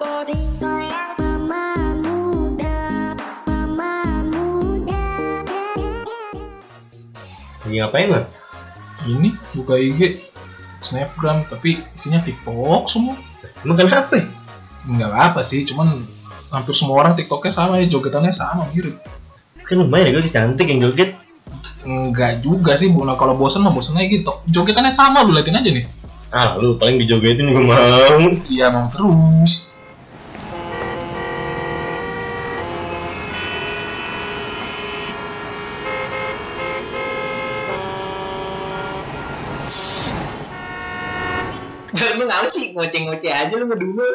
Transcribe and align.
Lagi 0.00 0.40
ngapain 7.68 8.08
lo? 8.08 8.24
ini 9.04 9.36
buka 9.52 9.76
IG 9.76 10.24
snapgram 10.80 11.44
tapi 11.52 11.84
isinya 11.92 12.24
tiktok 12.24 12.88
semua 12.88 13.12
Emang 13.60 13.76
kenapa 13.76 14.16
ya? 14.16 14.24
nggak 14.88 15.12
apa 15.12 15.44
sih 15.44 15.68
cuman 15.68 16.08
hampir 16.48 16.72
semua 16.72 17.04
orang 17.04 17.12
tiktoknya 17.12 17.52
sama 17.52 17.76
ya 17.76 17.84
jogetannya 17.92 18.32
sama 18.32 18.72
mirip 18.72 18.96
Kan 19.68 19.84
lumayan 19.84 20.16
ya 20.16 20.16
gue 20.16 20.32
cantik 20.32 20.64
yang 20.64 20.80
joget 20.80 21.12
Enggak 21.84 22.40
juga 22.40 22.76
sih, 22.76 22.88
Bu. 22.88 23.04
Nah, 23.04 23.16
kalau 23.20 23.36
bosen 23.36 23.64
mah 23.64 23.72
bosen 23.72 23.96
aja 23.96 24.04
gitu. 24.04 24.32
Jogetannya 24.52 24.92
sama, 24.92 25.24
lu 25.24 25.32
liatin 25.32 25.56
aja 25.56 25.68
nih. 25.72 25.88
Ah 26.30 26.54
lu 26.60 26.76
paling 26.76 27.00
dijogetin 27.00 27.50
juga 27.50 27.60
mau 27.64 27.74
Iya, 28.46 28.68
mau 28.70 28.86
terus. 28.92 29.70
Lu 42.16 42.24
ngapa 42.28 42.39
sih 42.50 42.74
ngoceh-ngoceh 42.74 43.30
aja 43.30 43.54
lu 43.54 43.70
ngedulu 43.70 44.06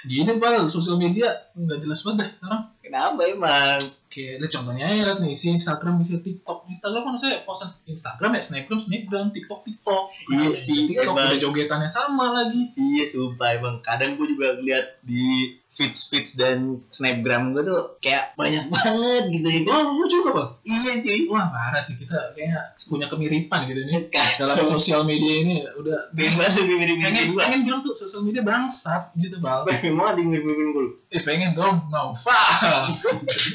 Gini, 0.00 0.40
Pak, 0.40 0.72
sosial 0.72 0.96
media 0.96 1.28
nggak 1.52 1.84
jelas 1.84 2.00
banget 2.00 2.18
dah 2.24 2.28
sekarang. 2.32 2.62
Kenapa 2.80 3.20
emang? 3.28 3.80
Oke, 4.08 4.40
lihat 4.40 4.50
contohnya 4.50 4.88
ya, 4.88 5.06
lihat 5.06 5.20
nih, 5.20 5.30
isi 5.36 5.52
Instagram, 5.52 6.00
isi 6.00 6.24
TikTok. 6.24 6.66
Instagram 6.72 7.12
kan 7.12 7.16
saya 7.20 7.44
post 7.44 7.68
Instagram 7.84 8.34
ya, 8.34 8.42
Snapgram, 8.42 8.80
Snapgram, 8.80 9.28
TikTok, 9.30 9.60
TikTok. 9.62 10.04
Iya 10.32 10.50
sih, 10.56 10.88
TikTok 10.88 11.14
emang. 11.14 11.30
udah 11.30 11.38
jogetannya 11.38 11.90
sama 11.92 12.32
lagi. 12.32 12.72
Iya 12.80 13.04
sumpah 13.06 13.60
emang 13.60 13.84
kadang 13.84 14.16
gue 14.16 14.26
juga 14.32 14.56
lihat 14.64 15.04
di 15.04 15.59
feeds 15.80 16.12
feeds 16.12 16.36
dan 16.36 16.84
snapgram 16.92 17.56
gue 17.56 17.64
tuh 17.64 17.96
kayak 18.04 18.36
banyak 18.36 18.68
banget 18.68 19.24
gitu 19.32 19.48
ya? 19.48 19.60
Oh, 19.72 19.96
lu 19.96 20.04
juga, 20.04 20.28
Pak? 20.36 20.46
Iya 20.68 20.92
cuy 21.00 21.20
Wah, 21.32 21.48
parah 21.48 21.80
sih 21.80 21.96
kita 21.96 22.36
kayaknya 22.36 22.60
punya 22.84 23.08
kemiripan 23.08 23.64
gitu 23.64 23.80
nih. 23.88 24.12
Kacau. 24.12 24.44
Dalam 24.44 24.68
sosial 24.68 25.08
media 25.08 25.40
ini 25.40 25.64
udah 25.80 26.12
Bebas 26.12 26.60
lebih 26.60 26.76
mirip-mirip 26.76 27.08
pengen 27.08 27.24
gue 27.32 27.40
pengen 27.40 27.60
bilang 27.64 27.80
tuh 27.80 27.96
sosial 27.96 28.20
media 28.20 28.42
bangsat 28.44 29.14
gitu 29.16 29.40
bal 29.40 29.64
Pengen 29.64 29.96
banget 29.96 30.14
di 30.20 30.22
mirip-miripin 30.28 30.68
gue 30.76 30.84
eh 31.16 31.20
pengen 31.22 31.50
dong 31.56 31.88
Naufal 31.88 32.90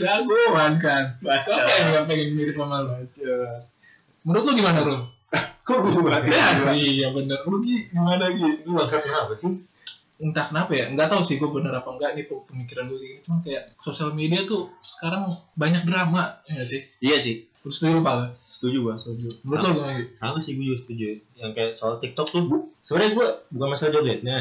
jagoan 0.01 0.81
kan 0.81 1.19
Baca. 1.21 1.45
siapa 1.51 1.71
yang 1.77 1.89
gak 1.93 2.05
pengen 2.09 2.27
mirip 2.33 2.55
sama 2.57 2.81
lu 2.81 2.93
menurut 4.25 4.43
lu 4.49 4.51
gimana 4.57 4.79
Rum? 4.81 5.01
Kok 5.65 5.77
gue 5.81 6.13
ya, 6.29 6.73
iya 6.73 7.07
bener 7.13 7.41
lu 7.45 7.61
Gi, 7.61 7.93
gimana 7.93 8.25
Gi? 8.33 8.65
Lu 8.65 8.73
maksud 8.73 9.01
kenapa 9.05 9.33
sih? 9.37 9.61
Entah 10.15 10.47
kenapa 10.47 10.71
ya 10.71 10.85
nggak 10.95 11.11
tahu 11.11 11.21
sih 11.27 11.35
gue 11.35 11.49
bener 11.51 11.75
apa 11.75 11.91
enggak 11.91 12.15
nih 12.15 12.25
pemikiran 12.27 12.87
gue 12.87 12.99
gitu. 13.03 13.19
Cuman 13.27 13.39
kayak 13.43 13.75
sosial 13.83 14.15
media 14.15 14.47
tuh 14.47 14.71
sekarang 14.79 15.27
banyak 15.59 15.83
drama 15.83 16.39
ya 16.47 16.63
sih? 16.63 16.79
Iya 17.03 17.17
sih. 17.19 17.35
Lu 17.65 17.69
setuju 17.73 17.99
pak 17.99 18.37
Setuju 18.47 18.77
gue 18.87 18.95
Setuju. 18.95 19.27
Menurut 19.43 19.59
lu 19.59 19.71
gimana 19.75 19.93
Gi? 19.99 20.03
sama 20.15 20.39
sih 20.39 20.55
gue 20.55 20.65
juga 20.71 20.79
setuju. 20.79 21.05
Yang 21.35 21.51
kayak 21.51 21.71
soal 21.75 21.99
TikTok 21.99 22.27
tuh 22.31 22.43
bu 22.47 22.57
sebenarnya 22.79 23.11
gue 23.11 23.27
bukan 23.51 23.67
masalah 23.67 23.91
jogetnya 23.99 24.37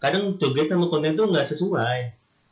kadang 0.00 0.40
joget 0.40 0.66
sama 0.68 0.88
konten 0.88 1.16
tuh 1.16 1.28
nggak 1.32 1.46
sesuai. 1.48 1.98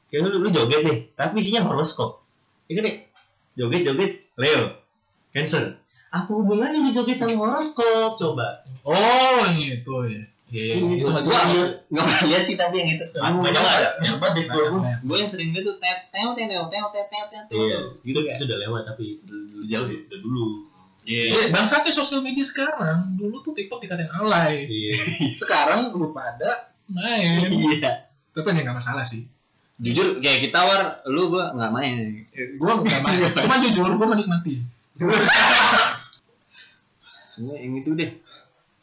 Kayak 0.09 0.21
lu, 0.33 0.41
lu 0.41 0.49
joget 0.49 0.81
nih 0.89 0.99
tapi 1.13 1.45
isinya 1.45 1.69
horoskop. 1.69 2.25
Ya 2.73 2.81
kan 2.81 2.85
nih 2.89 2.97
joget 3.61 3.83
joget 3.85 4.13
Leo 4.41 4.81
Cancer. 5.37 5.77
Apa 6.09 6.33
hubungannya 6.33 6.81
lu 6.81 6.91
joget 6.97 7.21
sama 7.21 7.37
horoskop 7.37 8.17
coba? 8.17 8.65
Oh 8.89 9.45
itu 9.53 9.97
ya 10.09 10.25
Iya, 10.49 10.81
iya, 10.81 10.97
itu 10.97 11.05
mah 11.13 11.21
gue 11.21 11.29
jelas. 11.29 11.85
nggak 11.93 12.05
pernah 12.09 12.23
lihat 12.25 12.43
sih 12.49 12.57
tapi 12.57 12.81
yang 12.81 12.89
itu. 12.89 13.05
Banyak 13.13 13.41
banyak 13.45 13.61
ada? 13.61 13.91
banyak 14.01 14.17
gue 14.49 14.65
banyak. 14.73 14.99
gue 15.05 15.17
yang 15.21 15.29
sering 15.29 15.53
liat 15.53 15.65
tuh 15.69 15.77
tet 15.77 16.09
teo 16.09 16.33
teo 16.33 16.49
teo 16.49 16.65
teo 16.73 16.89
teo 16.89 17.05
teo 17.05 17.43
teo 17.53 17.61
iya. 17.69 17.79
gitu 18.01 18.17
itu, 18.17 18.19
kayak 18.25 18.37
itu 18.41 18.45
udah 18.49 18.59
lewat 18.65 18.83
tapi 18.89 19.05
jauh 19.69 19.89
ya? 19.93 19.99
Udah 20.09 20.19
dulu. 20.25 20.47
Iya. 21.05 21.25
Eh, 21.37 21.47
bangsatnya 21.53 21.93
sosial 21.93 22.25
media 22.25 22.45
sekarang. 22.49 23.21
Dulu 23.21 23.45
tuh 23.45 23.53
TikTok 23.53 23.85
dikatain 23.85 24.09
alay. 24.09 24.65
Iya. 24.65 24.97
Sekarang 25.37 25.93
lu 25.93 26.17
pada 26.17 26.73
main. 26.89 27.45
Iya. 27.45 28.09
Tapi 28.33 28.49
ya 28.49 28.61
nggak 28.65 28.79
masalah 28.81 29.05
sih. 29.05 29.29
Jujur 29.85 30.17
kayak 30.25 30.49
kita 30.49 30.65
war 30.65 31.05
lu 31.13 31.29
gue 31.29 31.45
nggak 31.45 31.73
main. 31.77 32.25
Gue 32.33 32.73
nggak 32.73 33.03
main. 33.05 33.21
Cuma 33.37 33.61
jujur 33.61 33.93
gue 34.01 34.09
menikmati. 34.17 34.65
Gue 37.37 37.55
yang 37.61 37.77
itu 37.77 37.93
deh. 37.93 38.17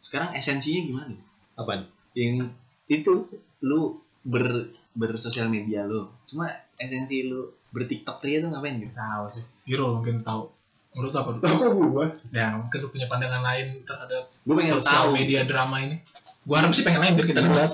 Sekarang 0.05 0.29
esensinya 0.37 0.85
gimana 0.85 1.17
apaan? 1.55 1.87
Yang 2.15 2.51
itu 2.87 3.27
lu 3.65 3.99
ber 4.25 4.71
bersosial 4.95 5.51
media 5.51 5.83
lu. 5.83 6.07
Cuma 6.25 6.47
esensi 6.79 7.27
lu 7.27 7.51
bertiktok 7.75 8.23
ria 8.23 8.39
tuh 8.39 8.49
ngapain 8.49 8.79
gitu? 8.79 8.95
Tahu 8.95 9.23
sih. 9.35 9.43
Hero 9.67 9.99
mungkin 9.99 10.23
tahu. 10.23 10.49
Menurut 10.95 11.11
lu 11.11 11.19
apa 11.19 11.31
Dul? 11.35 11.43
apa 11.43 11.65
gue 11.75 12.05
ya 12.31 12.47
mungkin 12.55 12.77
lu 12.79 12.87
punya 12.87 13.07
pandangan 13.11 13.43
lain 13.43 13.83
terhadap 13.83 14.31
gue 14.31 14.55
pengen 14.55 14.79
sosial 14.79 15.11
tahu. 15.11 15.19
media 15.19 15.43
drama 15.43 15.83
ini. 15.83 15.99
Gue 16.47 16.55
harap 16.55 16.71
sih 16.71 16.87
pengen 16.87 17.03
lain 17.03 17.13
biar 17.19 17.27
kita 17.27 17.41
debat. 17.43 17.71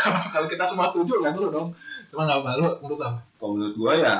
Kalau 0.00 0.20
kalau 0.32 0.46
kita 0.48 0.64
semua 0.64 0.88
setuju 0.88 1.20
nggak 1.20 1.32
seru 1.36 1.52
dong. 1.52 1.68
Cuma 2.08 2.24
nggak 2.24 2.38
apa 2.40 2.50
lu 2.56 2.68
menurut 2.80 2.98
lu 2.98 3.04
apa? 3.04 3.20
Kalau 3.36 3.52
menurut 3.54 3.74
gua 3.76 3.92
ya 4.00 4.16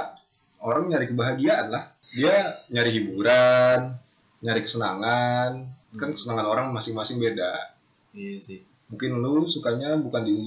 orang 0.61 0.93
nyari 0.93 1.07
kebahagiaan 1.09 1.67
lah. 1.73 1.85
Dia 2.13 2.37
nyari 2.69 2.91
hiburan 2.93 3.97
nyari 4.45 4.61
kesenangan. 4.61 5.51
Kan 5.97 6.09
kesenangan 6.13 6.45
orang 6.45 6.67
masing-masing 6.77 7.17
beda. 7.25 7.73
Iya 8.13 8.37
sih 8.37 8.70
mungkin 8.91 9.23
lu 9.23 9.47
sukanya 9.47 9.97
bukan 9.97 10.27
di 10.27 10.39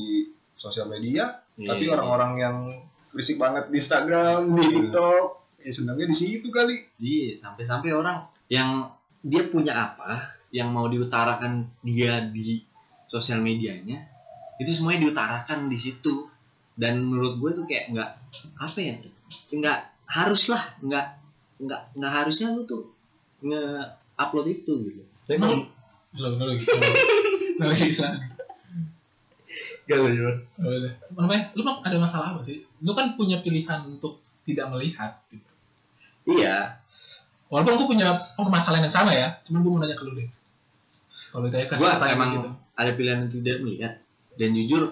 sosial 0.53 0.91
media 0.91 1.43
Iya. 1.53 1.69
tapi 1.69 1.85
orang-orang 1.85 2.31
yang 2.41 2.55
berisik 3.13 3.37
banget 3.37 3.69
di 3.69 3.77
Instagram 3.77 4.57
di 4.57 4.63
TikTok 4.73 5.25
ya 5.61 5.69
senangnya 5.71 6.09
di 6.09 6.17
situ 6.17 6.49
kali. 6.49 6.75
Iya, 6.97 7.37
sampai-sampai 7.37 7.93
orang 7.93 8.25
yang 8.49 8.89
dia 9.21 9.45
punya 9.47 9.77
apa 9.77 10.33
yang 10.49 10.73
mau 10.73 10.89
diutarakan 10.89 11.69
dia 11.85 12.25
di 12.25 12.57
sosial 13.05 13.39
medianya 13.45 14.01
itu 14.57 14.69
semuanya 14.73 15.05
diutarakan 15.09 15.69
di 15.69 15.77
situ. 15.77 16.25
Dan 16.73 17.05
menurut 17.05 17.37
gue 17.37 17.49
tuh 17.53 17.65
kayak 17.69 17.93
nggak 17.93 18.11
apa 18.57 18.77
ya 18.81 18.97
nggak 19.53 19.79
harus 20.09 20.49
lah 20.49 20.73
nggak 20.81 21.05
nggak 21.61 21.81
nggak 21.93 22.11
harusnya 22.17 22.49
lu 22.49 22.65
tuh 22.65 22.89
nge 23.45 23.61
upload 24.17 24.49
itu 24.49 24.73
gitu. 24.89 25.03
Tapi 25.29 25.69
lu 26.17 26.33
lagi 26.33 26.65
gak 29.83 29.97
lu 29.99 30.09
Jon. 30.15 30.35
Oh, 30.63 30.71
udah. 30.71 30.93
Apa 31.11 31.19
namanya 31.27 31.43
lu 31.59 31.61
ada 31.67 31.97
masalah 31.99 32.27
apa 32.35 32.41
sih? 32.43 32.63
Lu 32.79 32.95
kan 32.95 33.19
punya 33.19 33.43
pilihan 33.43 33.83
untuk 33.87 34.23
tidak 34.43 34.71
melihat 34.75 35.19
gitu. 35.31 35.51
iya. 36.39 36.79
Walaupun 37.51 37.73
aku 37.77 37.85
punya 37.93 38.33
permasalahan 38.33 38.89
yang 38.89 38.95
sama 38.95 39.11
ya 39.13 39.37
cuman 39.45 39.59
gue 39.61 39.71
mau 39.71 39.79
nanya 39.83 39.95
ke 39.99 40.03
lu 40.07 40.15
deh. 40.17 40.29
Kalau 41.29 41.43
ditanya 41.45 41.67
kasih 41.69 41.81
gue 41.85 41.89
pertanyaan 41.91 42.17
emang 42.17 42.31
gitu. 42.33 42.49
ada 42.73 42.91
pilihan 42.95 43.19
untuk 43.27 43.39
tidak 43.43 43.57
melihat. 43.61 43.93
Dan 44.33 44.49
jujur 44.57 44.83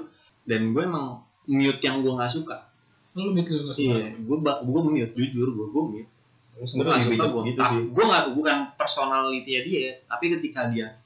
dan 0.45 0.61
gue 0.69 0.83
emang 0.83 1.05
mute 1.49 1.81
yang 1.81 2.05
gue 2.05 2.13
nggak 2.13 2.31
suka. 2.31 2.69
Lu 3.17 3.33
lebih 3.33 3.49
lu 3.49 3.71
nggak 3.71 3.75
suka. 3.75 3.95
Iya 3.97 4.07
gue 4.19 4.37
gue 4.43 4.81
mute 4.85 5.13
jujur 5.17 5.47
gue 5.55 5.67
gue 5.71 5.83
mute. 5.89 6.09
Gue 6.51 6.67
sebenarnya 6.67 7.07
gitu 7.47 7.61
sih. 7.63 7.81
Gue 7.89 8.03
nggak 8.05 8.25
bukan 8.37 8.57
personality 8.77 9.51
dia 9.65 9.97
tapi 10.05 10.25
ketika 10.37 10.69
dia 10.69 11.00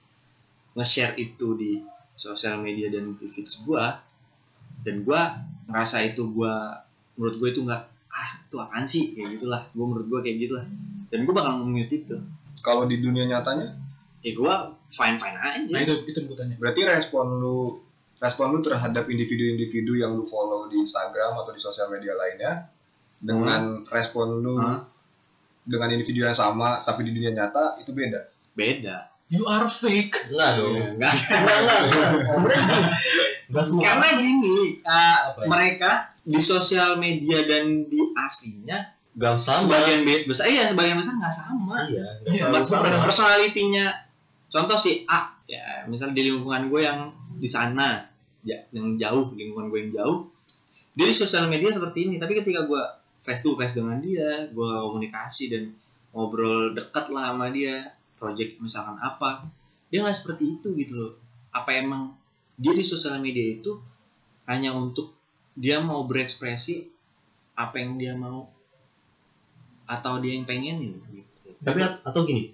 nge-share 0.75 1.15
itu 1.15 1.55
di 1.55 1.71
sosial 2.15 2.59
media 2.59 2.91
dan 2.91 3.15
di 3.15 3.27
feeds 3.27 3.63
gue 3.63 3.83
dan 4.83 4.95
gue 5.01 5.21
ngerasa 5.71 6.03
itu 6.03 6.29
gue 6.31 6.53
menurut 7.15 7.35
gue 7.39 7.49
itu 7.55 7.61
nggak 7.63 7.81
ah 8.15 8.29
itu 8.47 8.55
apaan 8.59 8.85
sih? 8.87 9.11
Kayak 9.15 9.39
gitulah 9.39 9.61
gue 9.71 9.85
menurut 9.87 10.07
gue 10.07 10.19
kayak 10.23 10.37
gitulah. 10.47 10.65
Dan 11.11 11.27
gue 11.27 11.33
bakal 11.35 11.63
nge-mute 11.63 11.95
itu. 12.05 12.15
Kalau 12.63 12.87
di 12.87 12.99
dunia 12.99 13.27
nyatanya? 13.27 13.75
Ya 14.23 14.31
gue 14.35 14.53
fine 14.91 15.17
fine 15.19 15.37
aja. 15.39 15.73
Nah 15.75 15.81
itu 15.83 15.95
itu 16.07 16.19
gue 16.23 16.35
tanya 16.35 16.55
berarti 16.59 16.81
respon 16.87 17.39
lu 17.39 17.79
respon 18.19 18.55
lu 18.55 18.59
terhadap 18.63 19.07
individu-individu 19.11 19.99
yang 19.99 20.15
lu 20.15 20.23
follow 20.27 20.71
di 20.71 20.79
Instagram 20.79 21.35
atau 21.43 21.51
di 21.51 21.59
sosial 21.59 21.91
media 21.91 22.15
lainnya 22.15 22.71
dengan 23.19 23.83
respon 23.87 24.39
lu 24.43 24.55
Hmm. 24.59 24.87
dengan 25.65 25.89
individu 25.91 26.23
yang 26.23 26.35
sama 26.35 26.83
tapi 26.85 27.07
di 27.07 27.11
dunia 27.15 27.31
nyata 27.33 27.79
itu 27.81 27.91
beda? 27.91 28.21
Beda 28.55 29.14
you 29.27 29.43
are 29.45 29.65
fake. 29.65 30.15
Enggak 30.29 30.51
dong. 30.55 30.73
Enggak. 30.95 31.13
enggak 31.15 31.59
enggak 31.61 31.79
enggak. 33.65 33.83
Karena 33.83 34.07
gini 34.17 34.55
uh, 34.81 35.17
Apa 35.31 35.39
ya? 35.39 35.47
mereka 35.47 35.91
di 36.21 36.39
sosial 36.39 36.97
media 36.97 37.45
dan 37.45 37.85
di 37.85 38.01
aslinya 38.17 38.89
gak 39.15 39.37
sama. 39.37 39.69
sebagian 39.71 40.01
be- 40.03 40.25
besar 40.25 40.45
iya 40.45 40.67
sebagian 40.67 40.97
besar 40.97 41.13
nggak 41.15 41.31
sama. 41.33 41.77
Iya 41.87 42.07
Iya, 42.25 42.43
selalu 42.49 42.65
pernah 42.67 42.99
sama. 42.99 43.05
personalitinya 43.05 43.85
contoh 44.45 44.75
si 44.75 45.05
A 45.05 45.37
ya 45.45 45.85
misalnya 45.85 46.17
di 46.17 46.23
lingkungan 46.27 46.67
gue 46.67 46.81
yang 46.81 46.99
di 47.35 47.45
sana 47.45 48.09
ya, 48.41 48.57
yang 48.71 48.97
jauh 48.97 49.31
lingkungan 49.31 49.69
gue 49.69 49.79
yang 49.87 49.93
jauh 49.95 50.17
dia 50.91 51.05
di 51.05 51.13
sosial 51.13 51.45
media 51.45 51.69
seperti 51.69 52.07
ini. 52.07 52.15
Tapi 52.17 52.33
ketika 52.35 52.63
gue 52.63 52.81
face 53.21 53.39
to 53.39 53.53
face 53.53 53.73
dengan 53.73 53.99
dia 53.99 54.47
gue 54.47 54.69
komunikasi 54.81 55.43
dan 55.47 55.63
ngobrol 56.11 56.71
dekat 56.71 57.07
lah 57.09 57.31
sama 57.31 57.51
dia 57.51 57.93
project 58.25 58.57
misalkan 58.57 58.97
apa 58.97 59.45
dia 59.93 60.01
nggak 60.01 60.17
seperti 60.17 60.57
itu 60.57 60.73
gitu 60.81 60.93
loh 60.97 61.13
apa 61.53 61.77
emang 61.77 62.17
dia 62.57 62.73
di 62.73 62.81
sosial 62.81 63.21
media 63.21 63.53
itu 63.53 63.77
hanya 64.49 64.73
untuk 64.73 65.13
dia 65.53 65.77
mau 65.77 66.09
berekspresi 66.09 66.89
apa 67.53 67.77
yang 67.77 68.01
dia 68.01 68.17
mau 68.17 68.49
atau 69.85 70.17
dia 70.17 70.33
yang 70.33 70.49
pengen 70.49 70.81
gitu. 70.81 70.97
tapi 71.61 71.85
at- 71.85 72.01
atau 72.01 72.25
gini 72.25 72.49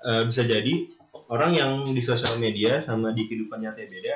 eh, 0.00 0.24
bisa 0.24 0.48
jadi 0.48 0.88
orang 1.28 1.52
yang 1.52 1.72
di 1.92 2.00
sosial 2.00 2.40
media 2.40 2.80
sama 2.80 3.12
di 3.12 3.28
kehidupan 3.28 3.60
nyata 3.60 3.84
beda 3.84 4.14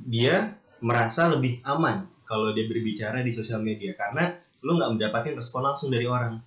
dia 0.00 0.56
merasa 0.80 1.28
lebih 1.28 1.60
aman 1.68 2.08
kalau 2.24 2.56
dia 2.56 2.64
berbicara 2.64 3.20
di 3.20 3.28
sosial 3.36 3.60
media 3.60 3.92
karena 3.92 4.32
lu 4.64 4.80
nggak 4.80 4.96
mendapatkan 4.96 5.36
respon 5.36 5.68
langsung 5.68 5.92
dari 5.92 6.08
orang 6.08 6.40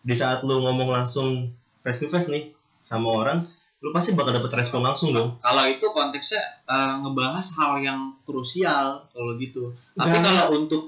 di 0.00 0.14
saat 0.14 0.46
lu 0.46 0.62
ngomong 0.62 0.94
langsung 0.94 1.50
face 1.82 2.00
to 2.00 2.06
face 2.08 2.30
nih 2.30 2.54
sama 2.82 3.08
orang 3.12 3.38
lu 3.80 3.96
pasti 3.96 4.12
bakal 4.12 4.36
dapet 4.36 4.52
respon 4.60 4.84
langsung 4.84 5.16
dong. 5.16 5.40
Kalau 5.40 5.64
itu 5.64 5.86
konteksnya 5.88 6.42
eh, 6.68 6.94
ngebahas 7.00 7.46
hal 7.56 7.80
yang 7.80 8.00
krusial 8.28 9.08
kalau 9.08 9.32
gitu. 9.40 9.72
Tapi 9.96 10.20
Nggak. 10.20 10.24
kalau 10.28 10.44
untuk 10.52 10.82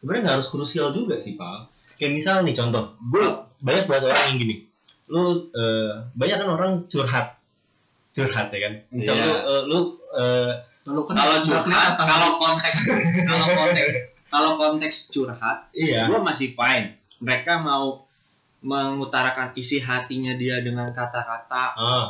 sebenarnya 0.00 0.22
nggak 0.24 0.36
harus 0.40 0.48
krusial 0.48 0.96
juga 0.96 1.20
sih 1.20 1.36
pak. 1.36 1.68
Kayak 2.00 2.12
misal 2.16 2.40
nih 2.48 2.56
contoh. 2.56 2.96
Gue 3.12 3.24
banyak 3.60 3.84
banget 3.84 4.02
orang 4.08 4.24
yang 4.32 4.38
gini. 4.40 4.56
Lu 5.12 5.52
eh, 5.52 5.92
banyak 6.16 6.36
kan 6.40 6.48
orang 6.48 6.72
curhat. 6.88 7.36
Curhat 8.16 8.48
ya 8.48 8.60
kan? 8.64 8.72
Misal 8.96 9.14
Iya. 9.20 9.24
lu 9.28 9.32
eh, 9.36 9.62
lu 9.68 9.78
eh, 10.16 10.52
kan 11.04 11.14
kalau 11.20 11.36
nggak 11.36 11.44
curhat, 11.44 11.92
kalau 12.00 12.28
konteks 12.40 12.78
kalau 13.28 13.46
konteks 13.52 13.88
kalau 14.26 14.50
konteks 14.56 14.96
curhat, 15.12 15.68
iya. 15.76 16.08
gue 16.08 16.18
masih 16.24 16.56
fine. 16.56 16.96
Mereka 17.20 17.60
mau 17.60 18.08
mengutarakan 18.66 19.54
isi 19.54 19.78
hatinya 19.78 20.34
dia 20.34 20.58
dengan 20.58 20.90
kata-kata, 20.90 21.64
ah. 21.78 22.06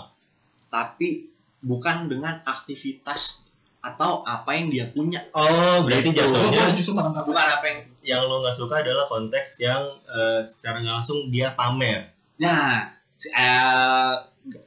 Tapi 0.72 1.28
bukan 1.60 2.08
dengan 2.08 2.40
aktivitas 2.48 3.52
atau 3.86 4.26
apa 4.26 4.50
yang 4.58 4.66
dia 4.72 4.86
punya. 4.90 5.22
oh 5.30 5.86
berarti 5.86 6.10
Gitu. 6.10 6.18
Jatuhnya 6.18 6.74
nggak 6.74 7.24
Bukan 7.26 7.46
apa 7.46 7.64
yang 7.70 7.80
yang 8.02 8.22
lo 8.26 8.42
nggak 8.42 8.56
suka 8.56 8.82
adalah 8.82 9.06
konteks 9.06 9.62
yang 9.62 9.82
eh, 10.10 10.42
secara 10.42 10.82
nggak 10.82 10.96
langsung 11.02 11.30
dia 11.30 11.54
pamer. 11.54 12.10
Nah, 12.42 12.90
eh, 13.22 14.14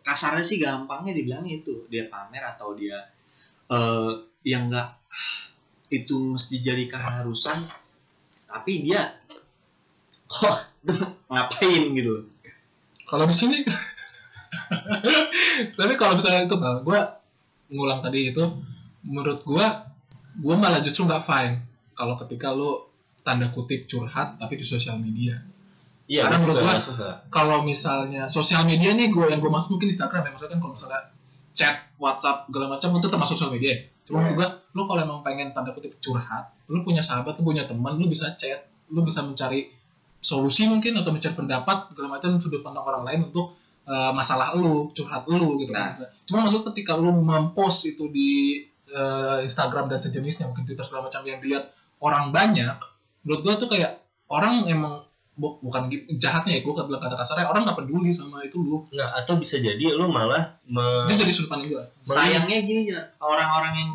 kasarnya 0.04 0.44
sih 0.44 0.64
gampangnya 0.64 1.12
dibilangnya 1.12 1.60
itu. 1.60 1.84
Dia 1.92 2.08
pamer 2.08 2.44
atau 2.56 2.72
dia 2.80 2.96
eh 3.70 4.12
yang 4.48 4.72
enggak 4.72 4.96
itu 5.92 6.16
mesti 6.16 6.64
jadi 6.64 6.86
keharusan, 6.88 7.60
tapi 8.48 8.88
dia 8.88 9.20
kok 10.32 10.58
ngapain 11.30 11.84
gitu? 11.94 12.26
kalau 13.06 13.26
di 13.30 13.36
sini 13.38 13.62
tapi 15.80 15.94
kalau 15.98 16.18
misalnya 16.18 16.46
itu 16.46 16.58
bang 16.58 16.82
gue 16.82 17.00
ngulang 17.74 18.02
tadi 18.02 18.34
itu 18.34 18.44
menurut 19.06 19.40
gue 19.46 19.66
gue 20.40 20.56
malah 20.56 20.82
justru 20.82 21.06
nggak 21.06 21.24
fine 21.26 21.54
kalau 21.94 22.16
ketika 22.16 22.54
lo 22.54 22.90
tanda 23.26 23.52
kutip 23.52 23.86
curhat 23.86 24.40
tapi 24.40 24.56
di 24.56 24.66
sosial 24.66 24.96
media. 24.98 25.38
Iya 26.10 26.26
Karena 26.26 26.42
menurut 26.42 26.82
suka. 26.82 27.22
kalau 27.30 27.62
misalnya 27.62 28.26
sosial 28.34 28.66
media 28.66 28.98
nih 28.98 29.14
gue 29.14 29.26
yang 29.30 29.38
gue 29.38 29.52
masuk 29.52 29.78
mungkin 29.78 29.94
Instagram 29.94 30.26
ya 30.26 30.30
maksudnya 30.34 30.58
kan 30.58 30.60
kalau 30.66 30.74
misalnya 30.74 31.02
chat 31.54 31.76
WhatsApp 32.02 32.50
segala 32.50 32.66
macam 32.66 32.90
itu 32.98 33.08
termasuk 33.14 33.36
sosial 33.38 33.54
media 33.54 33.78
cuma 34.10 34.26
maksud 34.26 34.42
gue 34.42 34.48
lo 34.74 34.82
kalau 34.90 35.02
emang 35.06 35.22
pengen 35.22 35.54
tanda 35.54 35.70
kutip 35.70 35.94
curhat 36.02 36.50
lo 36.66 36.82
punya 36.82 37.06
sahabat 37.06 37.38
lo 37.38 37.46
punya 37.46 37.70
teman 37.70 37.94
lo 38.02 38.10
bisa 38.10 38.34
chat 38.42 38.66
lo 38.90 39.06
bisa 39.06 39.22
mencari 39.22 39.70
solusi 40.20 40.66
mungkin 40.66 40.96
atau 40.96 41.10
mencari 41.10 41.34
pendapat 41.34 41.90
segala 41.90 42.08
macam 42.12 42.36
sudut 42.38 42.60
pandang 42.60 42.84
orang 42.84 43.04
lain 43.04 43.20
untuk 43.26 43.56
eh, 43.84 44.12
masalah 44.12 44.54
lu 44.54 44.92
curhat 44.92 45.24
lu 45.26 45.56
gitu 45.58 45.72
Nah. 45.72 45.96
kan 45.96 46.08
cuma 46.24 46.44
maksud 46.44 46.68
ketika 46.70 46.94
lu 46.94 47.12
mempost 47.14 47.88
itu 47.88 48.08
di 48.08 48.62
eh, 48.86 49.38
Instagram 49.42 49.88
dan 49.88 49.98
sejenisnya 49.98 50.46
mungkin 50.46 50.64
Twitter 50.64 50.82
segala 50.82 51.08
macam 51.08 51.24
yang 51.24 51.40
dilihat 51.40 51.72
orang 52.00 52.30
banyak 52.30 52.76
menurut 53.22 53.42
gua 53.42 53.54
tuh 53.56 53.68
kayak 53.68 54.00
orang 54.28 54.64
emang 54.66 55.04
bu- 55.34 55.60
bukan 55.60 55.88
jahatnya 56.14 56.56
ya 56.56 56.62
gua 56.62 56.84
bilang 56.84 57.00
kata 57.00 57.16
kasarnya 57.16 57.48
orang 57.48 57.64
nggak 57.64 57.78
peduli 57.78 58.12
sama 58.12 58.40
itu 58.42 58.58
lu 58.58 58.84
nggak 58.88 59.12
atau 59.18 59.36
bisa 59.36 59.56
jadi 59.58 59.94
lo 59.94 60.08
malah 60.08 60.60
me- 60.66 61.06
ini 61.06 61.16
dari 61.16 61.32
sudut 61.32 61.48
pandang 61.50 61.70
gua 61.70 61.84
Sayangnya 62.00 62.60
gini 62.60 62.90
ya, 62.90 63.00
orang-orang 63.18 63.74
yang 63.74 63.90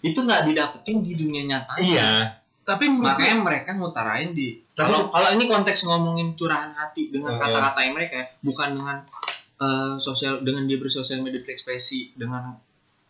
itu 0.00 0.18
nggak 0.18 0.44
didapetin 0.44 0.96
di 1.00 1.12
dunia 1.14 1.42
nyata. 1.46 1.72
iya 1.78 2.36
tapi 2.62 2.86
Makanya 2.88 3.36
mereka 3.40 3.70
ngutarain 3.74 4.30
di 4.30 4.60
Tapi 4.72 4.86
kalau 4.86 5.08
kalau 5.08 5.28
ini 5.34 5.44
konteks 5.44 5.84
ngomongin 5.84 6.32
curahan 6.34 6.72
hati 6.72 7.10
dengan 7.10 7.34
Eh. 7.34 7.40
kata-kata 7.40 7.78
yang 7.82 7.94
mereka 7.94 8.14
ya, 8.16 8.26
bukan 8.40 8.68
dengan 8.76 8.98
eh, 9.60 9.94
sosial 9.98 10.40
dengan 10.40 10.64
dia 10.64 10.76
bersosial 10.76 11.20
media 11.20 11.40
berekspresi 11.40 12.16
dengan 12.16 12.56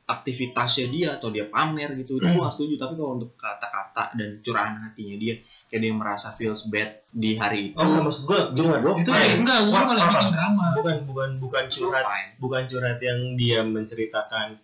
aktivitasnya 0.05 0.87
dia 0.91 1.09
atau 1.15 1.31
dia 1.31 1.47
pamer 1.47 1.95
gitu 1.95 2.19
itu 2.19 2.27
gua 2.35 2.51
nggak 2.51 2.55
setuju. 2.59 2.75
Tapi 2.77 2.93
kalau 2.99 3.15
untuk 3.15 3.31
kata-kata 3.39 4.19
dan 4.19 4.43
curahan 4.43 4.75
hatinya 4.83 5.15
dia 5.15 5.39
kayak 5.71 5.81
dia 5.81 5.93
merasa 5.95 6.35
feels 6.35 6.67
bad 6.67 6.99
di 7.09 7.39
hari 7.39 7.71
itu. 7.71 7.79
Oh 7.79 7.87
nggak 7.87 8.03
maksud 8.03 8.23
gue 8.27 8.41
gini 8.59 8.67
gue 8.67 8.93
itu 8.99 9.11
kayak 9.15 9.35
enggak 9.39 9.61
Wah, 9.71 9.83
malah 9.87 10.07
bikin 10.11 10.31
drama. 10.35 10.65
bukan 10.75 10.97
bukan 11.07 11.31
bukan 11.39 11.63
itu 11.71 11.87
curhat 11.87 12.05
bukan 12.43 12.63
curhat 12.67 12.99
yang 12.99 13.39
dia 13.39 13.63
menceritakan 13.63 14.59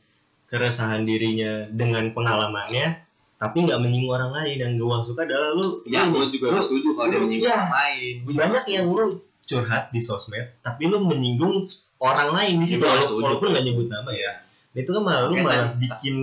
keresahan 0.47 1.07
dirinya 1.07 1.71
dengan 1.71 2.11
pengalamannya 2.11 3.06
tapi 3.37 3.57
nggak 3.63 3.79
menyinggung 3.79 4.11
orang 4.11 4.33
lain 4.35 4.57
yang 4.57 4.73
gue 4.75 4.97
suka 5.03 5.23
adalah 5.23 5.53
lu 5.53 5.85
ya 5.85 6.05
lu, 6.05 6.17
gue 6.17 6.27
juga 6.33 6.47
nggak 6.53 6.65
setuju 6.65 6.89
kalau 6.93 7.07
dia 7.07 7.17
lu- 7.17 7.25
menyinggung 7.27 7.47
ya. 7.47 7.57
orang 7.59 7.75
lain 7.75 8.15
banyak 8.27 8.65
yang 8.67 8.87
lu 8.87 9.05
curhat 9.43 9.85
di 9.91 10.01
sosmed 10.01 10.47
tapi 10.59 10.83
lu 10.85 10.99
menyinggung 11.03 11.61
orang 11.99 12.29
lain 12.31 12.55
di 12.59 12.67
situ 12.67 12.77
Itu 12.77 12.83
nggak 12.83 12.93
wala- 12.93 13.07
setuju. 13.07 13.23
walaupun 13.23 13.47
nggak 13.51 13.65
nyebut 13.65 13.87
nama 13.87 14.11
ya 14.11 14.33
itu 14.75 14.91
kan 14.91 15.03
malah 15.03 15.23
lu 15.25 15.33
Oke, 15.33 15.43
malah 15.43 15.57
tadi- 15.67 15.81
bikin 15.81 16.17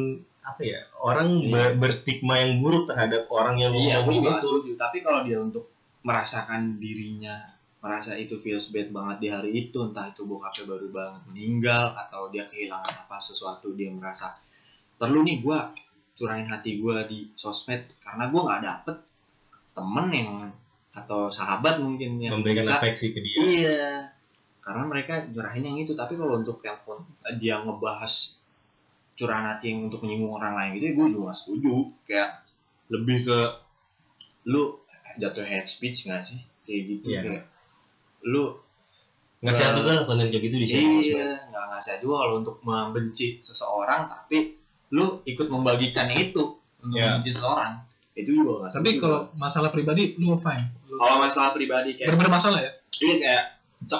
apa 0.44 0.62
ya 0.62 0.80
orang 1.00 1.28
Iya. 1.36 1.50
ber- 1.50 1.76
berstigma 1.80 2.34
yang 2.36 2.60
buruk 2.60 2.84
terhadap 2.86 3.26
orang 3.28 3.56
yang 3.58 3.72
lu 3.72 3.80
Iya, 3.80 4.04
ngomongin 4.04 4.20
juga 4.20 4.32
itu 4.34 4.46
setuju. 4.46 4.72
Tapi 4.76 4.98
kalau 5.00 5.20
dia 5.24 5.38
untuk 5.40 5.66
merasakan 6.04 6.62
dirinya, 6.78 7.36
merasa 7.80 8.14
itu 8.14 8.36
feels 8.38 8.68
bad 8.70 8.92
banget 8.92 9.18
di 9.18 9.28
hari 9.28 9.52
itu, 9.58 9.78
entah 9.82 10.06
itu 10.06 10.22
bokapnya 10.24 10.68
baru 10.68 10.88
banget 10.90 11.22
meninggal 11.26 11.96
atau 11.98 12.28
dia 12.28 12.44
kehilangan 12.46 12.94
apa 13.00 13.18
sesuatu, 13.18 13.72
dia 13.72 13.88
merasa 13.90 14.36
perlu 14.94 15.24
nih 15.24 15.40
gue 15.40 15.58
curahin 16.14 16.46
hati 16.46 16.78
gue 16.78 16.96
di 17.06 17.20
sosmed 17.34 17.90
karena 18.00 18.30
gue 18.30 18.42
nggak 18.42 18.62
dapet 18.62 18.98
temen 19.74 20.08
yang 20.10 20.30
atau 20.94 21.28
sahabat 21.28 21.82
mungkin 21.82 22.22
yang 22.22 22.38
memberikan 22.38 22.62
bisa 22.62 22.78
afeksi 22.78 23.12
ke 23.12 23.20
dia 23.20 23.38
Iya. 23.42 23.84
Karena 24.62 24.86
mereka 24.86 25.26
curahin 25.28 25.66
yang 25.66 25.76
itu, 25.76 25.92
tapi 25.92 26.16
kalau 26.16 26.40
untuk 26.40 26.62
yang 26.62 26.80
pun 26.82 27.02
dia 27.36 27.60
ngebahas 27.60 28.38
curahan 29.14 29.52
hati 29.52 29.74
yang 29.74 29.92
untuk 29.92 30.00
menyinggung 30.00 30.32
orang 30.32 30.56
lain 30.56 30.72
gitu, 30.78 30.86
gue 30.96 31.08
juga 31.12 31.24
gak 31.28 31.38
setuju. 31.38 31.74
Kayak 32.08 32.30
lebih 32.88 33.18
ke 33.26 33.40
lu 34.46 34.80
jatuh 35.18 35.44
hate 35.44 35.68
speech 35.68 36.08
gak 36.08 36.24
sih? 36.24 36.40
Kayak 36.64 36.82
gitu 36.88 37.06
Iya. 37.12 37.22
kayak 37.26 37.44
lu 38.24 38.56
nggak 39.44 39.52
sehat 39.52 39.76
Eh, 39.76 39.78
juga 39.84 39.92
lah 39.92 40.04
konten 40.08 40.32
kayak 40.32 40.44
gitu 40.48 40.56
di 40.56 40.68
sosmed. 40.72 41.04
iya 41.04 41.28
nggak 41.44 41.64
nggak 41.68 41.84
sehat 41.84 42.00
juga 42.00 42.16
kalau 42.24 42.34
untuk 42.40 42.56
membenci 42.64 43.44
seseorang 43.44 44.08
tapi 44.08 44.56
lu 44.94 45.06
ikut 45.24 45.48
membagikan 45.48 46.08
itu 46.08 46.56
untuk 46.80 46.94
Iya. 46.94 47.18
membenci 47.18 47.34
seseorang. 47.34 47.82
Itu 48.14 48.30
juga 48.32 48.52
nggak 48.62 48.72
tapi 48.76 48.90
kalau 48.98 49.34
masalah 49.34 49.70
pribadi 49.70 50.14
lu 50.16 50.38
fine? 50.38 50.70
Kalau 50.86 51.18
masalah 51.18 51.50
pribadi 51.52 51.94
kayak 51.94 52.08
bener-bener 52.08 52.32
masalah 52.32 52.60
ya? 52.62 52.72
Iya 52.96 53.16
kayak 53.18 53.44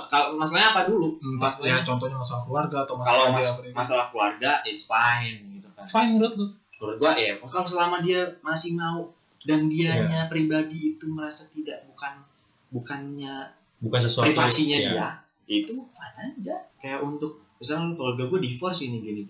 kalau 0.06 0.38
masalahnya 0.38 0.70
apa 0.70 0.82
dulu? 0.86 1.18
Hmm, 1.18 1.38
masalahnya 1.38 1.76
ya 1.76 1.84
contohnya 1.84 2.16
masalah 2.16 2.42
keluarga 2.44 2.78
atau 2.84 2.96
masalah 2.96 3.10
kalau 3.12 3.26
mas- 3.34 3.52
pribadi. 3.52 3.74
masalah 3.74 4.06
keluarga 4.08 4.52
it's 4.64 4.86
fine 4.86 5.38
gitu 5.52 5.68
kan. 5.74 5.86
Fine 5.86 6.10
menurut 6.14 6.34
lu? 6.36 6.46
Menurut 6.78 6.96
gua 7.00 7.12
ya 7.16 7.34
kalau 7.42 7.66
selama 7.66 7.96
dia 8.00 8.22
masih 8.40 8.72
mau 8.74 9.10
dan 9.42 9.68
dianya 9.68 10.28
pribadi 10.28 10.94
itu 10.94 11.06
merasa 11.10 11.50
tidak 11.50 11.84
bukan 11.86 12.22
bukannya 12.70 13.50
bukan 13.80 14.00
sesuatu 14.00 14.30
privasinya 14.30 14.78
ya. 14.78 14.92
dia 14.92 15.10
itu 15.50 15.74
fine 15.90 16.18
aja. 16.38 16.56
Kayak 16.78 17.02
untuk 17.02 17.42
misalnya 17.58 17.92
keluarga 17.94 18.24
gua 18.26 18.40
divorce 18.40 18.80
ini 18.82 18.98
gini 19.00 19.22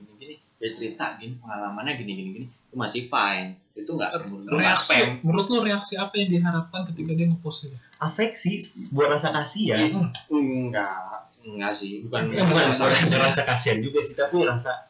dia 0.62 0.70
cerita 0.72 1.18
gini 1.18 1.38
pengalamannya 1.42 1.94
gini 2.00 2.12
gini 2.14 2.30
gini 2.36 2.48
itu 2.50 2.76
masih 2.76 3.06
fine. 3.08 3.58
Itu 3.74 3.98
nggak 3.98 4.12
spam 4.14 4.58
reaksi 4.62 4.98
menurut 5.26 5.48
lu 5.50 5.60
reaksi 5.66 5.94
apa 5.98 6.14
yang 6.22 6.30
diharapkan 6.30 6.86
ketika 6.94 7.12
dia 7.18 7.26
ngepost 7.30 7.74
itu 7.74 7.78
afeksi 8.00 8.62
buat 8.94 9.10
rasa 9.10 9.34
kasihan. 9.34 9.90
Hmm. 9.90 10.14
enggak 10.30 11.30
enggak 11.44 11.74
sih 11.76 12.06
bukan 12.06 12.30
Eh, 12.32 12.46
bukan 12.46 12.72
masalah- 12.72 13.02
bukan 13.02 13.20
rasa 13.20 13.42
kasihan 13.44 13.82
juga 13.82 14.00
sih 14.06 14.14
tapi 14.14 14.46
rasa 14.46 14.88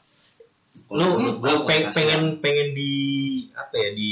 lu 0.93 1.39
bukan 1.41 1.65
peng- 1.65 1.89
pengen 1.95 2.21
pengen 2.43 2.75
di 2.77 2.93
apa 3.55 3.73
ya 3.73 3.89
di 3.97 4.11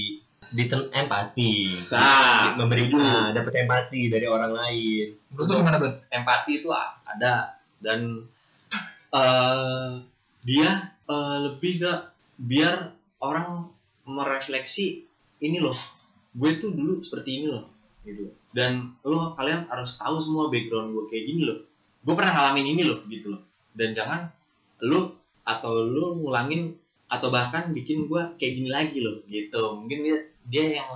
di 0.51 0.67
empati. 0.67 1.51
Nah, 1.87 2.59
memberi 2.59 2.91
nah, 2.91 3.31
dapat 3.31 3.63
empati 3.63 4.11
dari 4.11 4.27
orang 4.27 4.51
lain. 4.51 5.15
Menurut 5.31 5.47
lu 5.47 5.55
gimana 5.63 5.77
empati 6.11 6.51
itu 6.59 6.67
ada. 6.71 7.55
Dan 7.79 8.27
eh 9.11 9.91
dia 10.43 10.69
eh, 11.11 11.37
lebih 11.45 11.73
ke 11.83 11.91
biar 12.41 12.75
orang 13.21 13.69
merefleksi 14.07 14.87
ini 15.45 15.57
loh 15.65 15.75
gue 16.31 16.51
tuh 16.61 16.71
dulu 16.71 17.03
seperti 17.03 17.29
ini 17.43 17.47
loh 17.51 17.67
gitu. 18.07 18.31
Dan 18.51 18.91
lo 19.07 19.31
kalian 19.37 19.67
harus 19.71 19.95
tahu 19.99 20.17
semua 20.19 20.47
background 20.51 20.91
gue 20.95 21.03
kayak 21.11 21.23
gini 21.27 21.41
loh. 21.47 21.59
Gue 22.01 22.13
pernah 22.17 22.33
ngalamin 22.35 22.67
ini 22.75 22.83
loh 22.87 22.99
gitu 23.07 23.35
loh. 23.35 23.41
Dan 23.75 23.93
jangan 23.93 24.27
lo 24.83 25.15
atau 25.45 25.83
lo 25.85 26.15
ngulangin 26.17 26.71
atau 27.11 27.27
bahkan 27.27 27.75
bikin 27.75 28.07
gue 28.07 28.21
kayak 28.39 28.53
gini 28.57 28.69
lagi 28.71 28.97
loh 29.03 29.21
gitu. 29.27 29.75
Mungkin 29.77 29.99
dia 30.03 30.17
dia 30.47 30.65
yang 30.81 30.91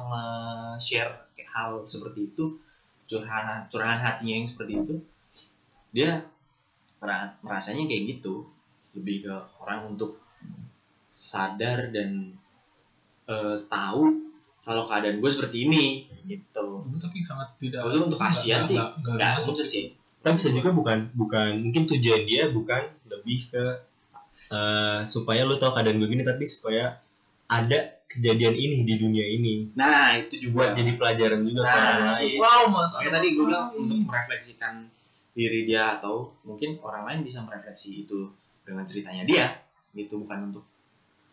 share 0.80 1.12
hal 1.56 1.88
seperti 1.88 2.28
itu 2.28 2.52
curahan 3.08 3.70
curahan 3.72 4.02
hatinya 4.04 4.44
yang 4.44 4.50
seperti 4.50 4.74
itu 4.82 4.94
dia 5.96 6.28
mera- 7.00 7.38
merasanya 7.40 7.88
kayak 7.88 8.18
gitu 8.18 8.44
lebih 8.96 9.24
ke 9.24 9.34
orang 9.60 9.88
untuk 9.88 10.18
sadar 11.06 11.90
dan 11.90 12.36
eh, 13.25 13.58
tahu 13.66 14.04
kalau 14.62 14.84
keadaan 14.86 15.20
gue 15.20 15.30
seperti 15.30 15.58
ini 15.64 15.86
gitu. 16.25 16.82
Gue 16.82 16.98
tapi 16.98 17.22
sangat 17.22 17.54
tidak 17.56 17.86
Kalau 17.86 18.08
untuk 18.08 18.18
kasihan 18.18 18.66
sih, 18.66 18.75
nggak- 18.75 19.38
gitu 19.44 19.64
sih. 19.64 19.86
tapi 20.20 20.42
bisa 20.42 20.50
juga 20.50 20.74
bukan 20.74 21.14
bukan 21.14 21.62
mungkin 21.62 21.86
tujuan 21.86 22.25
dia 22.25 22.50
bukan 22.50 22.82
lebih 23.06 23.46
ke 23.48 23.64
eh, 24.48 25.00
supaya 25.06 25.42
lu 25.42 25.56
tahu 25.56 25.72
keadaan 25.72 25.98
gue 25.98 26.10
gini 26.10 26.24
tapi 26.24 26.46
supaya 26.46 26.98
ada 27.46 27.78
kejadian 28.08 28.54
ini 28.54 28.82
di 28.82 28.96
dunia 28.96 29.22
ini. 29.24 29.70
Nah 29.74 30.18
itu 30.18 30.50
buat 30.50 30.74
juga 30.74 30.80
jadi 30.80 30.92
pelajaran 30.96 31.42
juga 31.44 31.62
ke 31.62 31.68
Nah, 31.68 31.78
orang 31.78 32.06
lain. 32.12 32.25
iya. 32.28 32.40
Wow 32.40 32.62
mas. 32.72 32.92
Tadi 32.96 33.28
gue 33.32 33.46
bilang 33.46 33.68
untuk 33.72 33.98
merefleksikan 34.02 34.74
diri 35.36 35.68
dia 35.68 36.00
atau 36.00 36.32
mungkin 36.42 36.80
orang 36.80 37.04
lain 37.06 37.20
bisa 37.22 37.44
merefleksi 37.44 38.02
itu 38.02 38.32
dengan 38.66 38.84
ceritanya 38.84 39.24
dia 39.24 39.48
gitu 39.96 40.20
bukan 40.26 40.52
untuk 40.52 40.66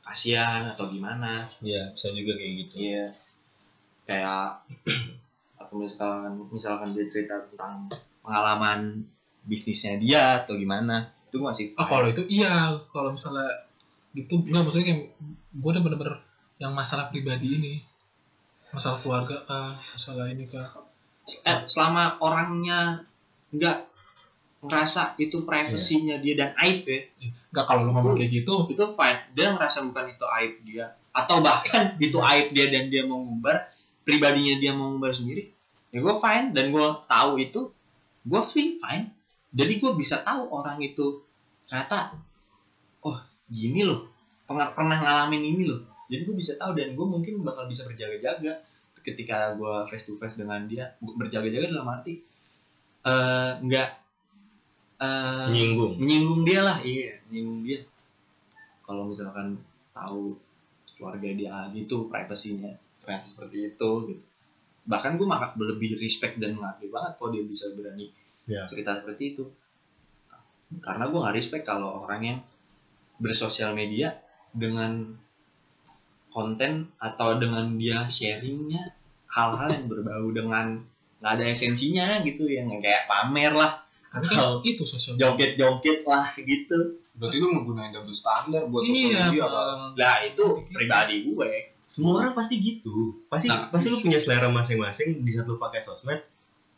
kasihan 0.07 0.69
atau 0.75 0.87
gimana. 0.93 1.49
Ya 1.65 1.91
bisa 1.91 2.13
juga 2.13 2.39
kayak 2.39 2.53
gitu. 2.67 2.75
Iya. 2.79 3.07
Kayak 4.07 4.47
atau 5.63 5.75
misalkan 5.81 6.33
misalkan 6.53 6.89
dia 6.95 7.07
cerita 7.09 7.43
tentang 7.51 7.89
pengalaman 8.23 9.03
bisnisnya 9.43 9.99
dia 9.99 10.47
atau 10.47 10.55
gimana 10.55 11.11
itu 11.27 11.43
masih 11.43 11.75
Ah 11.75 11.89
kalau 11.89 12.07
itu 12.13 12.23
iya. 12.29 12.77
Kalau 12.93 13.15
misalnya 13.15 13.67
gitu 14.13 14.45
enggak 14.45 14.63
maksudnya 14.69 14.87
kayak 14.93 15.01
gue 15.53 15.71
udah 15.73 15.83
bener-bener 15.83 16.17
yang 16.61 16.77
masalah 16.77 17.09
pribadi 17.11 17.49
ini. 17.59 17.73
Masalah 18.71 19.01
keluarga 19.01 19.43
kah 19.49 19.75
masalah 19.97 20.29
ini 20.31 20.47
kah. 20.47 20.69
Eh, 21.23 21.59
selama 21.71 22.19
orangnya 22.19 23.07
nggak 23.55 23.92
ngerasa 24.63 25.19
itu 25.19 25.43
privasinya 25.43 26.23
dia 26.23 26.35
dan 26.39 26.51
aib 26.63 26.87
ya. 26.87 27.01
Enggak 27.51 27.65
kalau 27.67 27.83
lu 27.85 27.91
ngomong 27.91 28.15
kayak 28.15 28.31
gitu. 28.31 28.71
Itu 28.71 28.95
fine. 28.95 29.35
Dia 29.35 29.53
ngerasa 29.59 29.83
bukan 29.83 30.05
itu 30.15 30.25
aib 30.39 30.53
dia. 30.63 30.87
Atau 31.11 31.43
bahkan 31.43 31.95
itu 32.07 32.19
aib 32.23 32.55
dia 32.55 32.71
dan 32.71 32.87
dia 32.89 33.03
mau 33.03 33.19
ngumbar 33.21 33.69
pribadinya 34.07 34.59
dia 34.59 34.75
mau 34.75 34.91
ngumbar 34.91 35.15
sendiri 35.15 35.51
ya 35.91 35.99
gue 35.99 36.15
fine. 36.23 36.55
Dan 36.55 36.71
gue 36.71 36.87
tahu 37.11 37.31
itu 37.43 37.61
gue 38.23 38.43
feel 38.49 38.79
fine. 38.79 39.11
Jadi 39.53 39.73
gue 39.83 39.93
bisa 39.99 40.23
tahu 40.23 40.49
orang 40.49 40.79
itu 40.81 41.27
ternyata 41.67 42.15
oh 43.03 43.19
gini 43.51 43.83
loh. 43.83 44.09
Pernah 44.47 44.71
pernah 44.73 44.97
ngalamin 45.03 45.43
ini 45.43 45.63
loh. 45.67 45.83
Jadi 46.07 46.23
gue 46.23 46.37
bisa 46.39 46.55
tahu 46.55 46.79
dan 46.79 46.95
gue 46.95 47.07
mungkin 47.07 47.43
bakal 47.43 47.67
bisa 47.67 47.83
berjaga-jaga 47.83 48.63
ketika 49.03 49.59
gue 49.59 49.75
face 49.91 50.07
to 50.07 50.15
face 50.23 50.39
dengan 50.39 50.71
dia. 50.71 50.95
Berjaga-jaga 51.03 51.67
dalam 51.67 51.91
arti 51.91 52.23
eh 53.03 53.53
nggak 53.59 53.89
eh, 53.91 54.02
nyinggung. 55.53 55.99
menyinggung 55.99 56.43
dia 56.47 56.61
lah 56.63 56.79
iya 56.83 57.19
menyinggung 57.29 57.61
dia. 57.67 57.81
Kalau 58.83 59.09
misalkan 59.09 59.59
tahu 59.93 60.37
keluarga 60.99 61.29
dia 61.35 61.55
gitu 61.75 62.07
privasinya 62.07 62.71
ternyata 63.03 63.27
seperti 63.27 63.75
itu 63.75 63.91
gitu. 64.11 64.25
Bahkan 64.87 65.19
gue 65.19 65.27
malah 65.27 65.55
lebih 65.59 65.99
respect 65.99 66.39
dan 66.39 66.55
menghargai 66.59 66.91
banget 66.91 67.13
kalau 67.19 67.31
dia 67.35 67.45
bisa 67.47 67.71
berani 67.75 68.11
Ya. 68.43 68.67
cerita 68.67 68.99
seperti 68.99 69.39
itu. 69.39 69.45
Karena 70.83 71.07
gue 71.07 71.19
nggak 71.21 71.37
respect 71.39 71.63
kalau 71.63 72.03
orang 72.03 72.21
yang 72.27 72.39
bersosial 73.23 73.71
media 73.71 74.19
dengan 74.51 75.15
konten 76.33 76.91
atau 76.99 77.37
dengan 77.39 77.77
dia 77.79 78.09
sharingnya 78.09 78.97
hal-hal 79.31 79.69
yang 79.71 79.87
berbau 79.87 80.33
dengan 80.33 80.81
nggak 81.23 81.33
ada 81.39 81.45
esensinya 81.55 82.25
gitu 82.27 82.49
yang 82.51 82.67
kayak 82.83 83.07
pamer 83.07 83.53
lah 83.55 83.82
atau 84.13 84.61
kan 84.61 84.69
itu 84.69 84.85
sosial 84.85 85.17
media. 85.17 85.25
Joget-joget 85.33 85.99
lah 86.05 86.37
gitu. 86.37 87.01
Berarti 87.17 87.37
lu 87.41 87.49
menggunakan 87.53 87.91
double 87.93 88.17
standar 88.17 88.69
buat 88.69 88.85
sosial 88.85 89.09
iya 89.13 89.29
media 89.33 89.43
apa? 89.49 89.63
Lah 89.97 90.17
itu 90.25 90.45
pribadi 90.69 91.29
gue. 91.29 91.53
semua 91.93 92.25
orang 92.25 92.33
pasti 92.33 92.57
gitu. 92.57 93.21
Pasti 93.29 93.53
Nah, 93.53 93.69
pasti 93.69 93.93
lu 93.93 94.01
punya 94.01 94.17
selera 94.17 94.49
masing-masing. 94.49 95.21
Di 95.21 95.31
saat 95.37 95.45
lu 95.45 95.61
pakai 95.61 95.85
sosmed 95.85 96.25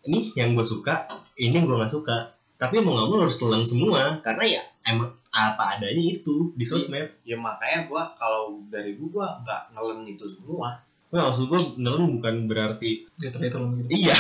ini 0.05 0.35
yang 0.35 0.59
gue 0.59 0.67
suka 0.67 1.07
ini 1.39 1.55
yang 1.55 1.71
gue 1.71 1.77
nggak 1.79 1.93
suka. 1.93 2.35
Tapi 2.59 2.83
mau 2.83 2.99
nggak 2.99 3.07
mau 3.11 3.23
harus 3.23 3.39
telan 3.39 3.63
semua. 3.63 4.19
Karena 4.27 4.59
ya 4.59 4.63
emang 4.91 5.15
apa 5.31 5.79
adanya 5.79 6.03
itu 6.03 6.51
di 6.59 6.67
sosmed. 6.67 7.15
Ya 7.23 7.39
makanya 7.39 7.87
gue 7.87 8.03
kalau 8.19 8.59
dari 8.67 8.99
gue 8.99 9.07
gue 9.07 9.27
nggak 9.47 9.75
nelen 9.75 10.03
itu 10.11 10.27
semua. 10.27 10.83
Nggak, 11.15 11.27
maksud 11.31 11.45
gue 11.47 11.61
nelen 11.79 12.11
bukan 12.19 12.35
berarti 12.51 13.07
dia 13.23 13.31
terlihat 13.31 13.55
gitu. 13.55 13.87
Iya. 13.87 14.17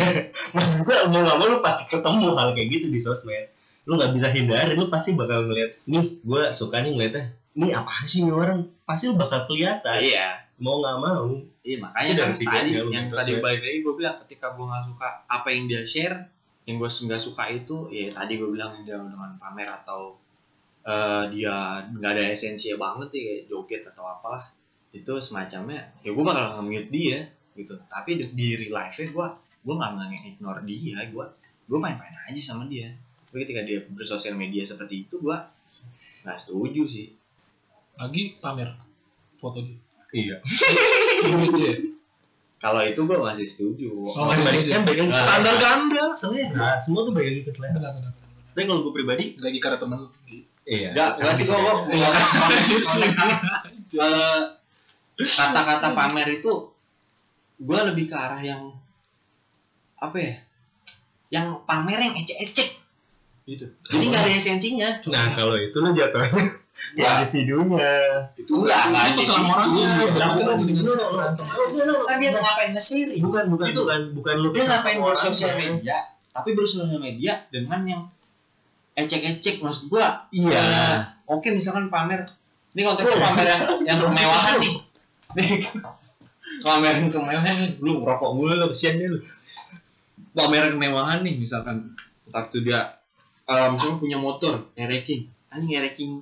Maksud 0.56 0.78
gue 0.84 0.96
mau 1.08 1.24
nggak 1.24 1.36
mau 1.40 1.48
lu 1.48 1.64
pasti 1.64 1.88
ketemu 1.88 2.36
hal 2.36 2.52
kayak 2.52 2.68
gitu 2.68 2.86
di 2.92 3.00
sosmed. 3.00 3.48
Lu 3.88 3.96
nggak 3.96 4.12
bisa 4.12 4.28
hindari 4.28 4.76
lu 4.76 4.92
pasti 4.92 5.16
bakal 5.16 5.48
ngeliat 5.48 5.80
nih 5.88 6.20
gue 6.20 6.42
suka 6.52 6.84
nih 6.84 6.92
ngeliatnya. 6.92 7.32
Ini 7.56 7.72
apa 7.72 8.04
sih 8.04 8.28
nih 8.28 8.36
orang? 8.36 8.60
Pasti 8.84 9.08
lu 9.08 9.16
bakal 9.16 9.48
kelihatan. 9.48 10.04
Iya. 10.04 10.44
mau 10.60 10.84
nggak 10.84 10.98
mau. 11.00 11.32
Iya 11.64 11.76
makanya 11.80 12.12
Itu 12.12 12.20
kan 12.20 12.28
dari 12.28 12.44
tadi 12.44 12.70
yang 12.76 12.88
main 12.92 13.06
tadi 13.08 13.32
balik 13.40 13.60
lagi 13.64 13.78
gue 13.80 13.94
bilang 13.96 14.16
ketika 14.28 14.46
gue 14.52 14.64
nggak 14.68 14.84
suka 14.92 15.08
apa 15.24 15.48
yang 15.48 15.64
dia 15.64 15.82
share, 15.88 16.28
yang 16.68 16.76
gue 16.76 16.90
nggak 16.92 17.22
suka 17.24 17.44
itu 17.48 17.88
ya 17.88 18.12
tadi 18.12 18.36
gue 18.36 18.52
bilang 18.52 18.84
dia 18.84 19.00
dengan 19.00 19.32
pamer 19.40 19.72
atau 19.80 20.20
eh, 20.84 21.24
dia 21.32 21.80
nggak 21.88 22.10
ada 22.12 22.24
esensinya 22.36 22.76
banget 22.76 23.08
nih 23.16 23.22
kayak 23.24 23.42
joget 23.48 23.82
atau 23.88 24.04
apalah 24.04 24.44
itu 24.94 25.12
semacamnya 25.18 25.90
ya 26.06 26.14
gue 26.14 26.24
bakal 26.24 26.62
nge-mute 26.62 26.90
dia 26.94 27.18
gitu. 27.58 27.74
Tapi 27.90 28.22
di, 28.22 28.24
di 28.30 28.48
real 28.54 28.78
life 28.78 28.94
nya 29.02 29.10
gue 29.10 29.26
gue 29.64 29.74
nggak 29.74 29.92
nge-ignore 29.98 30.62
dia 30.62 30.98
gue 31.10 31.24
gue 31.66 31.78
main 31.82 31.98
main 31.98 32.14
aja 32.30 32.40
sama 32.40 32.70
dia. 32.70 32.94
Tapi 33.28 33.42
ketika 33.42 33.66
dia 33.66 33.82
bersosial 33.90 34.38
media 34.38 34.62
seperti 34.62 35.10
itu 35.10 35.18
gue 35.18 35.36
nggak 36.22 36.38
setuju 36.38 36.86
sih. 36.86 37.10
Lagi 37.98 38.38
pamer 38.38 38.70
foto 39.36 39.60
dia. 39.60 39.78
Iya. 40.14 40.36
Kalau 42.64 42.80
itu 42.80 42.96
gue 42.96 43.18
masih 43.20 43.44
setuju. 43.44 43.92
Oh, 43.92 44.30
kan 44.30 44.40
balik 44.40 44.64
lagi 44.64 45.04
ke 45.04 45.12
standar 45.12 45.56
ganda 45.60 46.16
selera 46.16 46.80
semua 46.80 47.04
tuh 47.04 47.12
lagi 47.12 47.44
ke 47.44 47.52
selera 47.52 47.92
tapi 48.54 48.70
kalau 48.70 48.86
gue 48.86 48.94
pribadi 48.94 49.34
lagi 49.42 49.58
karena 49.58 49.82
temen 49.82 50.06
iya. 50.62 50.94
Enggak, 50.94 51.18
enggak 51.18 51.34
sih 51.34 51.50
gue 51.50 51.58
gue. 53.90 53.98
Eh, 53.98 54.40
kata-kata 55.18 55.94
pamer 55.94 56.42
itu 56.42 56.52
gue 57.54 57.78
lebih 57.86 58.10
ke 58.10 58.16
arah 58.18 58.42
yang 58.42 58.62
apa 60.02 60.16
ya? 60.18 60.34
Yang 61.30 61.46
pamer 61.64 61.98
yang 62.02 62.14
ecek-ecek. 62.18 62.68
Gitu. 63.44 63.66
Jadi 63.92 64.04
nggak 64.10 64.22
ada 64.24 64.32
esensinya. 64.32 64.88
Nah 65.12 65.36
kalau 65.36 65.54
itu 65.60 65.76
lu 65.78 65.94
jatuhnya. 65.94 66.42
Ya. 66.98 67.06
ya. 67.06 67.30
di 67.30 67.38
videonya. 67.38 67.94
Itu 68.34 68.58
enggak 68.58 68.90
enggak 68.90 69.04
itu 69.06 69.14
ada 69.14 69.22
selama 69.22 69.48
orangnya. 69.54 69.86
Lagi 69.94 70.42
dengan 70.42 70.82
Lu- 70.82 70.98
lu- 70.98 71.10
berantem 71.14 71.44
kan 72.02 72.16
dia 72.18 72.30
ngapain 72.34 72.70
nge-share 72.74 73.10
bukan 73.22 73.44
bukan. 73.46 73.66
Gitu. 73.70 73.78
bukan 73.78 74.00
bukan 74.10 74.34
lu 74.42 74.48
dia 74.50 74.64
ngapain 74.66 74.98
sama 74.98 75.06
orang, 75.06 75.14
bersosial 75.14 75.54
media 75.54 75.96
tapi 76.34 76.50
bersosial 76.58 76.98
media 76.98 77.32
dengan 77.54 77.80
yang 77.86 78.02
ecek-ecek. 78.98 79.62
Maksud 79.62 79.86
gua 79.86 80.26
iya. 80.34 80.50
Eh, 80.58 80.98
oke 81.30 81.46
misalkan 81.54 81.86
pamer. 81.94 82.26
Ini 82.74 82.82
konteksnya 82.82 83.22
pamer 83.22 83.46
yang 83.46 83.62
yang 83.86 83.98
kemewahan 84.10 84.54
nih 84.58 84.74
nih. 85.34 85.62
Pamer 86.62 86.94
yang 86.96 87.10
kemewahan 87.10 87.54
nih 87.54 87.70
lu 87.78 88.00
ngerokok 88.00 88.30
mulu 88.32 88.54
lu 88.54 88.66
kesian 88.70 88.96
deh 88.96 89.08
lu. 89.10 89.18
Pamer 90.32 90.72
kemewahan 90.72 91.22
nih 91.22 91.34
misalkan 91.36 91.94
entar 92.26 92.48
tuh 92.48 92.62
dia 92.62 92.98
eh, 93.44 93.66
misalnya 93.70 93.96
punya 93.98 94.18
motor 94.18 94.70
ereking 94.74 95.28
anjing 95.50 95.72
ereking 95.74 96.12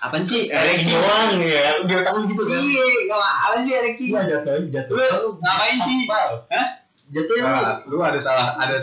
apa 0.00 0.22
sih? 0.22 0.46
Ereking 0.54 0.86
doang 0.86 1.42
ya 1.42 1.82
di 1.82 1.92
otak 1.94 2.12
lu 2.14 2.30
gitu 2.30 2.42
kan? 2.44 2.54
Iya 2.54 2.84
kalau 3.10 3.26
apa 3.26 3.56
sih 3.58 3.72
ereking 3.74 4.10
iya 4.12 4.22
jatuhnya 4.22 4.60
jatuh. 4.70 4.94
Lu 4.94 5.28
ngapain 5.36 5.78
sih? 5.82 5.98
Hah? 6.06 6.66
jatuhnya 7.10 7.42
lu 7.42 7.50
Nah, 7.50 7.74
lu 7.90 7.96
ada 8.00 8.20
salah, 8.22 8.54
ada 8.54 8.78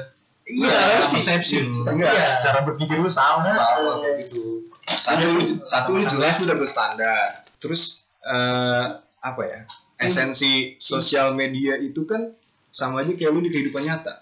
iya 0.45 1.05
sih? 1.07 1.21
persepsi. 1.23 1.63
Enggak, 1.87 2.11
Iya. 2.11 2.43
cara 2.43 2.59
berpikir 2.61 2.99
lu 2.99 3.07
salah, 3.07 3.39
salah 3.47 4.03
kayak 4.03 4.27
gitu. 4.27 4.67
Satu 4.83 5.23
lu, 5.31 5.41
satu 5.63 5.89
lu 5.95 6.03
jelas 6.03 6.35
lu 6.37 6.45
double 6.45 6.67
standar. 6.67 7.47
Terus 7.63 8.03
eh, 8.21 8.85
apa 9.21 9.41
ya? 9.45 9.59
Esensi 10.01 10.75
sosial 10.81 11.37
media 11.37 11.77
itu 11.77 12.03
kan 12.09 12.33
sama 12.73 13.05
aja 13.05 13.13
kayak 13.13 13.31
lu 13.31 13.45
di 13.45 13.53
kehidupan 13.53 13.85
nyata. 13.85 14.17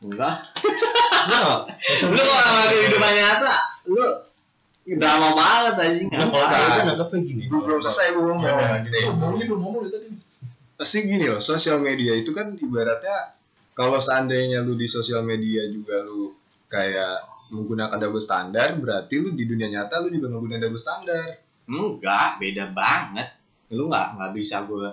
enggak 0.00 0.36
Nah, 1.28 1.68
lu 2.08 2.16
kalau 2.16 2.40
sama 2.40 2.62
kehidupan 2.72 3.12
nyata 3.12 3.52
lu 3.92 4.00
drama 4.96 5.28
banget 5.36 5.74
anjing 5.84 6.08
Nah, 6.08 6.26
kalau 6.32 6.80
nangkepnya 6.88 7.18
gini. 7.20 7.42
Belum 7.52 7.62
belum 7.68 7.80
selesai 7.84 8.16
gue 8.16 8.24
ngomong. 8.24 8.48
Ya, 8.48 8.80
Gitu. 8.80 8.96
ngomongnya 9.12 9.44
belum 9.52 9.60
ngomong 9.60 9.82
tadi 9.92 10.08
Pasti 10.80 11.04
gini 11.04 11.28
loh, 11.28 11.44
sosial 11.44 11.76
media 11.84 12.16
itu 12.16 12.32
kan 12.32 12.56
ibaratnya 12.56 13.36
kalau 13.76 14.00
seandainya 14.00 14.64
lu 14.64 14.72
di 14.80 14.88
sosial 14.88 15.20
media 15.20 15.68
juga 15.68 16.00
lu 16.00 16.32
kayak 16.72 17.20
menggunakan 17.52 18.00
double 18.00 18.22
standar, 18.22 18.80
berarti 18.80 19.20
lu 19.20 19.36
di 19.36 19.44
dunia 19.44 19.68
nyata 19.68 20.00
lu 20.00 20.08
juga 20.08 20.32
menggunakan 20.32 20.64
double 20.64 20.80
standar. 20.80 21.36
enggak 21.68 22.40
beda 22.40 22.64
banget 22.72 23.28
lu 23.70 23.86
nggak 23.86 24.18
nggak 24.18 24.32
bisa 24.34 24.66
gue 24.66 24.88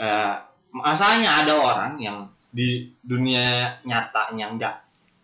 eh 0.00 0.34
masalahnya 0.72 1.44
ada 1.44 1.54
orang 1.60 1.92
yang 2.00 2.18
di 2.50 2.90
dunia 3.04 3.78
nyatanya 3.86 4.46
nggak 4.56 4.76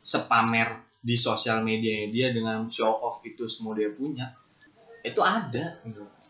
sepamer 0.02 0.86
di 1.02 1.14
sosial 1.14 1.62
media 1.62 2.06
dia 2.10 2.30
dengan 2.30 2.66
show 2.70 2.90
off 2.90 3.22
itu 3.26 3.46
semua 3.46 3.74
dia 3.74 3.90
punya 3.90 4.30
itu 5.06 5.22
ada 5.22 5.78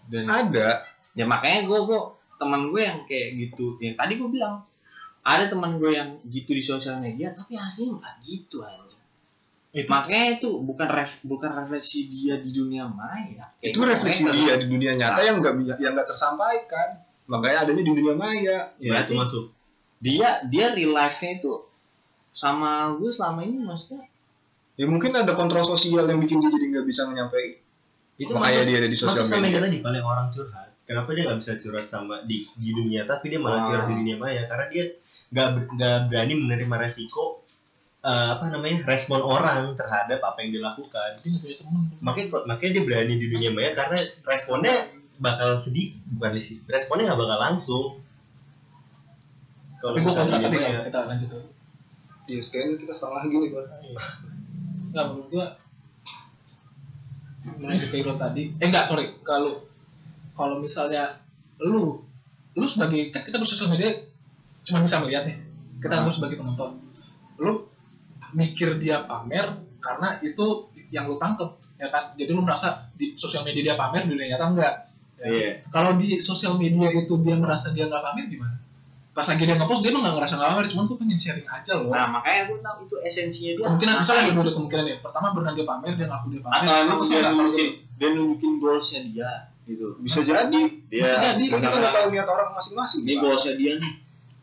dan 0.06 0.24
ada. 0.28 0.84
Ya 1.16 1.24
makanya 1.24 1.64
gue 1.64 1.78
gue 1.88 2.00
teman 2.36 2.68
gue 2.68 2.82
yang 2.84 3.00
kayak 3.08 3.28
gitu 3.40 3.80
yang 3.80 3.96
tadi 3.96 4.20
gue 4.20 4.28
bilang 4.28 4.68
ada 5.24 5.48
teman 5.48 5.80
gue 5.80 5.96
yang 5.96 6.20
gitu 6.28 6.52
di 6.52 6.60
sosial 6.60 7.00
media 7.00 7.32
tapi 7.32 7.56
hasilnya 7.56 7.98
nggak 7.98 8.16
gitu 8.22 8.60
aja 8.62 8.85
Itu. 9.76 9.92
Makanya 9.92 10.40
itu 10.40 10.50
bukan 10.64 10.88
ref, 10.88 11.20
bukan 11.20 11.50
refleksi 11.52 12.08
dia 12.08 12.40
di 12.40 12.48
dunia 12.48 12.88
maya. 12.88 13.52
Kayak 13.60 13.68
itu 13.68 13.78
refleksi 13.84 14.22
mereka- 14.24 14.36
dia 14.40 14.52
di 14.56 14.66
dunia 14.72 14.92
nyata 14.96 15.20
yang 15.20 15.36
nggak 15.44 15.54
yang 15.76 15.92
nggak 15.92 16.08
tersampaikan. 16.08 16.88
Makanya 17.28 17.68
adanya 17.68 17.84
di 17.84 17.92
dunia 17.92 18.14
maya. 18.16 18.72
Ya 18.80 18.90
Berarti- 18.96 19.12
itu 19.12 19.20
masuk. 19.20 19.44
dia 20.00 20.28
dia 20.48 20.72
real 20.72 20.96
life 20.96 21.20
nya 21.20 21.36
itu 21.36 21.52
sama 22.32 22.96
gue 22.96 23.12
selama 23.12 23.44
ini 23.44 23.60
maksudnya? 23.60 24.08
Ya 24.80 24.84
mungkin 24.88 25.12
ada 25.12 25.32
kontrol 25.32 25.64
sosial 25.64 26.08
yang 26.08 26.20
bikin 26.20 26.40
dia 26.40 26.52
jadi 26.52 26.66
nggak 26.72 26.86
bisa 26.88 27.04
menyampaikan 27.08 27.64
itu 28.16 28.32
makanya 28.32 28.64
masuk 28.64 28.64
dia 28.64 28.76
ada 28.80 28.88
di 28.88 28.96
sosial 28.96 29.12
masuk 29.12 29.28
sama 29.28 29.40
media. 29.44 29.52
yang 29.52 29.64
tadi 29.68 29.78
paling 29.84 30.04
orang 30.04 30.26
curhat. 30.32 30.68
Kenapa 30.88 31.08
dia 31.12 31.22
nggak 31.28 31.38
bisa 31.44 31.52
curhat 31.60 31.84
sama 31.84 32.14
di 32.24 32.48
di 32.56 32.70
dunia 32.72 33.04
tapi 33.04 33.28
dia 33.28 33.40
malah 33.40 33.68
curhat 33.68 33.86
di 33.92 33.96
dunia 34.00 34.16
maya? 34.16 34.48
Karena 34.48 34.66
dia 34.72 34.84
nggak 35.32 35.48
nggak 35.76 35.96
berani 36.08 36.34
menerima 36.40 36.74
resiko 36.80 37.44
eh, 38.06 38.28
apa 38.38 38.44
namanya 38.54 38.86
respon 38.86 39.18
orang 39.18 39.74
terhadap 39.74 40.22
apa 40.22 40.38
yang 40.46 40.54
dilakukan. 40.54 41.10
Dia 41.18 41.58
makanya 41.98 42.26
kok- 42.30 42.46
makanya 42.46 42.72
dia 42.78 42.84
berani 42.86 43.14
di 43.18 43.26
dunia 43.26 43.50
maya 43.50 43.74
karena 43.74 43.98
responnya 44.22 44.74
bakal 45.18 45.56
sedih 45.56 45.96
bukan 46.12 46.36
sih 46.38 46.60
responnya 46.70 47.10
nggak 47.10 47.18
bakal 47.18 47.38
langsung. 47.42 47.86
Kontra 49.82 50.00
misalnya 50.00 50.38
kalau 50.40 50.86
kita 50.86 51.00
lanjut 51.04 51.28
dulu. 51.28 51.48
Iya 52.26 52.40
sekarang 52.42 52.74
kita 52.74 52.90
setengah 52.90 53.22
gini 53.26 53.46
pak 53.50 53.64
nggak 54.90 55.04
menurut 55.12 55.28
gue 55.28 55.46
melanjut 57.46 57.88
ke 57.90 57.96
Iro 58.02 58.14
tadi 58.16 58.42
eh 58.56 58.66
enggak 58.66 58.86
sorry. 58.86 59.14
Kalau 59.22 59.66
kalau 60.34 60.58
misalnya 60.58 61.22
lu 61.58 62.02
lu 62.56 62.66
sebagai 62.66 63.10
kan 63.10 63.22
kita 63.22 63.36
bersosial 63.36 63.70
media 63.70 63.92
cuma 64.62 64.82
bisa 64.82 64.98
melihat 64.98 65.26
nih. 65.26 65.36
Kita 65.78 66.02
lu 66.02 66.10
sebagai 66.10 66.36
penonton. 66.38 66.80
Lu 67.38 67.68
mikir 68.36 68.76
dia 68.76 69.00
pamer 69.08 69.56
karena 69.80 70.20
itu 70.20 70.68
yang 70.92 71.08
lu 71.08 71.16
tangkep 71.16 71.50
ya 71.80 71.88
kan? 71.88 72.12
Jadi 72.12 72.30
lu 72.32 72.44
merasa 72.44 72.92
di 72.92 73.16
sosial 73.16 73.42
media 73.42 73.72
dia 73.72 73.76
pamer 73.80 74.04
di 74.04 74.12
dunia 74.12 74.36
nyata 74.36 74.46
enggak. 74.52 74.74
Ya. 75.16 75.32
Iya. 75.32 75.50
kalau 75.72 75.96
di 75.96 76.20
sosial 76.20 76.60
media 76.60 76.92
itu 76.92 77.16
dia 77.24 77.32
merasa 77.40 77.72
dia 77.72 77.88
nggak 77.88 78.04
pamer 78.04 78.28
gimana? 78.28 78.52
Pas 79.16 79.24
lagi 79.24 79.48
dia 79.48 79.56
ngepost 79.56 79.80
dia 79.80 79.88
emang 79.88 80.04
nggak 80.04 80.16
ngerasa 80.20 80.34
nggak 80.36 80.50
pamer 80.52 80.66
cuman 80.68 80.84
gue 80.92 80.96
pengen 81.00 81.16
sharing 81.16 81.48
aja 81.48 81.72
loh. 81.80 81.88
Nah 81.88 82.20
makanya 82.20 82.52
gue 82.52 82.58
tahu 82.60 82.76
itu 82.84 82.96
esensinya 83.00 83.52
dia 83.56 83.64
Ngapain? 83.64 83.96
misalnya 84.04 84.22
ada 84.28 84.32
dua 84.36 84.52
kemungkinan 84.52 84.84
ya 84.84 84.96
pertama 85.00 85.26
benar 85.32 85.52
dia 85.56 85.64
pamer 85.64 85.92
dia 85.96 86.06
ngaku 86.12 86.26
dia 86.36 86.40
pamer. 86.44 86.56
Atau 86.60 86.76
emang 86.84 87.00
dia 87.00 87.20
nunjukin 87.32 87.68
dia 87.96 88.08
nunjukin 88.12 88.52
goalsnya 88.60 89.00
dia 89.08 89.30
gitu. 89.64 89.86
Bisa 90.04 90.20
jadi. 90.20 90.62
Dia 90.92 91.00
Bisa 91.00 91.16
jadi. 91.16 91.44
kita 91.48 91.64
nggak 91.64 91.92
tahu 91.96 92.06
niat 92.12 92.28
orang 92.28 92.48
masing-masing 92.52 93.00
ini 93.08 93.14
goalsnya 93.16 93.54
dia 93.56 93.72
nih. 93.80 93.92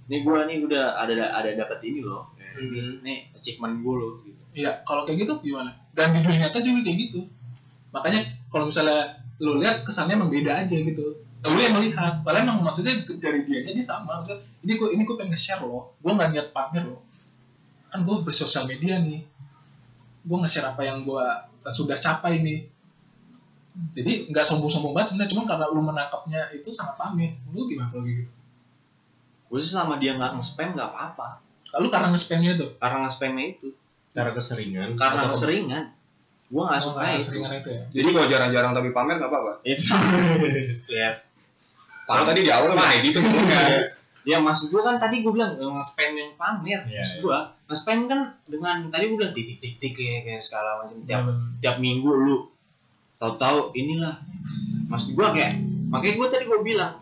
Nih 0.10 0.20
gue 0.26 0.40
nih 0.50 0.58
udah 0.66 0.84
ada 0.98 1.14
ada 1.38 1.50
dapet 1.54 1.80
ini 1.86 2.02
loh 2.02 2.33
Hmm. 2.54 3.02
nih 3.02 3.34
achievement 3.34 3.82
gue 3.82 3.96
loh 3.98 4.14
gitu 4.22 4.44
Iya, 4.54 4.86
kalau 4.86 5.02
kayak 5.04 5.26
gitu 5.26 5.34
gimana? 5.42 5.74
Dan 5.98 6.14
di 6.14 6.22
dunia 6.22 6.46
nyata 6.46 6.62
juga 6.62 6.86
kayak 6.86 6.98
gitu. 7.10 7.26
Makanya 7.90 8.22
kalau 8.54 8.70
misalnya 8.70 9.18
lu 9.42 9.58
lihat 9.58 9.82
kesannya 9.82 10.14
emang 10.14 10.30
beda 10.30 10.62
aja 10.62 10.78
gitu. 10.78 11.26
Lu 11.44 11.58
yang 11.60 11.74
melihat, 11.76 12.22
padahal 12.22 12.46
emang 12.46 12.62
maksudnya 12.62 13.02
dari 13.18 13.44
dianya 13.50 13.74
dia 13.74 13.82
sama. 13.82 14.22
Maksudnya, 14.22 14.46
ini 14.62 14.74
gue 14.78 14.90
ini 14.94 15.02
gue 15.04 15.16
pengen 15.18 15.34
nge-share 15.34 15.66
loh. 15.66 15.98
Gue 16.00 16.14
nggak 16.14 16.30
niat 16.38 16.48
pamer 16.54 16.86
loh. 16.86 17.02
Kan 17.90 18.06
gue 18.06 18.16
bersosial 18.22 18.70
media 18.70 19.02
nih. 19.02 19.26
Gue 20.22 20.38
nge-share 20.46 20.70
apa 20.70 20.86
yang 20.86 21.02
gue 21.02 21.26
sudah 21.74 21.98
capai 21.98 22.46
nih. 22.46 22.70
Jadi 23.90 24.30
nggak 24.30 24.46
sombong-sombong 24.46 24.94
banget 24.94 25.18
sebenarnya, 25.18 25.32
cuma 25.34 25.44
karena 25.50 25.66
lu 25.74 25.82
menangkapnya 25.82 26.54
itu 26.54 26.70
sangat 26.70 26.94
pamer. 27.02 27.42
Lu 27.50 27.66
gimana 27.66 27.90
kalau 27.90 28.06
gitu? 28.06 28.30
gue 29.54 29.62
sih 29.62 29.78
selama 29.78 30.02
dia 30.02 30.18
nggak 30.18 30.34
nge-spam 30.34 30.74
nggak 30.74 30.90
apa-apa 30.90 31.38
Lalu 31.74 31.88
karena 31.90 32.08
nge-spamnya 32.14 32.52
itu, 32.54 32.68
karena 32.78 32.98
nge-spamnya 33.06 33.46
itu. 33.58 33.70
Karena 34.14 34.32
keseringan. 34.32 34.90
Karena 34.94 35.22
atau- 35.26 35.34
keseringan. 35.34 35.84
Gue 36.54 36.62
nggak 36.62 36.82
oh, 36.86 36.94
suka 36.94 37.02
itu. 37.18 37.24
seringan 37.26 37.52
itu 37.58 37.70
ya. 37.74 37.82
jadi 37.90 38.10
kalau 38.14 38.28
jarang-jarang 38.30 38.72
tapi 38.78 38.90
pamer 38.94 39.18
nggak 39.18 39.32
apa-apa? 39.32 39.54
Ya 41.02 41.18
kalau 42.04 42.24
tadi 42.28 42.40
di 42.44 42.52
awal 42.52 42.76
kayak 42.76 43.00
gitu. 43.04 43.20
Kan 43.24 43.96
ya 44.24 44.40
maksud 44.40 44.72
gue 44.72 44.80
kan 44.80 45.04
tadi 45.04 45.20
gue 45.20 45.34
bilang 45.36 45.56
nggak 45.56 45.68
nge-spam 45.68 46.12
yang 46.16 46.32
pamer. 46.36 46.80
Iya, 46.88 47.00
maksud 47.00 47.18
iya. 47.20 47.24
gue 47.24 47.40
nge-spam 47.72 48.00
kan 48.08 48.20
dengan 48.48 48.78
tadi 48.92 49.04
gue 49.12 49.18
bilang 49.20 49.34
titik 49.36 49.58
titik 49.60 49.92
kayak 49.96 50.20
kayak 50.28 50.42
segala 50.44 50.84
macam. 50.84 51.00
Tiap 51.04 51.22
Ya, 51.24 51.34
tiap 51.64 51.76
minggu 51.80 52.08
lu 52.12 52.38
tahu-tahu 53.20 53.72
inilah. 53.76 54.20
Maksud 54.92 55.16
gue 55.16 55.28
kayak 55.32 55.54
makanya 55.92 56.14
gue 56.20 56.28
tadi 56.28 56.44
gue 56.48 56.60
bilang 56.64 56.94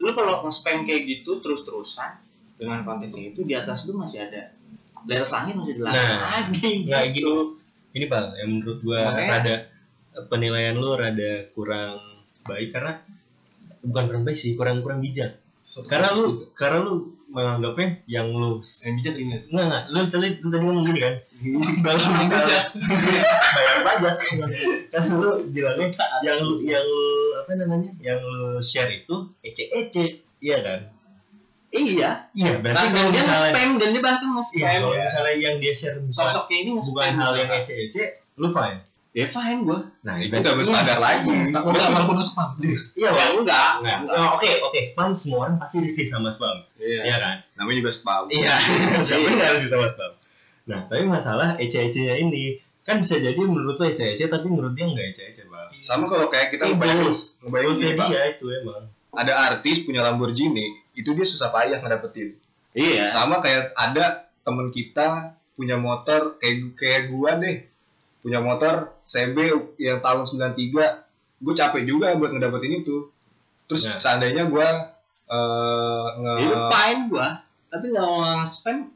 lu 0.00 0.10
kalau 0.16 0.44
nge-spam 0.44 0.84
kayak 0.84 1.08
gitu 1.08 1.40
terus-terusan 1.40 2.20
dengan 2.60 2.84
kontennya 2.84 3.32
itu 3.32 3.40
di 3.42 3.56
atas 3.56 3.88
lu 3.88 3.96
masih 3.96 4.28
ada. 4.28 4.52
Di 5.00 5.12
atas 5.16 5.32
langit 5.32 5.56
masih 5.56 5.80
ada 5.80 5.90
Nah. 5.90 6.18
lagi. 6.44 6.84
nggak 6.84 7.16
gitu 7.16 7.56
ini 7.90 8.06
pak 8.06 8.36
yang 8.36 8.50
menurut 8.54 8.78
gua 8.80 9.00
Makanya- 9.10 9.32
rada 9.34 9.56
penilaian 10.28 10.76
lu 10.76 10.92
rada 10.92 11.32
kurang 11.50 11.98
baik 12.44 12.70
karena 12.70 13.00
bukan 13.80 14.04
kurang 14.06 14.22
baik 14.22 14.36
sih 14.36 14.52
kurang 14.54 14.84
kurang 14.84 15.00
bijak. 15.00 15.40
Karena 15.86 16.12
lu 16.12 16.44
karena 16.52 16.82
lu 16.82 16.94
menganggapnya 17.30 18.02
yang 18.06 18.26
lu 18.28 18.58
yang 18.58 18.92
bijak 18.96 19.14
ini 19.16 19.38
enggak 19.48 19.64
enggak 19.66 19.84
lu 19.88 19.98
tadi 20.06 20.28
lu 20.38 20.48
tadi 20.50 20.62
ngomong 20.62 20.84
gini 20.84 21.00
kan? 21.00 21.14
Yang 21.40 22.28
bijak. 22.28 22.64
bayar 23.56 23.78
pajak. 23.80 24.16
Karena 24.90 25.12
lu 25.16 25.30
bilangnya 25.48 25.88
yang 26.20 26.38
lu 26.38 26.54
yang 26.60 26.84
lu 26.84 27.06
apa 27.38 27.50
namanya 27.56 27.90
yang 27.98 28.20
lu 28.20 28.58
share 28.60 28.92
itu 28.92 29.14
ece 29.40 29.64
ece 29.72 30.04
iya 30.38 30.60
kan 30.60 30.80
iya. 31.70 32.10
Iya 32.34 32.52
nah, 32.56 32.58
berarti 32.62 32.78
dan 32.82 32.90
kalau 32.94 33.10
dia 33.10 33.22
misalnya 33.22 33.50
nge-spam 33.50 33.70
dan 33.78 33.88
dia 33.90 34.02
bahkan 34.02 34.28
iya 34.28 34.30
nge-spam 34.34 34.80
kalau 34.82 34.96
misalnya 34.98 35.34
yang 35.38 35.56
dia 35.62 35.72
share 35.74 35.96
bukan 36.02 36.14
sosoknya 36.14 36.56
ini 36.58 36.70
nge-spam. 36.76 36.94
bukan 36.94 37.12
hal 37.18 37.32
yang 37.38 37.50
ece 37.54 37.72
ece 37.78 38.04
lu 38.38 38.48
fine. 38.50 38.80
Ya 39.10 39.26
fine 39.26 39.60
gue 39.66 39.78
nah 40.06 40.14
itu 40.22 40.34
double 40.38 40.66
standar 40.66 40.98
lagi. 41.02 41.34
Tak 41.50 41.62
udah 41.66 41.86
walaupun 41.94 42.14
lu 42.18 42.24
spam. 42.24 42.50
iya 42.94 43.10
ya 43.10 43.24
enggak. 43.34 43.70
Nah, 43.82 43.96
oh, 44.06 44.28
oke 44.38 44.50
oke 44.70 44.78
spam 44.94 45.10
semua 45.18 45.38
orang 45.46 45.56
pasti 45.58 45.82
risih 45.82 46.06
sama 46.06 46.30
spam, 46.30 46.62
iya. 46.78 47.10
Iya 47.10 47.16
kan? 47.18 47.36
namanya 47.58 47.76
juga 47.82 47.90
spam. 47.90 48.22
Iya, 48.30 48.54
siapa 49.06 49.26
yang 49.26 49.36
nggak 49.38 49.50
risih 49.58 49.70
sama 49.70 49.86
spam? 49.90 50.12
Nah, 50.70 50.80
tapi 50.86 51.02
masalah 51.10 51.58
ece-ecenya 51.58 52.14
ini 52.22 52.62
kan 52.90 52.98
bisa 52.98 53.20
jadi 53.20 53.36
menurut 53.36 53.76
lo 53.76 53.84
ece-ece 53.84 54.26
tapi 54.26 54.48
menurut 54.48 54.72
dia 54.72 54.88
nggak 54.88 55.06
ece-ece 55.12 55.46
bang. 55.46 55.68
sama 55.84 56.08
kalau 56.08 56.32
kayak 56.32 56.50
kita 56.50 56.64
ngebayangin 56.64 57.12
ngebayangin 57.44 57.96
dia 58.08 58.22
itu 58.34 58.46
emang. 58.50 58.88
ada 59.14 59.32
artis 59.52 59.84
punya 59.84 60.00
Lamborghini 60.00 60.79
itu 60.94 61.10
dia 61.14 61.26
susah 61.26 61.50
payah 61.50 61.78
ngedapetin. 61.80 62.34
Iya. 62.74 63.10
Sama 63.10 63.42
kayak 63.42 63.74
ada 63.74 64.30
temen 64.42 64.70
kita 64.70 65.34
punya 65.54 65.76
motor 65.76 66.38
kayak 66.38 66.74
kayak 66.78 67.02
gua 67.10 67.36
deh. 67.36 67.66
Punya 68.20 68.38
motor 68.38 68.92
CB 69.08 69.36
yang 69.80 69.98
tahun 70.04 70.28
93 70.28 71.08
gue 71.40 71.54
capek 71.56 71.82
juga 71.88 72.12
buat 72.20 72.30
ngedapetin 72.36 72.84
itu. 72.84 73.08
Terus 73.64 73.88
Ya. 73.88 73.96
seandainya 73.96 74.44
gua 74.46 74.66
eh, 75.30 76.06
nge 76.20 76.32
itu 76.42 76.56
fine 76.74 77.02
gue 77.06 77.28
tapi 77.70 77.84
nggak 77.94 78.02
mau 78.02 78.42
nge-spam 78.42 78.90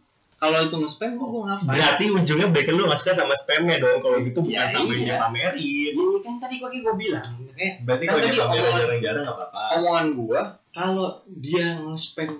kalau 0.44 0.58
itu 0.60 0.76
nge-spam 0.76 1.10
kok 1.16 1.28
gue 1.32 1.42
nggak 1.48 1.58
fine 1.64 1.72
Berarti 1.72 2.04
ujungnya 2.12 2.46
bacon 2.52 2.74
lu 2.76 2.82
nggak 2.84 3.00
suka 3.00 3.12
sama 3.16 3.32
spamnya 3.32 3.76
dong. 3.80 3.98
Kalau 4.04 4.18
gitu 4.20 4.38
bukan 4.44 4.68
sama 4.68 4.92
yang 4.92 5.08
iya. 5.08 5.16
pamerin. 5.16 5.92
ini 5.96 6.18
kan 6.20 6.34
tadi 6.36 6.54
kok 6.60 6.68
gue 6.68 6.94
bilang 7.00 7.28
kayak 7.56 7.74
Berarti 7.88 8.04
kalau 8.04 8.20
dia 8.20 8.32
pamerin 8.36 8.72
jarang-jarang 8.76 9.24
nggak 9.24 9.36
apa-apa. 9.40 9.62
omongan 9.80 10.06
gua 10.12 10.42
kalau 10.74 11.08
dia 11.24 11.66
nge-spam 11.80 12.30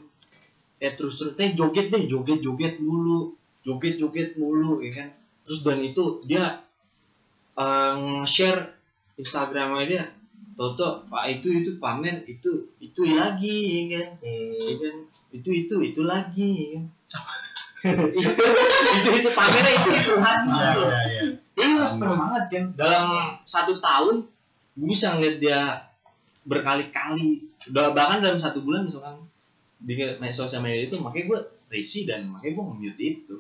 eh 0.84 0.92
terus 0.92 1.14
terus 1.16 1.32
teh 1.38 1.56
joget 1.56 1.88
deh 1.88 2.04
joget 2.04 2.44
joget 2.44 2.74
mulu 2.82 3.32
joget 3.64 3.96
joget 3.96 4.36
mulu 4.36 4.84
ya 4.84 4.90
kan 4.92 5.08
terus 5.46 5.64
dan 5.64 5.80
itu 5.80 6.20
dia 6.28 6.60
eh, 7.56 7.92
nge-share 7.96 8.74
Instagramnya 9.16 9.86
dia 9.88 10.04
Toto 10.54 11.02
pak 11.10 11.26
itu 11.34 11.50
itu 11.50 11.70
pamer 11.82 12.22
itu 12.30 12.70
itu 12.78 13.00
lagi 13.10 13.90
ya 13.90 13.98
kan 13.98 14.08
Hmm. 14.22 14.54
ya 14.54 14.74
kan 14.78 14.96
itu 15.34 15.50
itu 15.50 15.74
itu 15.82 16.00
lagi 16.06 16.50
ya 16.54 16.66
kan 16.78 16.84
itu 17.84 18.30
itu 18.96 19.10
itu 19.20 19.30
pamernya 19.36 19.72
itu 19.76 19.88
itu 19.92 20.12
lagi 20.16 20.48
Iya, 20.48 20.70
iya, 20.72 20.92
iya. 21.04 21.76
dia 21.84 22.08
banget 22.16 22.44
kan 22.48 22.64
dalam 22.80 23.06
satu 23.44 23.76
tahun 23.78 24.24
gue 24.74 24.86
bisa 24.88 25.14
ngeliat 25.14 25.36
dia 25.38 25.60
berkali-kali. 26.48 27.44
Udah 27.68 27.92
bahkan 27.92 28.24
dalam 28.24 28.40
satu 28.40 28.64
bulan 28.64 28.88
misalkan 28.88 29.20
di 29.84 29.94
media 30.00 30.32
sosial 30.32 30.64
media 30.64 30.88
itu 30.88 30.96
makanya 31.04 31.24
gue 31.28 31.40
risih 31.68 32.08
dan 32.08 32.26
makanya 32.32 32.56
gue 32.56 32.64
nge-mute 32.64 33.00
itu. 33.04 33.36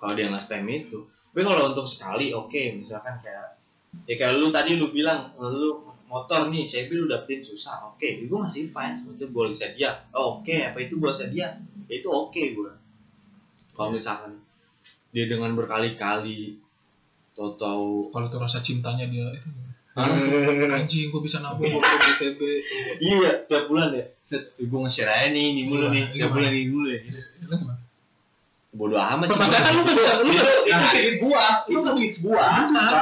Kalau 0.00 0.12
dia 0.16 0.32
nge-spam 0.32 0.64
itu. 0.68 1.04
Tapi 1.04 1.40
kalau 1.44 1.70
untuk 1.70 1.86
sekali 1.86 2.32
oke. 2.32 2.80
Misalkan 2.80 3.20
kayak 3.20 3.60
ya 4.08 4.14
kayak 4.16 4.40
lu 4.40 4.48
tadi 4.48 4.80
lu 4.80 4.90
bilang 4.90 5.36
lu 5.38 5.84
motor 6.08 6.48
nih 6.48 6.66
CB 6.66 6.90
lu 6.96 7.06
dapetin 7.06 7.44
susah 7.44 7.92
oke. 7.92 8.08
Gue 8.24 8.38
masih 8.40 8.72
fine 8.72 8.96
itu 8.96 9.28
boleh 9.28 9.52
sedia 9.52 10.08
oh, 10.16 10.40
oke. 10.40 10.56
Apa 10.72 10.80
itu 10.80 10.96
gue 10.96 11.12
sedia 11.12 11.60
itu 11.86 12.08
oke 12.08 12.40
gue 12.40 12.83
kalau 13.74 13.90
misalkan 13.92 14.38
dia 15.10 15.26
dengan 15.26 15.54
berkali-kali 15.54 16.58
tahu-tahu 17.34 18.14
kalau 18.14 18.26
tuh 18.30 18.40
rasa 18.42 18.62
cintanya 18.62 19.06
dia 19.10 19.26
itu. 19.34 19.50
Anjing 20.74 21.14
gue 21.14 21.22
bisa 21.22 21.38
nabung 21.38 21.70
gue 21.70 21.78
beli 21.78 22.12
CB 22.18 22.40
iya 22.98 23.30
tiap 23.46 23.70
bulan 23.70 23.94
ya. 23.94 24.04
Set 24.22 24.58
gue 24.58 24.78
nge-share 24.80 25.10
aja 25.10 25.28
nih 25.30 25.44
ini 25.54 25.62
mulu 25.70 25.86
nih 25.86 26.02
Iya, 26.10 26.26
tiap 26.26 26.30
bulan 26.34 26.50
ini 26.50 26.66
mulu 26.70 26.88
ya. 26.90 27.00
Bodoh 28.74 28.98
amat 28.98 29.30
sih. 29.30 29.38
Permasalahan 29.38 29.62
kan 29.62 29.72
lu 29.78 29.82
nggak 29.86 29.94
bisa 29.94 30.12
lu 30.18 30.32
itu 30.66 30.86
fix 30.98 31.10
gua. 31.22 31.46
Itu 31.70 31.88
fix 31.94 32.12
gua. 32.26 32.46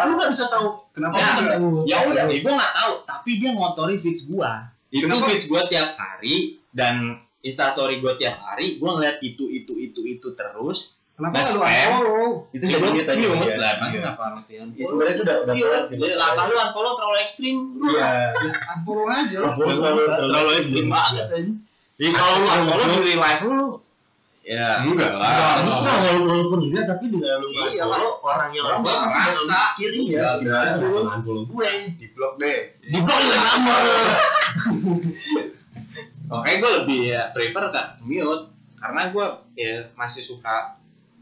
lu 0.04 0.12
nggak 0.20 0.30
bisa 0.36 0.44
tahu 0.52 0.68
Kenapa? 0.92 1.16
Ya, 1.16 1.56
ya 1.88 1.96
udah 2.04 2.24
gua 2.28 2.52
nggak 2.52 2.74
tahu. 2.76 2.92
Tapi 3.08 3.30
dia 3.40 3.50
ngotori 3.56 3.96
feeds 3.96 4.28
gua. 4.28 4.68
Itu 4.92 5.08
feeds 5.08 5.48
gua 5.48 5.64
tiap 5.72 5.96
hari 5.96 6.60
dan 6.76 7.16
instastory 7.42 7.98
gua 7.98 8.14
tiap 8.14 8.38
hari 8.40 8.76
gua 8.76 8.96
ngeliat 8.96 9.18
itu 9.20 9.44
itu 9.46 9.72
itu 9.74 10.00
itu 10.00 10.28
terus 10.32 10.94
Kenapa 11.12 11.34
Nah, 11.34 11.44
lu 11.44 11.60
unfollow? 11.60 12.30
itu 12.50 12.64
ya 12.64 12.80
jadinya 12.80 13.04
tadi 13.04 13.20
ya. 13.20 13.56
lah 13.60 13.70
emang 13.76 13.90
Iya. 13.90 13.98
kenapa 14.00 14.22
mesti 14.32 14.52
Ya, 14.56 14.64
sebenarnya 14.80 15.12
itu 15.12 15.22
udah 15.22 15.36
udah 15.38 15.52
Iya, 15.52 15.66
berat 15.68 15.82
sih, 15.82 15.92
jadi 15.92 16.00
masalahnya. 16.08 16.24
langkah 16.24 16.44
lu 16.44 16.54
unfollow 16.58 16.92
terlalu 16.96 17.16
ekstrim 17.20 17.56
Iya. 17.76 18.08
Unfollow 18.72 19.06
aja. 19.06 19.38
Terlalu- 19.52 20.56
ekstrim 20.56 20.86
banget 20.88 21.26
aja 21.28 21.52
jadi 21.92 22.10
kalau 22.10 22.32
lu 22.32 22.46
unfollow 22.48 22.86
di 22.88 23.00
real 23.04 23.20
life 23.20 23.42
lu 23.44 23.60
ya 24.42 24.66
Enggak 24.80 25.12
Enggak, 25.12 25.12
lah. 25.14 25.54
enggak. 25.60 25.96
Walaupun 26.18 26.60
enggak 26.64 26.84
tapi 26.88 27.04
dengan 27.06 27.36
lu 27.38 27.46
Iya, 27.52 27.60
nggak 27.60 27.86
follow 27.86 28.12
orang 28.24 28.50
yang 28.50 28.64
Orang 28.64 28.80
masih 28.80 29.20
iya. 29.20 29.92
Iya, 29.92 30.26
Gimana 30.40 30.70
iya. 30.72 30.80
lu 30.82 30.98
unfollow 31.04 31.42
gue? 31.46 31.70
Di 31.94 32.06
blog 32.10 32.32
deh. 32.38 32.58
Di 32.80 32.98
blog 32.98 33.18
juga 33.20 33.38
sama. 33.44 33.74
Makanya 36.34 36.56
gue 36.58 36.70
lebih 36.80 37.00
ya 37.06 37.22
prefer 37.30 37.64
ke 37.68 37.82
mute 38.02 38.44
karena 38.74 39.02
gue 39.08 39.26
ya 39.54 39.74
masih 39.92 40.20
suka 40.20 40.74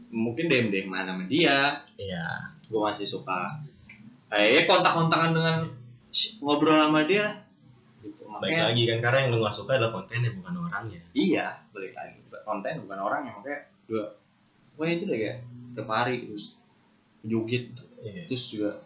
mungkin 0.09 0.47
DM 0.47 0.67
DM 0.67 0.87
mana 0.87 1.11
sama 1.11 1.23
dia 1.25 1.83
Iya. 1.95 2.25
gue 2.63 2.79
masih 2.79 3.05
suka 3.05 3.59
eh 4.29 4.63
kontak-kontakan 4.63 5.31
dengan 5.31 5.55
ngobrol 6.39 6.75
sama 6.77 7.03
dia 7.03 7.43
gitu 7.99 8.23
Baik 8.23 8.31
makanya 8.33 8.63
lagi 8.71 8.83
kan 8.87 8.97
karena 9.01 9.17
yang 9.19 9.29
lu 9.31 9.37
nggak 9.39 9.53
suka 9.53 9.71
adalah 9.75 9.91
kontennya 9.93 10.31
bukan 10.31 10.53
orangnya. 10.57 11.01
iya 11.11 11.59
balik 11.69 11.93
lagi 11.93 12.17
konten 12.41 12.81
bukan 12.81 12.99
orang 12.99 13.21
yang 13.27 13.35
makanya 13.37 13.59
gue 13.85 14.03
gue 14.73 14.87
itu 14.89 15.03
deh 15.05 15.17
kayak 15.19 15.37
tiap 15.71 15.87
hari 15.87 16.25
terus 16.25 16.55
joget 17.21 17.69
Iya. 18.01 18.25
terus 18.25 18.43
juga 18.49 18.81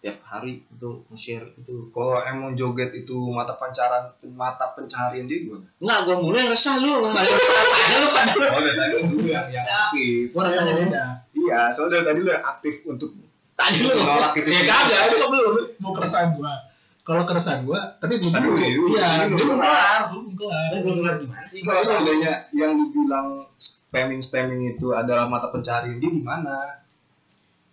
tiap 0.00 0.16
hari 0.22 0.64
itu 0.64 0.88
nge-share 1.06 1.44
itu 1.54 1.88
Kalau 1.90 2.16
emang 2.22 2.52
joget 2.52 2.88
itu 2.94 3.12
mata 3.28 3.52
pancaran 3.54 4.08
mata 4.30 4.72
pencaharian 4.72 5.24
dia 5.24 5.38
gimana? 5.42 5.68
Enggak, 5.76 5.98
gue 6.02 6.16
mulai 6.18 6.44
resah 6.46 6.76
lu, 6.76 6.88
nggak 6.98 7.20
ada 7.20 7.36
rasanya 7.36 7.96
lu 8.00 8.08
pada 8.10 8.32
lu. 8.32 8.46
Oh, 8.46 8.60
dari 8.60 8.74
tadi 8.74 8.94
dulu 9.06 9.26
yang 9.26 9.46
yang 9.50 9.66
aktif. 9.66 10.24
gue 10.26 10.40
rasanya 10.42 10.72
beda 10.74 11.04
Iya, 11.30 11.60
soalnya 11.70 11.92
dari 11.94 12.04
tadi 12.06 12.18
lu 12.18 12.30
yang 12.30 12.46
aktif 12.46 12.74
untuk 12.84 13.10
Tadi 13.52 13.76
lu 13.78 13.92
Nolak 13.92 14.32
itu 14.34 14.48
Ya 14.48 14.62
kagak, 14.64 15.00
itu 15.06 15.16
belum. 15.20 15.52
mau 15.78 15.92
keresahan 15.92 16.32
gue 16.32 16.52
kalau 17.00 17.24
keresahan 17.24 17.60
gue 17.62 17.80
tapi 17.98 18.14
gue 18.16 18.30
Aduh, 18.30 18.44
dulu 18.46 18.56
iya, 18.56 18.68
iya 18.70 19.08
iya, 19.18 19.26
belum 19.26 19.48
kelar. 19.50 19.58
kelar 19.58 20.02
belum 20.08 20.26
kelar 20.32 20.68
belum 20.78 20.96
kelar 20.98 21.14
gimana? 21.18 21.42
kalau 21.60 21.82
seandainya 21.82 22.32
yang 22.52 22.72
dibilang 22.74 23.28
spamming 23.56 24.20
spamming 24.20 24.62
itu 24.70 24.92
adalah 24.92 25.26
mata 25.26 25.48
pencaharian 25.48 25.96
dia 25.96 26.08
gimana? 26.08 26.80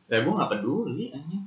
Ya 0.06 0.20
gue 0.20 0.32
nggak 0.32 0.50
peduli 0.50 1.08
anjing. 1.10 1.44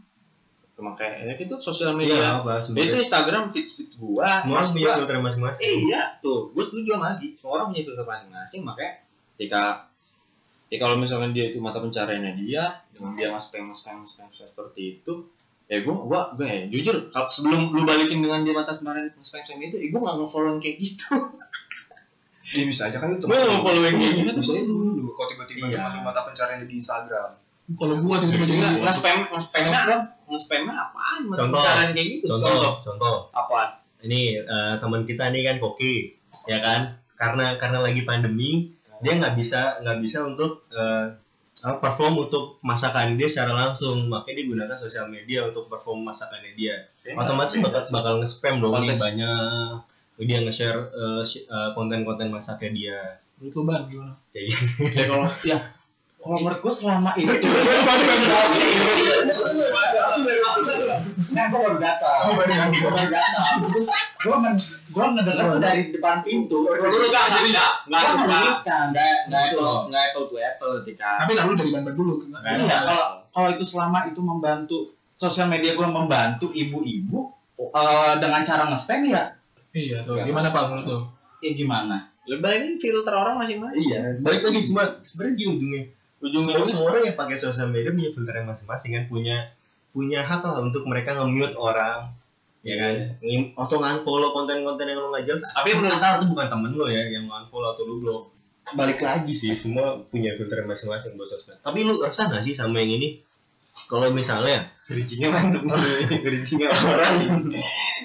Makanya 0.80 1.16
ya 1.22 1.34
itu 1.36 1.54
sosial 1.58 1.92
Iya, 1.92 1.98
media. 2.00 2.28
apa 2.36 2.50
Ya, 2.50 2.56
itu 2.56 2.64
sebenarnya? 2.66 3.00
Instagram 3.02 3.42
feeds 3.50 3.72
feeds 3.74 3.94
gua. 3.96 4.40
Semua 4.40 4.54
orang 4.54 4.64
Mas 4.64 4.70
punya 4.70 4.84
gua- 4.84 4.96
filter 4.98 5.14
masing-masing. 5.18 5.66
Eh, 5.66 5.76
iya 5.86 6.02
tuh, 6.18 6.38
gue 6.50 6.64
setuju 6.64 6.88
sama 6.94 7.06
Agi. 7.12 7.28
Semua 7.34 7.52
orang 7.54 7.66
punya 7.70 7.82
filter 7.84 8.06
masing-masing, 8.06 8.60
makanya 8.62 8.92
ketika 9.34 9.62
ya 10.66 10.76
kalau 10.78 10.94
misalkan 10.94 11.30
dia 11.30 11.44
itu 11.46 11.58
mata 11.58 11.78
pencariannya 11.78 12.32
dia 12.36 12.62
dengan 12.90 13.12
dia 13.12 13.28
nge 13.28 13.42
spam 13.42 13.70
spam 13.70 14.04
spam 14.04 14.30
seperti 14.30 14.82
itu 14.96 15.26
ya 15.66 15.80
gue 15.80 15.90
gua 15.90 16.30
gue 16.32 16.46
ya, 16.46 16.62
jujur 16.68 17.10
kalau 17.10 17.26
sebelum 17.26 17.70
lu 17.70 17.82
balikin 17.82 18.20
dengan 18.20 18.42
dia 18.42 18.52
mata 18.52 18.74
pencarian 18.74 19.10
spam 19.12 19.42
spam 19.42 19.58
itu 19.60 19.76
ya 19.76 19.88
gue 19.88 19.98
nggak 19.98 20.16
nge-follow 20.16 20.58
kayak 20.58 20.76
gitu 20.78 21.10
Ya 22.50 22.62
bisa 22.64 22.86
aja 22.86 22.98
kan 22.98 23.10
itu. 23.12 23.24
gue 23.24 23.34
nge-follow 23.34 23.82
yang 23.82 23.96
kayak 23.96 24.14
gitu 24.16 24.30
Bisa 24.36 24.54
itu 24.56 24.66
dulu. 24.68 25.10
Kalau 25.12 25.28
tiba-tiba 25.28 25.64
Iya. 25.68 26.02
mata 26.02 26.20
pencarian 26.22 26.58
di 26.60 26.74
Instagram. 26.76 27.30
Kalau 27.76 27.94
gue 27.96 28.14
tiba-tiba 28.18 28.44
jadi 28.44 28.54
nggak 28.56 28.72
nge-spam 28.82 29.16
nge-spamnya 29.30 29.80
nge-spamnya 30.26 30.74
apaan 30.74 31.20
mata 31.26 31.38
Contoh. 31.40 31.60
pencarian 31.60 31.90
kayak 31.92 32.08
gitu 32.10 32.24
Contoh, 32.28 32.72
contoh. 32.80 33.16
apaan 33.30 33.68
Ini 34.00 34.20
eh, 34.40 34.74
teman 34.80 35.04
kita 35.04 35.28
nih 35.28 35.44
kan 35.44 35.56
Koki, 35.58 36.16
ya 36.48 36.58
kan? 36.58 36.80
Karena 37.14 37.54
karena 37.54 37.78
lagi 37.80 38.00
pandemi, 38.02 38.72
dia 38.98 39.12
nggak 39.14 39.36
bisa 39.36 39.76
nggak 39.84 40.00
bisa 40.00 40.24
untuk 40.24 40.64
eh, 40.72 41.12
apa, 41.60 41.76
perform 41.78 42.24
untuk 42.24 42.56
masakan 42.60 43.20
dia 43.20 43.28
secara 43.28 43.52
langsung, 43.52 44.08
makanya 44.08 44.40
dia 44.40 44.46
gunakan 44.48 44.76
sosial 44.80 45.06
media 45.06 45.44
untuk 45.44 45.68
perform 45.68 46.08
masakannya 46.08 46.56
dia. 46.56 46.88
Otomatis 47.12 47.60
bakal 47.60 47.84
bakal 47.92 48.12
nge-spam 48.18 48.56
dong 48.58 48.72
nih 48.80 48.96
Konteks. 48.96 49.02
banyak. 49.04 49.72
Dia 50.20 50.38
nge-share 50.40 50.80
eh, 50.90 51.22
eh, 51.28 51.70
konten-konten 51.76 52.32
masaknya 52.32 52.70
dia. 52.72 52.98
lu 53.40 53.64
ban 53.64 53.84
gimana 53.84 54.12
Kayak 54.32 54.44
gitu. 54.48 54.84
ya 54.96 55.04
kalau 55.08 55.28
ya 55.44 55.58
kalau 56.20 56.36
menurut 56.38 56.60
gue 56.60 56.72
selama 56.72 57.10
itu 57.16 57.32
Nah, 61.30 61.46
gue 61.46 61.60
baru 61.62 61.78
datang. 61.78 62.20
Gue 62.26 62.34
baru 62.36 62.52
datang. 63.06 63.54
Gue 64.20 64.36
men, 64.36 64.54
gue 64.60 65.04
ngedenger 65.06 65.44
tuh 65.46 65.60
dari 65.62 65.82
depan 65.94 66.16
pintu. 66.20 66.66
Nggak 66.66 66.90
nggak 67.86 68.04
nggak 68.20 68.44
nggak 68.90 69.14
nggak 69.30 69.42
apple 69.48 69.76
nggak 69.88 70.02
apple 70.10 70.24
to 70.26 70.36
apple 70.36 70.72
ketika 70.82 71.24
tapi 71.24 71.32
kan 71.32 71.48
lu 71.48 71.54
dari 71.54 71.70
ban 71.70 71.82
ban 71.82 71.94
dulu 71.94 72.14
Nah, 72.28 72.40
Iya, 72.44 72.76
kalau 72.84 73.06
kalau 73.30 73.48
itu 73.50 73.64
selama 73.64 74.10
itu 74.10 74.20
membantu 74.20 74.78
sosial 75.14 75.48
media 75.48 75.72
gue 75.72 75.86
membantu 75.86 76.50
ibu-ibu 76.50 77.30
eh, 77.56 78.12
dengan 78.18 78.40
cara 78.42 78.68
nge-spam 78.68 79.04
ya, 79.04 79.32
iya 79.72 80.00
tuh 80.02 80.16
gimana 80.18 80.48
pak 80.50 80.62
menurut 80.66 80.86
lu 80.86 80.98
ya 81.40 81.52
gimana? 81.52 82.08
lebih 82.28 82.42
baik 82.42 82.62
filter 82.78 83.12
orang 83.12 83.36
masing-masing 83.36 83.86
Iya, 83.86 84.02
balik 84.20 84.42
lagi 84.44 84.60
semua 84.60 84.84
sebenarnya 85.00 85.34
gini 85.36 85.50
ujungnya. 85.50 85.82
Ujungnya 86.20 86.60
Semua, 86.60 86.68
semua 86.68 86.86
orang 86.92 87.02
yang 87.08 87.16
pakai 87.16 87.36
sosial 87.40 87.68
media 87.72 87.92
punya 87.92 88.10
filternya 88.12 88.44
masing-masing 88.44 88.90
kan 88.92 89.04
punya 89.08 89.36
punya 89.90 90.20
hak 90.22 90.42
lah 90.46 90.62
untuk 90.62 90.86
mereka 90.86 91.18
nge-mute 91.18 91.56
orang 91.58 92.14
ya 92.60 92.76
kan? 92.76 92.94
Ngim- 93.24 93.56
atau 93.56 93.80
unfollow 93.80 94.36
konten-konten 94.36 94.84
yang 94.84 95.00
lo 95.00 95.08
nggak 95.10 95.24
jelas. 95.24 95.48
Tapi 95.56 95.72
menurut 95.72 95.96
saya 95.96 96.20
itu 96.20 96.28
bukan 96.28 96.46
temen 96.52 96.72
lo 96.76 96.86
ya 96.92 97.02
yang 97.08 97.24
unfollow 97.26 97.72
atau 97.72 97.84
lu 97.88 98.04
blok 98.04 98.24
balik 98.70 99.02
lagi 99.02 99.34
sih 99.34 99.50
semua 99.50 99.98
punya 100.14 100.38
filter 100.38 100.62
masing-masing 100.62 101.18
buat 101.18 101.26
sosmed. 101.26 101.58
Tapi 101.64 101.82
lu 101.82 101.98
rasa 101.98 102.30
nggak 102.30 102.44
sih 102.44 102.54
sama 102.54 102.78
yang 102.84 103.00
ini? 103.00 103.08
Kalau 103.86 104.10
misalnya 104.10 104.66
bridgingnya 104.86 105.30
mantep 105.30 105.62
nih 105.62 106.06
bridgingnya 106.26 106.68
orang 106.70 107.46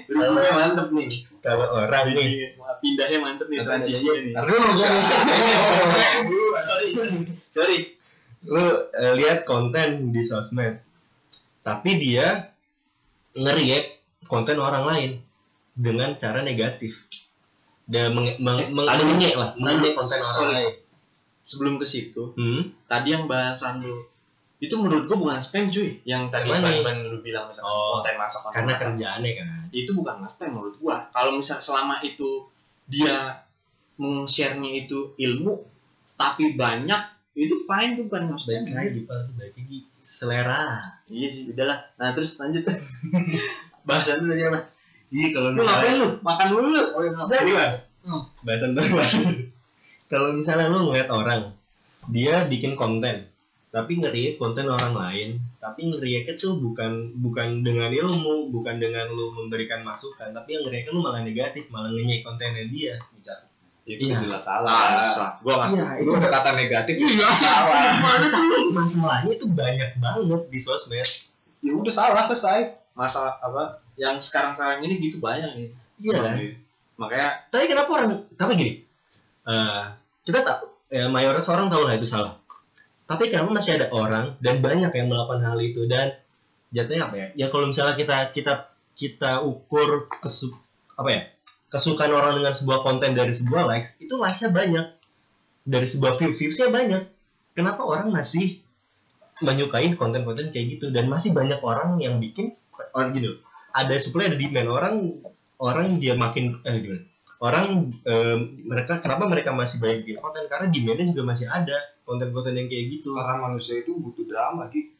bridgingnya 0.08 0.54
mantep 0.56 0.88
nih. 0.94 1.10
Kalau 1.44 1.68
orang 1.70 2.06
nih. 2.10 2.58
Pindahnya 2.82 3.20
mantep 3.22 3.48
nih 3.50 3.60
transisinya 3.62 4.20
nih. 4.24 4.34
sorry. 6.66 6.90
Sorry 7.54 7.78
lu 8.46 8.62
eh, 8.94 9.14
lihat 9.18 9.44
konten 9.44 10.14
di 10.14 10.22
sosmed. 10.22 10.80
Tapi 11.66 11.98
dia 11.98 12.54
ngeriak 13.36 13.86
konten 14.30 14.62
orang 14.62 14.86
lain 14.86 15.12
dengan 15.74 16.16
cara 16.16 16.46
negatif. 16.46 17.10
Dan 17.86 18.18
meng, 18.18 18.34
mengejek 18.42 19.38
lah 19.38 19.54
mengejek 19.62 19.94
konten 19.94 20.18
orang 20.18 20.38
sorry. 20.38 20.54
lain. 20.58 20.74
Sebelum 21.46 21.78
ke 21.78 21.86
situ 21.86 22.34
hmm? 22.34 22.90
tadi 22.90 23.14
yang 23.14 23.30
bahasan 23.30 23.78
lu 23.78 23.94
itu 24.58 24.74
menurut 24.82 25.06
gua 25.06 25.18
bukan 25.20 25.38
spam 25.38 25.70
cuy. 25.70 26.02
Yang 26.02 26.34
tadi 26.34 26.50
ban 26.50 26.64
ban 26.64 26.98
lu 27.06 27.22
bilang 27.22 27.46
misalkan 27.46 27.70
Oh, 27.70 28.02
konten 28.02 28.16
masak 28.18 28.42
konten 28.42 28.56
karena 28.58 28.74
masak. 28.74 28.86
kerjaannya 28.90 29.32
kan. 29.38 29.46
Itu 29.70 29.92
bukan 29.94 30.16
spam 30.26 30.50
menurut 30.54 30.76
gua. 30.82 30.96
Kalau 31.14 31.38
misal 31.38 31.62
selama 31.62 32.02
itu 32.02 32.50
dia 32.90 33.46
meng-share-nya 34.02 34.72
itu 34.86 35.14
ilmu 35.18 35.64
tapi 36.16 36.56
banyak 36.56 37.15
itu 37.36 37.56
fine 37.68 38.00
tuh 38.00 38.04
bukan 38.08 38.32
spam 38.40 38.64
baik 38.64 38.74
lagi 38.74 39.00
pak 39.04 39.28
baik 39.36 39.54
lagi 39.60 39.78
selera. 40.00 40.96
Iya 41.12 41.28
sih 41.28 41.52
udahlah. 41.52 41.92
Nah 42.00 42.16
terus 42.16 42.40
lanjut. 42.40 42.64
Bahasan 43.88 44.24
lu 44.24 44.32
tadi 44.32 44.44
apa? 44.48 44.60
Iya 45.12 45.28
kalau 45.36 45.50
lu 45.52 45.62
ngapain 45.62 45.96
lu? 46.00 46.08
Makan 46.24 46.48
dulu 46.50 46.68
lu. 46.72 46.84
Oh 46.96 47.02
iya 47.04 47.44
Gimana? 47.44 47.78
Hmm. 48.06 48.22
bahasan 48.46 48.78
terbaru 48.78 49.50
kalau 50.14 50.30
misalnya 50.38 50.70
lu 50.70 50.94
ngeliat 50.94 51.10
orang 51.10 51.58
dia 52.14 52.46
bikin 52.46 52.78
konten 52.78 53.26
tapi 53.74 53.98
ngeriak 53.98 54.38
konten 54.38 54.70
orang 54.70 54.94
lain 54.94 55.42
tapi 55.58 55.90
ngeriaknya 55.90 56.38
tuh 56.38 56.62
bukan 56.62 57.18
bukan 57.18 57.66
dengan 57.66 57.90
ilmu 57.90 58.54
bukan 58.54 58.78
dengan 58.78 59.10
lu 59.10 59.34
memberikan 59.34 59.82
masukan 59.82 60.38
tapi 60.38 60.54
yang 60.54 60.70
ngeriaknya 60.70 60.94
lu 60.94 61.02
malah 61.02 61.26
negatif 61.26 61.66
malah 61.74 61.90
ngenyek 61.90 62.22
kontennya 62.22 62.70
dia 62.70 62.94
itu 63.86 64.10
Iya. 64.10 64.18
jelas 64.18 64.42
salah. 64.42 64.70
Ah, 64.70 65.08
salah 65.08 65.32
gua 65.40 65.54
nggak 65.62 65.70
iya 65.78 65.86
Itu 66.02 66.10
ada 66.12 66.30
kata 66.34 66.50
negatif. 66.58 66.96
iya 66.98 67.30
salah. 67.32 67.78
gimana 67.94 68.26
tuh? 68.28 68.44
Masalahnya 68.74 69.32
itu 69.32 69.46
banyak 69.46 69.90
banget 69.96 70.42
di 70.50 70.60
sosmed. 70.60 71.06
Ya 71.62 71.72
udah 71.72 71.94
salah 71.94 72.26
selesai. 72.26 72.82
masa 72.96 73.28
apa 73.38 73.84
yang 74.00 74.18
sekarang-sekarang 74.18 74.80
ini 74.82 74.96
gitu 74.98 75.20
banyak 75.20 75.52
nih. 75.54 75.70
iya 76.00 76.16
kan? 76.18 76.36
Makanya 76.96 77.30
tapi 77.52 77.68
kenapa 77.68 77.90
orang 77.92 78.10
tapi 78.34 78.52
gini. 78.56 78.74
Eh, 79.46 79.84
kita 80.24 80.40
tak 80.42 80.58
ya 80.88 81.06
mayoritas 81.06 81.46
orang 81.48 81.68
tahu 81.68 81.84
lah 81.84 81.94
itu 81.94 82.08
salah. 82.08 82.40
Tapi 83.06 83.30
kenapa 83.30 83.52
masih 83.52 83.78
ada 83.78 83.92
orang 83.92 84.34
dan 84.40 84.64
banyak 84.64 84.90
yang 84.90 85.12
melakukan 85.12 85.44
hal 85.44 85.60
itu? 85.60 85.86
Dan 85.86 86.16
jatuhnya 86.72 87.06
apa 87.06 87.16
ya? 87.20 87.28
Ya 87.36 87.48
kalau 87.52 87.68
misalnya 87.68 87.94
kita 87.94 88.32
kita 88.32 88.54
kita 88.96 89.44
ukur 89.44 90.08
kesu 90.24 90.50
apa 90.96 91.10
ya 91.12 91.22
kesukaan 91.76 92.16
orang 92.16 92.40
dengan 92.40 92.56
sebuah 92.56 92.88
konten 92.88 93.12
dari 93.12 93.36
sebuah 93.36 93.68
likes 93.68 94.00
itu 94.00 94.16
likesnya 94.16 94.56
banyak. 94.56 94.86
Dari 95.68 95.84
sebuah 95.84 96.16
view 96.16 96.32
viewsnya 96.32 96.72
banyak. 96.72 97.04
Kenapa 97.52 97.84
orang 97.84 98.16
masih 98.16 98.64
menyukai 99.44 99.92
konten-konten 100.00 100.56
kayak 100.56 100.80
gitu? 100.80 100.96
Dan 100.96 101.12
masih 101.12 101.36
banyak 101.36 101.60
orang 101.60 102.00
yang 102.00 102.24
bikin 102.24 102.56
orang 102.96 103.12
loh, 103.20 103.44
ada 103.76 103.92
supply 104.00 104.32
ada 104.32 104.40
demand. 104.40 104.72
Orang 104.72 104.96
orang 105.60 106.00
dia 106.00 106.16
makin 106.16 106.64
eh 106.64 106.80
gimana? 106.80 107.04
Orang 107.44 107.92
em, 107.92 108.40
mereka 108.64 109.04
kenapa 109.04 109.28
mereka 109.28 109.52
masih 109.52 109.84
banyak 109.84 110.08
bikin 110.08 110.24
konten? 110.24 110.48
Karena 110.48 110.72
demandnya 110.72 111.12
juga 111.12 111.24
masih 111.28 111.52
ada 111.52 111.76
konten-konten 112.08 112.56
yang 112.56 112.72
kayak 112.72 112.86
gitu. 112.88 113.12
Karena 113.20 113.52
manusia 113.52 113.84
itu 113.84 114.00
butuh 114.00 114.24
drama 114.24 114.72
ki. 114.72 114.96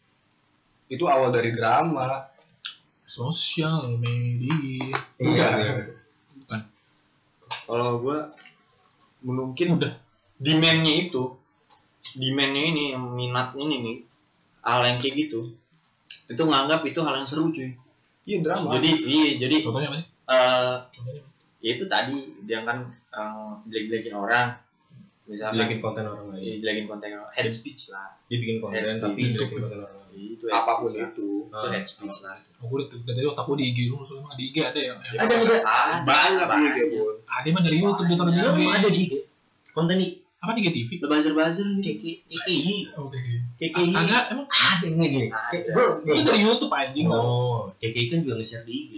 Itu 0.92 1.08
awal 1.08 1.32
dari 1.32 1.56
drama. 1.56 2.36
Sosial 3.08 3.96
media. 3.96 4.92
iya 5.24 5.95
kalau 7.66 8.00
gua 8.00 8.32
mungkin 9.22 9.82
udah 9.82 9.94
demandnya 10.38 11.10
itu 11.10 11.34
demandnya 12.16 12.64
ini 12.64 12.84
yang 12.94 13.06
minat 13.12 13.58
ini 13.58 13.76
nih 13.82 13.98
hal 14.62 14.82
yang 14.86 14.98
kayak 14.98 15.16
gitu 15.26 15.54
itu 16.26 16.42
nganggap 16.42 16.82
itu 16.86 17.00
hal 17.02 17.22
yang 17.22 17.30
seru 17.30 17.50
cuy. 17.50 17.74
Iya 18.26 18.42
drama. 18.42 18.78
Jadi 18.78 18.90
iya 19.06 19.30
jadi 19.38 19.56
Contohnya 19.62 19.90
apa 19.94 19.98
sih? 20.02 20.08
eh 20.26 20.76
Contohnya 20.90 21.22
apa? 21.22 21.32
ya 21.62 21.70
itu 21.78 21.86
tadi 21.86 22.16
dia 22.46 22.60
kan 22.66 22.78
eh, 23.14 23.50
jelek-jelekin 23.70 24.14
orang. 24.18 24.48
Misalnya 25.26 25.58
jelekin 25.58 25.80
konten 25.82 26.06
orang 26.06 26.26
lain. 26.34 26.42
Iya, 26.42 26.56
jelekin 26.62 26.86
konten 26.86 27.10
orang 27.14 27.34
head 27.34 27.50
speech 27.50 27.90
lah. 27.90 28.14
Dia 28.30 28.38
bikin 28.38 28.58
konten 28.62 28.78
Head 28.82 29.02
tapi 29.02 29.22
speech. 29.22 29.38
jelekin 29.38 29.58
konten 29.62 29.80
orang 29.82 29.98
lain. 30.10 30.34
Itu 30.38 30.46
apa 30.50 30.72
pun 30.78 30.86
head 30.86 30.94
speech. 30.94 31.14
itu. 31.14 31.28
Lah. 31.50 31.62
itu 31.62 31.68
head 31.74 31.86
speech 31.86 32.18
lah. 32.26 32.36
Oh, 32.62 32.66
gue 32.70 32.78
udah 32.86 33.14
dari 33.14 33.26
otak 33.26 33.44
gue 33.46 33.58
di 33.62 33.66
IG 33.70 33.80
lu, 33.90 33.98
soalnya 34.06 34.34
di 34.38 34.44
IG 34.50 34.56
ada 34.66 34.80
yang, 34.82 34.98
yang 35.02 35.14
ada. 35.22 35.34
Ada. 35.38 35.56
Ah, 35.66 35.88
banyak 36.02 36.46
banyak. 36.46 36.74
pun 36.94 37.16
ada 37.36 37.48
mah 37.50 37.62
dari 37.62 37.78
YouTube 37.78 38.08
di 38.08 38.16
Emang 38.16 38.56
IG. 38.56 38.68
ada 38.70 38.88
di 38.90 39.04
konten 39.70 39.98
di 39.98 40.08
Apa 40.38 40.54
di 40.54 40.62
TV? 40.64 41.02
Lo 41.02 41.10
buzzer-buzzer 41.10 41.66
gitu. 41.82 41.82
KKI 41.82 42.22
KKI 42.30 42.76
Oke. 42.96 43.18
KKI 43.58 43.92
Agak 43.94 44.24
emang 44.30 44.46
ada 44.46 44.78
kayak 44.80 44.94
gini 44.94 45.28
Ada. 45.28 45.50
Kayak- 45.50 45.66
bro 45.74 45.86
itu 46.06 46.22
dari 46.24 46.40
YouTube 46.40 46.70
anjing. 46.72 47.06
oh 47.08 47.74
KKI 47.76 48.06
kan 48.08 48.18
juga 48.22 48.34
nge-share 48.38 48.62
di 48.62 48.74
IG 48.76 48.94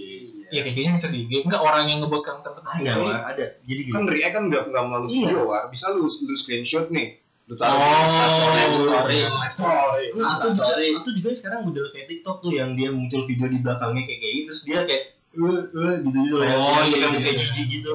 Iya 0.48 0.62
kayaknya 0.62 0.92
bisa 0.94 1.08
di 1.08 1.20
IG. 1.22 1.32
Enggak 1.42 1.62
orang 1.62 1.84
yang 1.86 2.00
ngebuat 2.02 2.20
konten 2.22 2.52
ada 2.52 2.92
War. 3.00 3.20
ada 3.26 3.46
jadi 3.64 3.82
gini 3.82 3.92
kan 3.92 4.04
react 4.06 4.34
kan 4.34 4.44
nggak 4.46 4.64
nggak 4.66 4.84
melalui 4.86 5.08
Iya. 5.10 5.24
video 5.24 5.42
war 5.46 5.64
bisa 5.68 5.86
lu 5.90 6.04
lu 6.04 6.34
screenshot 6.34 6.88
nih 6.90 7.08
lu 7.46 7.56
taruh 7.56 7.74
Oh, 7.74 7.88
di 7.88 8.12
story 8.12 8.64
story. 8.76 9.18
story 9.50 10.06
Nah, 10.14 10.28
atau 10.30 10.50
juga, 10.52 10.68
Story. 10.68 10.88
atau 10.94 11.12
juga 11.14 11.28
sekarang 11.32 11.60
model 11.64 11.86
kayak 11.90 12.08
TikTok 12.10 12.38
tuh 12.38 12.52
yang 12.54 12.76
dia 12.76 12.90
muncul 12.90 13.24
video 13.24 13.48
di 13.48 13.58
belakangnya 13.58 14.04
kayak 14.04 14.20
kayak 14.22 14.36
terus 14.46 14.62
dia 14.62 14.80
kayak 14.84 15.04
eh 15.32 15.48
eh 15.64 15.96
gitu 16.02 16.18
gitu 16.20 16.36
Oh, 16.36 16.44
yang 16.44 16.60
iya, 16.60 16.76
kayak 16.84 17.08
iya, 17.08 17.20
kayak 17.22 17.24
iya. 17.34 17.44
jijik 17.46 17.68
gitu 17.72 17.92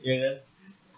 Ya 0.00 0.14
kan? 0.16 0.34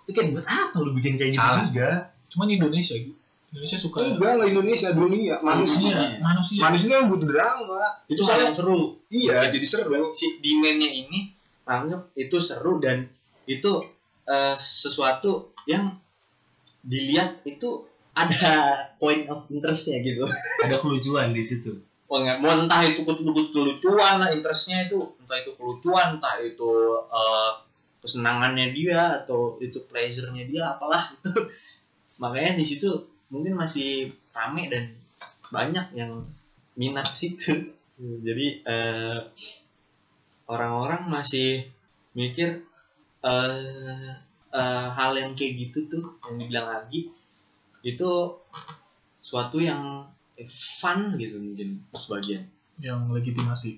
Itu 0.02 0.10
kayak 0.12 0.28
buat 0.30 0.44
apa 0.44 0.76
lu 0.78 0.90
bikin 0.92 1.14
kayak 1.14 1.32
gitu 1.32 1.42
Salah. 1.42 1.64
juga? 1.64 1.88
Cuman 2.28 2.48
Indonesia 2.48 2.94
gitu. 2.94 3.14
Indonesia 3.48 3.76
suka 3.76 3.96
enggak 4.02 4.32
lah 4.34 4.46
Indonesia 4.46 4.88
dunia 4.90 5.36
manusia 5.38 5.92
manusia, 5.92 6.24
manusia. 6.24 6.60
manusia 6.62 6.88
yang 6.94 7.06
butuh 7.06 7.28
drama. 7.28 7.84
Itu 8.06 8.22
hal 8.24 8.38
yang 8.42 8.54
seru. 8.54 8.96
iya. 9.08 9.44
Jadi 9.46 9.66
seru. 9.66 9.92
Si 10.10 10.40
demandnya 10.40 10.88
ini 10.88 11.28
anggap 11.62 12.08
itu 12.14 12.36
seru 12.38 12.78
dan 12.78 13.04
itu 13.44 13.72
eh, 14.24 14.56
sesuatu 14.56 15.32
yang 15.64 16.00
dilihat 16.82 17.44
itu 17.44 17.84
ada 18.12 18.56
point 19.00 19.24
of 19.26 19.44
interestnya 19.48 20.00
gitu. 20.00 20.24
ada 20.60 20.76
kelucuan 20.78 21.30
di 21.30 21.42
situ. 21.42 21.76
Mau 22.08 22.20
nggak- 22.20 22.40
mau 22.40 22.52
entah 22.54 22.82
itu 22.82 23.00
ke- 23.02 23.16
ke- 23.16 23.50
kelucuan 23.50 24.14
lah 24.16 24.28
interestnya 24.28 24.84
itu. 24.84 24.96
Entah 25.18 25.36
itu 25.38 25.52
kelucuan 25.54 26.16
entah 26.16 26.40
itu 26.40 26.72
eh, 27.04 27.50
kesenangannya 28.02 28.74
dia 28.74 29.22
atau 29.22 29.56
itu 29.62 29.78
pleasure-nya 29.86 30.44
dia 30.50 30.76
apalah 30.76 31.14
itu 31.14 31.30
makanya 32.22 32.58
di 32.58 32.64
situ 32.66 32.90
mungkin 33.30 33.56
masih 33.56 34.12
rame 34.34 34.68
dan 34.68 34.92
banyak 35.54 35.86
yang 35.94 36.26
minat 36.74 37.06
situ 37.08 37.72
jadi 38.26 38.46
eh, 38.66 39.20
orang-orang 40.50 41.08
masih 41.08 41.70
mikir 42.12 42.66
eh, 43.22 44.12
eh, 44.52 44.88
hal 44.92 45.12
yang 45.14 45.32
kayak 45.38 45.70
gitu 45.70 45.86
tuh 45.86 46.04
yang 46.26 46.36
dibilang 46.42 46.68
lagi 46.68 47.08
itu 47.82 48.10
suatu 49.22 49.58
yang 49.58 50.10
fun 50.80 51.14
gitu 51.18 51.38
mungkin 51.38 51.82
sebagian. 51.94 52.48
Yang 52.82 53.00
legitimasi. 53.14 53.70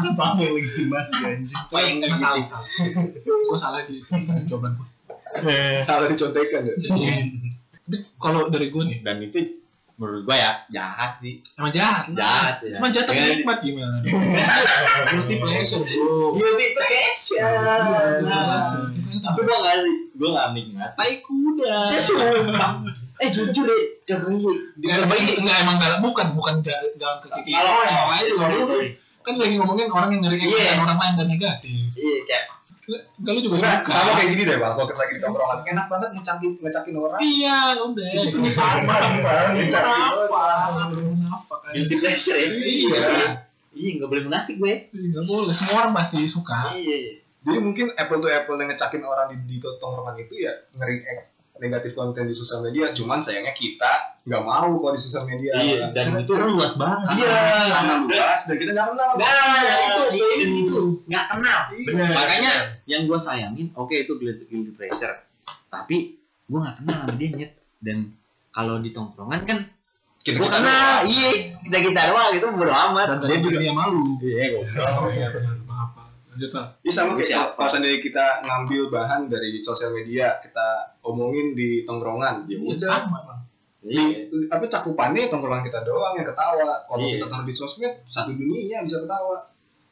Apa 0.00 0.38
yang 0.38 0.52
legitimasi 0.54 1.14
anjing 1.22 1.60
Oh, 1.68 1.78
yang 1.78 1.96
Emang 2.02 2.16
salah. 2.16 2.40
gitu. 2.78 3.00
Gue 3.22 3.58
salah 3.58 3.80
di 3.84 4.00
jawaban 4.46 4.72
gue. 4.74 4.88
salah 5.84 6.06
dicontekan 6.06 6.62
ya 6.66 6.74
Tapi 6.74 7.96
kalau 8.16 8.48
dari 8.48 8.66
gue 8.68 8.82
nih, 8.82 8.98
dan 9.00 9.20
itu 9.20 9.60
menurut 9.94 10.24
gua 10.24 10.32
ya 10.32 10.52
jahat 10.70 11.20
sih 11.20 11.44
emang 11.54 11.68
jahat. 11.70 12.08
jahat 12.10 12.56
ya 12.64 12.80
Emang 12.80 12.88
jahat 12.88 13.04
tapi 13.04 13.20
Iya 13.20 13.36
nikmat 13.36 13.58
gimana? 13.60 14.00
Guilty 14.00 15.36
pleasure 15.36 15.84
bro. 15.84 16.32
guilty 16.32 16.66
pleasure 16.72 17.44
tapi 19.20 19.38
gua 19.44 19.56
nggak 19.60 19.76
sih 19.76 19.94
gua 20.16 20.28
nggak 20.32 20.48
nikmat 20.56 20.90
tai 20.96 21.20
kuda 21.20 21.92
ya 21.92 22.00
eh 23.20 23.28
jujur 23.28 23.60
deh 23.62 23.82
kekei 24.02 24.46
Enggak, 24.80 25.06
enggak 25.36 25.56
emang 25.60 25.76
dalam 25.76 25.98
bukan 26.00 26.26
bukan 26.32 26.54
dalam 26.60 27.18
kekiki. 27.20 27.50
kalau 27.50 27.82
yang 27.82 28.08
lain 28.08 28.24
sorry 28.64 28.88
Kan 29.20 29.36
lagi 29.36 29.54
ngomongin 29.54 29.88
orang 29.88 30.10
yang 30.10 30.22
ngeri 30.24 30.40
Iya. 30.40 30.80
orang 30.80 30.96
lain 30.96 31.12
dan 31.14 31.26
negatif. 31.28 31.92
iya 31.92 32.18
kayak 32.24 32.44
Enggak 33.20 33.32
lu 33.32 33.40
juga 33.40 33.56
Enggak, 33.56 33.76
suka. 33.80 33.90
sama 33.92 34.10
kayak 34.16 34.28
gini 34.30 34.42
deh 34.44 34.56
bang 34.56 34.74
waktu 34.74 34.94
lagi 34.94 35.12
di 35.12 35.20
tongkrongan 35.20 35.58
enak 35.64 35.86
banget 35.86 36.08
ngecakin 36.12 36.50
ngecakin 36.56 36.94
orang 36.96 37.20
Iya, 37.20 37.58
udah. 37.78 38.08
Ini 38.18 38.50
sama 38.50 38.78
bang 38.82 39.12
ngecakin 39.54 39.94
orang 40.26 40.88
kan? 40.88 40.88
guilty 41.70 41.96
pleasure 41.96 42.34
ya 42.34 42.48
Iya. 42.48 42.98
iya 43.70 43.90
nggak 43.94 44.08
boleh 44.08 44.22
munafik 44.24 44.56
gue 44.56 44.74
Enggak 44.90 45.24
boleh. 45.24 45.52
Semua 45.52 45.74
orang 45.80 45.92
pasti 45.94 46.26
suka. 46.26 46.74
iya 46.74 47.20
jadi 47.40 47.56
mungkin 47.58 47.86
apple 47.94 48.18
to 48.18 48.28
apple 48.28 48.52
yang 48.54 48.68
ngecakin 48.68 49.00
orang 49.00 49.30
di, 49.30 49.36
di 49.46 49.56
tongkrongan 49.60 50.12
itu 50.18 50.34
ya 50.40 50.52
ngeri 50.74 51.00
negatif 51.60 51.92
konten 51.92 52.24
di 52.24 52.32
sosial 52.32 52.64
media 52.64 52.90
cuman 52.96 53.20
sayangnya 53.20 53.52
kita 53.52 54.16
nggak 54.24 54.42
mau 54.44 54.72
kalau 54.80 54.94
di 54.96 55.00
sosial 55.00 55.24
media. 55.28 55.52
Iya 55.56 55.92
dan 55.92 56.16
karena 56.16 56.20
itu 56.24 56.32
itu 56.32 56.44
luas 56.56 56.74
banget. 56.80 57.06
Iya 57.20 57.36
karena 57.68 57.94
luas 58.08 58.40
dan 58.48 58.56
kita 58.56 58.70
nggak 58.72 58.88
kenal. 58.92 59.10
Nah, 59.20 59.60
itu 59.80 60.02
Iya, 60.10 60.26
itu 60.40 60.56
itu. 60.66 60.82
Nggak 61.08 61.24
kenal. 61.36 61.60
Bener. 61.84 62.12
Makanya 62.16 62.52
yang 62.88 63.02
gue 63.04 63.18
sayangin, 63.20 63.68
oke 63.76 63.92
itu 63.92 64.12
guilty, 64.16 64.44
guilty 64.48 64.72
pleasure, 64.72 65.16
tapi 65.68 66.16
gue 66.48 66.58
nggak 66.58 66.76
kenal 66.80 66.96
sama 67.04 67.14
dia 67.20 67.28
nyet. 67.36 67.52
Dan 67.80 68.12
kalau 68.52 68.76
di 68.80 68.90
tongkrongan 68.92 69.44
kan 69.44 69.58
kita 70.20 70.36
gue 70.36 70.50
kenal, 70.52 71.04
iya 71.08 71.56
kita 71.64 71.78
kita 71.80 72.00
doang 72.12 72.28
gitu 72.36 72.46
bodo 72.52 72.72
amat. 72.72 73.20
Dan 73.20 73.28
Dia 73.28 73.38
juga 73.40 73.58
dia 73.60 73.72
malu. 73.72 74.20
iya 74.20 74.44
Oh 75.00 75.08
iya 75.08 75.28
benar. 75.32 75.56
Maaf. 75.64 75.96
Pak. 75.96 76.06
Lanjut 76.30 76.50
lah. 76.52 76.66
Iya 76.80 76.92
sama 76.92 77.12
kayak 77.12 77.26
Siapa? 77.26 77.50
kalau 77.54 77.68
seandainya 77.68 77.98
kita 77.98 78.24
ngambil 78.40 78.82
bahan 78.88 79.20
dari 79.26 79.58
sosial 79.58 79.90
media, 79.90 80.38
kita 80.38 80.66
omongin 81.02 81.52
di 81.52 81.82
tongkrongan, 81.82 82.46
ya 82.46 82.54
Ya, 82.54 82.58
udah. 82.60 82.90
sama 82.96 83.18
bang. 83.20 83.40
Iya. 83.82 84.02
Di- 84.26 84.46
apa 84.46 84.64
cakupannya 84.64 85.26
tongkrongan 85.26 85.62
kita 85.62 85.82
doang 85.82 86.14
yang 86.14 86.24
ketawa. 86.24 86.72
Kalau 86.84 87.02
Iya. 87.02 87.16
kita 87.16 87.26
taruh 87.26 87.44
di 87.44 87.54
sosmed, 87.54 87.92
satu 88.06 88.30
dunia 88.30 88.80
bisa 88.80 89.00
ketawa. 89.00 89.42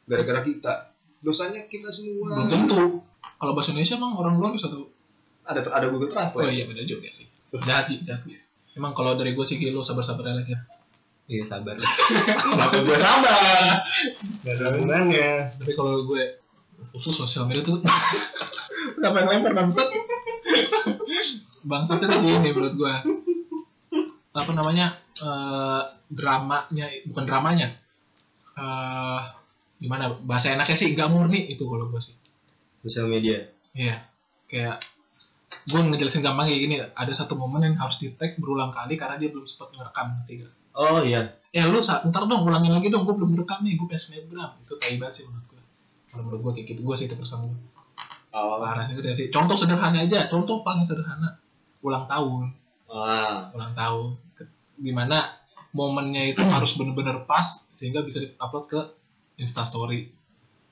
Gara-gara 0.05 0.41
kita. 0.41 0.73
Dosanya 1.19 1.59
kita 1.65 1.89
semua. 1.89 2.31
Belum 2.33 2.47
tentu. 2.47 2.83
Kalau 3.35 3.51
bahasa 3.51 3.69
Indonesia 3.69 3.95
emang 3.95 4.15
orang 4.15 4.35
luar 4.35 4.51
bisa 4.51 4.67
tahu. 4.67 4.87
Ada 5.43 5.59
ada 5.65 5.87
Google 5.87 6.07
Oh 6.07 6.13
Translate. 6.13 6.49
iya 6.49 6.63
benar 6.63 6.83
juga 6.83 7.09
sih. 7.09 7.27
Jahat 7.57 7.91
jahat 7.99 8.21
sih. 8.23 8.39
Emang 8.73 8.93
kalau 8.93 9.13
dari 9.13 9.33
gue 9.33 9.43
sih 9.43 9.59
lo 9.67 9.81
sabar-sabar 9.81 10.23
aja 10.23 10.39
lagi. 10.39 10.53
Iya 11.29 11.45
sabar 11.45 11.77
Kenapa 12.49 12.75
gue 12.81 12.97
sabar? 12.97 13.37
nggak 14.41 14.53
ada 14.57 14.65
hubungannya 14.73 15.31
Tapi 15.61 15.71
kalau 15.77 16.01
gue 16.09 16.41
khusus 16.97 17.13
sosial 17.13 17.45
media 17.45 17.61
tuh 17.61 17.77
Kenapa 18.97 19.21
yang 19.21 19.29
lempar 19.39 19.53
bangsat? 19.53 19.87
Bangsat 21.69 22.01
itu 22.01 22.17
gini 22.25 22.49
menurut 22.49 22.73
gue 22.73 22.93
Apa 24.33 24.51
namanya 24.57 24.97
eh, 25.21 25.81
Dramanya 26.09 26.89
Bukan 27.05 27.23
dramanya 27.29 27.77
eh 28.57 29.21
Gimana 29.79 30.11
Bahasa 30.25 30.57
enaknya 30.57 30.75
sih 30.75 30.97
Gak 30.97 31.13
murni 31.13 31.53
itu 31.53 31.61
kalau 31.69 31.93
gue 31.93 32.01
sih 32.01 32.17
sosial 32.81 33.05
media 33.05 33.37
Iya 33.77 34.01
Kayak 34.49 34.81
Gue 35.69 35.85
ngejelasin 35.85 36.25
gampang 36.25 36.49
kayak 36.49 36.61
gini 36.65 36.75
Ada 36.81 37.13
satu 37.13 37.37
momen 37.37 37.69
yang 37.69 37.77
harus 37.77 38.01
di 38.01 38.09
tag 38.17 38.33
berulang 38.41 38.73
kali 38.73 38.97
Karena 38.97 39.21
dia 39.21 39.29
belum 39.29 39.45
sempat 39.45 39.77
ngerekam 39.77 40.25
ngerti 40.25 40.33
gak? 40.41 40.58
Oh 40.75 41.01
iya. 41.01 41.35
eh 41.49 41.65
lu 41.65 41.81
ntar 41.81 42.23
dong 42.29 42.45
ulangin 42.45 42.69
lagi 42.69 42.93
dong 42.93 43.09
gue 43.09 43.15
belum 43.17 43.33
rekam 43.33 43.65
nih 43.65 43.73
gue 43.73 43.89
pengen 43.89 43.97
snapgram 44.05 44.53
itu 44.61 44.73
tai 44.77 45.01
banget 45.01 45.13
sih 45.17 45.23
menurut 45.25 45.45
gue 45.49 45.61
kalau 46.05 46.21
menurut 46.29 46.41
gue 46.45 46.51
kayak 46.61 46.67
gitu 46.69 46.81
gue 46.85 46.95
sih 46.95 47.05
itu 47.09 47.15
persen 47.17 47.41
gue 47.49 47.57
Oh. 48.29 48.61
parah 48.61 48.85
sih 49.17 49.33
contoh 49.33 49.57
sederhana 49.57 50.05
aja 50.05 50.29
contoh 50.29 50.61
paling 50.61 50.85
sederhana. 50.85 51.41
Ulang 51.81 52.05
tahun. 52.05 52.53
Wah. 52.85 53.49
ulang 53.57 53.73
tahun. 53.73 54.21
Di 54.77 54.93
mana 54.93 55.33
momennya 55.73 56.37
itu 56.37 56.45
harus 56.53 56.77
bener-bener 56.77 57.25
pas 57.25 57.65
sehingga 57.73 58.05
bisa 58.05 58.21
diupload 58.21 58.65
ke 58.69 58.81
instastory 59.41 60.13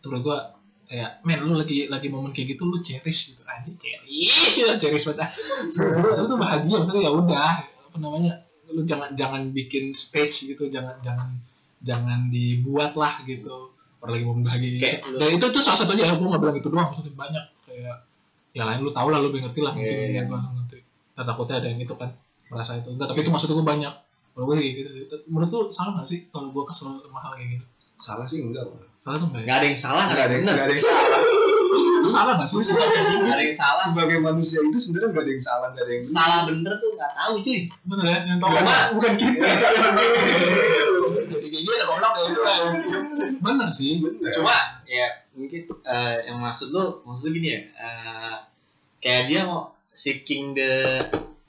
menurut 0.05 0.21
gue 0.23 0.37
kayak 0.87 1.19
men 1.27 1.43
lu 1.43 1.59
lagi 1.59 1.89
lagi 1.91 2.07
momen 2.07 2.31
kayak 2.31 2.55
gitu 2.55 2.63
lu 2.69 2.77
cherish 2.79 3.33
gitu. 3.33 3.41
Anjir 3.43 3.73
cherish 3.81 4.55
ya 4.61 4.77
cherish 4.79 5.03
banget. 5.09 5.27
Lu 6.21 6.29
tuh 6.29 6.37
bahagia 6.39 6.75
maksudnya 6.79 7.03
ya 7.03 7.11
udah 7.11 7.53
apa 7.65 7.97
namanya 7.99 8.33
lu 8.71 8.81
jangan 8.83 9.09
jangan 9.13 9.51
bikin 9.51 9.91
stage 9.91 10.47
gitu 10.47 10.67
jangan 10.67 10.97
jangan 10.99 11.29
jangan 11.81 12.27
dibuat 12.27 12.93
lah 12.93 13.21
gitu 13.23 13.71
Orang 13.97 14.13
lagi 14.13 14.25
momen 14.29 14.43
bahagia 14.45 14.69
gitu. 14.69 14.81
Kayak 14.83 14.99
lu- 15.09 15.19
dan 15.19 15.29
itu 15.33 15.45
tuh 15.49 15.61
salah 15.61 15.79
satunya 15.81 16.05
gue 16.05 16.21
nggak 16.21 16.41
bilang 16.41 16.57
itu 16.57 16.67
doang 16.69 16.87
maksudnya 16.93 17.13
banyak 17.17 17.45
kayak 17.65 17.95
ya 18.53 18.63
lain 18.63 18.79
lu 18.81 18.91
tau 18.93 19.07
lah 19.09 19.17
lu 19.17 19.29
ngerti 19.29 19.59
lah 19.61 19.73
mungkin 19.73 20.09
yeah. 20.13 20.25
gue 20.25 20.37
ngerti 20.37 20.77
Ntar 21.17 21.25
takutnya 21.25 21.55
ada 21.57 21.67
yang 21.73 21.81
itu 21.81 21.93
kan 21.97 22.09
merasa 22.47 22.77
itu 22.77 22.89
enggak 22.93 23.07
tapi 23.09 23.19
itu 23.25 23.31
maksud 23.33 23.49
gue 23.49 23.65
banyak 23.65 23.93
kalau 24.37 24.45
gue 24.53 24.55
gitu 24.61 24.89
menurut 25.27 25.49
lu 25.49 25.61
salah 25.73 25.97
gak 25.97 26.07
sih 26.07 26.29
kalau 26.29 26.53
gue 26.53 26.63
kesel 26.69 27.01
sama 27.01 27.19
hal 27.19 27.33
kayak 27.33 27.57
gitu 27.57 27.65
Salah 27.97 28.29
sih 28.29 28.45
enggak. 28.45 28.61
Salah 29.01 29.17
tuh 29.17 29.33
enggak 29.33 29.41
ya 29.41 29.45
Nggak 29.49 29.57
ada 29.57 29.65
yang 29.65 29.79
salah, 29.81 30.03
Enggak 30.05 30.25
ada 30.29 30.33
yang 30.37 30.43
benar. 30.45 30.53
enggak 30.53 30.67
ada 30.69 30.75
yang 30.77 30.85
salah. 30.85 31.46
Itu 31.89 32.09
salah 32.09 32.33
gak 32.35 32.47
sih 32.47 32.57
Nggak 32.57 32.83
ada 33.27 33.41
yang 33.41 33.53
salah. 33.53 33.83
Sebagai 33.83 34.17
manusia 34.19 34.59
itu 34.59 34.77
sebenarnya 34.77 35.09
enggak 35.09 35.23
ada 35.23 35.31
yang 35.31 35.43
salah, 35.43 35.67
enggak 35.69 35.83
ada 35.83 35.91
yang 35.91 36.03
benar. 36.03 36.17
Salah 36.17 36.39
bener 36.45 36.73
tuh 36.77 36.89
nggak 36.93 37.11
tahu 37.13 37.33
cuy. 37.39 37.59
bener 37.83 38.05
ya 38.05 38.17
yang 38.25 38.37
tau 38.37 38.49
Bukan, 38.49 38.85
bukan 38.93 39.13
kita. 39.15 39.47
jadi 41.27 41.47
kayak 41.47 41.63
gitu 41.63 41.73
goblok 41.83 42.13
ya 42.13 42.23
itu 42.25 42.39
kan. 42.39 42.61
bener 43.37 43.67
sih 43.69 43.91
Cuma 44.31 44.55
ya 44.83 45.07
mungkin 45.31 45.61
eh, 45.83 46.15
yang 46.25 46.37
maksud 46.37 46.69
lu, 46.69 46.83
maksud 47.03 47.23
lu 47.25 47.33
gini 47.33 47.49
ya. 47.49 47.61
eh, 47.75 48.35
kayak 48.97 49.23
dia 49.27 49.41
mau 49.43 49.69
seeking 49.89 50.53
the 50.53 51.01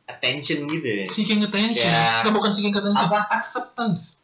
attention 0.07 0.65
gitu 0.67 0.87
ya. 0.87 1.05
seeking 1.09 1.41
attention 1.41 1.85
Ya. 1.85 2.21
Nggak, 2.21 2.33
bukan 2.33 2.51
seeking 2.51 2.73
attention 2.73 3.07
Apa? 3.07 3.29
acceptance 3.31 4.21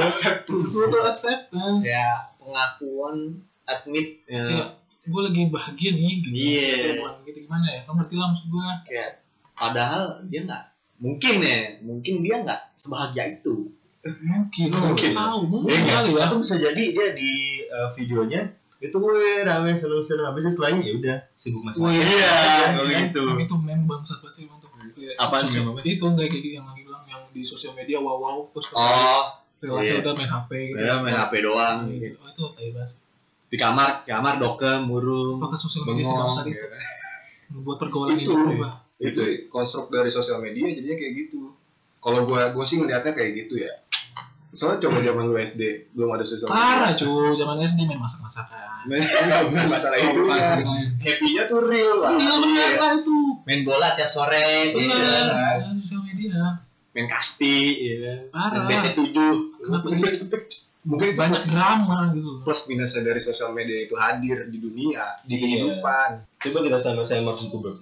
Acceptance. 0.00 0.72
Acceptance 0.76 1.84
ya 1.84 2.28
pengakuan 2.36 3.40
admit 3.64 4.20
Kayak, 4.26 4.79
gue 5.10 5.22
lagi 5.22 5.40
bahagia 5.48 5.90
nih 5.90 6.12
gitu 6.16 6.28
Iya. 6.32 6.70
Kayak 6.70 6.94
bukan 6.96 7.14
gitu 7.24 7.38
gimana 7.42 7.66
ya 7.66 7.80
kamu 7.82 7.96
ngerti 7.98 8.14
lah 8.14 8.26
maksud 8.28 8.46
gue 8.48 8.64
kayak 8.84 9.10
padahal 9.52 10.02
dia 10.24 10.40
nggak 10.42 10.64
mungkin 10.96 11.34
ya 11.40 11.58
mungkin 11.80 12.14
dia 12.20 12.36
nggak 12.40 12.60
sebahagia 12.74 13.24
itu 13.32 13.54
mungkin 14.00 14.68
Mungkin. 14.70 15.10
nggak 15.12 15.28
tahu 15.28 15.40
mungkin 15.46 15.76
Iya, 15.76 15.92
kali 15.94 16.08
ya 16.10 16.22
Atau 16.24 16.36
bisa 16.38 16.54
jadi 16.56 16.84
dia 16.88 17.08
di 17.12 17.32
uh, 17.66 17.92
videonya 17.92 18.42
itu 18.78 18.96
gue 18.96 19.12
rame 19.42 19.70
seneng-seneng 19.74 20.24
habis 20.24 20.42
itu 20.42 20.56
setelahnya 20.56 20.80
ya 20.80 20.92
udah 20.96 21.16
sibuk 21.34 21.60
masing 21.60 21.84
Wih, 21.84 22.00
Iya, 22.00 22.32
kalau 22.72 22.88
gitu. 22.88 23.22
Tapi 23.26 23.44
itu 23.44 23.56
mem 23.58 23.84
bangsat 23.84 24.18
banget 24.18 24.34
sih. 24.34 24.44
Kayak 24.90 25.14
Apaan 25.18 25.44
sosial- 25.46 25.68
memangnya? 25.68 25.84
Itu 25.86 26.04
enggak 26.06 26.26
kayak 26.26 26.40
gitu 26.40 26.56
yang 26.56 26.66
lagi 26.66 26.80
bilang 26.82 27.04
yang 27.04 27.22
di 27.28 27.42
sosial 27.42 27.72
media 27.72 28.00
wow 28.00 28.16
wow 28.16 28.38
terus 28.50 28.72
oh 28.72 29.24
relasi 29.60 29.84
iya. 29.86 30.00
udah 30.00 30.12
main 30.14 30.30
HP 30.30 30.50
gitu. 30.66 30.80
ya 30.80 30.92
main 30.96 31.12
HP 31.14 31.32
doang 31.44 31.78
Gitu. 31.92 32.16
Oh, 32.16 32.24
itu 32.26 32.44
tai 32.56 32.68
banget. 32.72 32.90
Di 33.50 33.56
kamar 33.56 34.02
kamar 34.02 34.38
dokem 34.38 34.86
burung 34.86 35.36
Apakah 35.36 35.58
sosial 35.58 35.82
media 35.84 36.06
bengong 36.06 36.18
bangsat 36.24 36.44
itu 36.46 36.54
ya. 36.56 36.78
membuat 37.50 37.76
pergaulan 37.78 38.14
Itu. 38.16 38.30
berubah? 38.30 38.72
Itu 38.96 39.20
konstruk 39.48 39.88
dari 39.88 40.06
sosial 40.08 40.38
media 40.38 40.70
jadinya 40.70 40.94
kayak 40.94 41.12
gitu. 41.18 41.50
Kalau 41.98 42.24
gua 42.24 42.48
gua 42.48 42.62
sih 42.62 42.78
ngeliatnya 42.78 43.10
kayak 43.10 43.30
gitu 43.36 43.58
ya. 43.58 43.72
Soalnya 44.50 44.78
coba 44.80 44.98
zaman 45.00 45.24
lu 45.24 45.34
SD 45.34 45.62
belum 45.92 46.10
ada 46.10 46.22
sosial 46.22 46.46
Parah 46.46 46.90
media. 46.90 47.00
cuy, 47.00 47.34
zaman 47.34 47.56
SD 47.60 47.80
main 47.84 47.98
masak-masakan. 47.98 48.66
Enggak 48.82 49.40
bukan 49.44 49.66
masalah 49.68 49.98
itu 49.98 50.20
ya. 50.22 50.48
Happy-nya 51.00 51.42
tuh 51.44 51.60
real 51.62 51.96
lah. 51.98 52.14
Iya 52.14 52.34
benar 52.36 52.70
lah 52.76 52.92
itu. 52.96 53.18
main 53.42 53.60
bola 53.62 53.88
tiap 53.92 54.08
sore 54.08 54.70
Benar. 54.70 54.94
iya 54.94 54.94
kan? 54.94 55.26
Ya, 55.58 55.70
Sosial 55.76 56.00
media. 56.02 56.38
main 56.90 57.06
kasti 57.06 57.56
kan 57.96 58.18
Parah. 58.30 58.62
main 58.64 58.78
BT 58.84 58.98
7 59.10 59.60
Kenapa 59.60 59.86
jadi 59.96 60.14
Mungkin 60.80 61.12
itu 61.12 61.20
banyak 61.20 61.36
plus, 61.36 61.52
drama 61.52 61.98
gitu. 62.16 62.30
plus 62.40 62.60
minusnya 62.72 63.04
dari 63.04 63.20
sosial 63.20 63.52
media 63.52 63.76
itu 63.84 63.92
hadir 64.00 64.48
di 64.48 64.58
dunia, 64.64 65.20
di 65.28 65.36
Iya. 65.36 65.42
kehidupan. 65.44 66.10
Coba 66.40 66.58
kita 66.64 66.78
sama-sama 66.80 67.20
Mark 67.32 67.38
Zuckerberg. 67.44 67.78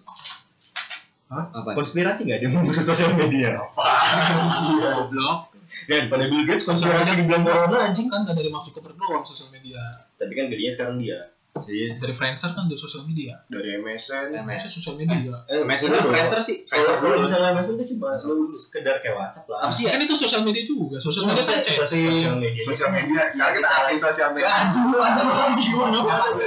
apa 1.29 1.77
Konspirasi 1.77 2.25
nggak 2.25 2.41
dia 2.41 2.49
membuat 2.51 2.81
sosial 2.83 3.13
media? 3.15 3.61
Goblok. 3.69 5.53
Kan 5.87 6.09
pada 6.09 6.25
Bill 6.25 6.45
Gates 6.49 6.65
konspirasi 6.65 7.21
dibilang 7.21 7.45
corona 7.45 7.93
anjing. 7.93 8.09
Kan 8.09 8.25
gak 8.25 8.35
dari 8.35 8.49
masuk 8.49 8.73
ke 8.73 8.81
doang 8.81 9.25
sosial 9.29 9.53
media. 9.53 10.09
Tapi 10.17 10.33
kan 10.33 10.49
gadinya 10.49 10.73
sekarang 10.73 10.97
dia. 10.99 11.29
Iya 11.65 11.97
Dari 11.97 12.11
Friendster 12.11 12.53
kan 12.53 12.65
dari 12.65 12.77
sosial 12.77 13.03
media. 13.03 13.41
Dari 13.47 13.75
MSN, 13.77 14.39
Maksudnya 14.39 14.71
sosial 14.71 14.95
media. 14.95 15.35
Eh, 15.47 15.63
Messenger 15.63 15.99
dulu. 15.99 16.13
Friendster 16.13 16.41
sih 16.41 16.57
Kalau 16.65 16.95
dulu. 16.99 17.25
misalnya 17.25 17.51
MSN 17.53 17.75
itu 17.77 17.85
cuma 17.93 18.15
lu 18.17 18.47
sekedar 18.49 19.01
kayak 19.01 19.15
WhatsApp 19.15 19.47
lah. 19.47 19.59
apa 19.65 19.73
sih 19.73 19.83
ya 19.85 19.97
Kan 19.97 20.01
itu 20.03 20.15
sosial 20.15 20.43
media 20.43 20.63
juga. 20.63 20.97
Sosial 20.99 21.25
media 21.25 21.43
kan 21.43 21.59
Sosial 21.59 21.75
chatting. 21.83 22.37
media. 22.39 22.63
sosial 22.63 22.91
media. 22.91 23.21
Sekarang 23.29 23.55
kita 23.57 23.69
aktif 23.69 23.99
sosial 24.01 24.29
media. 24.31 24.49
Anjing 24.49 24.85
lu 24.87 24.99
ada 24.99 25.23
lagi 25.25 25.65
gimana? 25.65 25.99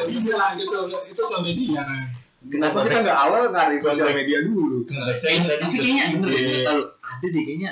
Iya 0.07 0.43
gitu. 0.55 0.77
Itu 1.07 1.21
sosial 1.21 1.41
media. 1.43 1.81
Kenapa 2.41 2.77
kita 2.83 2.97
nggak 3.01 3.17
awal 3.21 3.41
ngadain 3.49 3.77
sosial 3.77 4.09
media 4.09 4.37
dulu? 4.41 4.81
Tapi 4.83 5.13
kayaknya 5.75 6.05
bener 6.15 6.63
tahu 6.63 6.81
ada 6.99 7.27
deh 7.27 7.43
kayaknya 7.43 7.71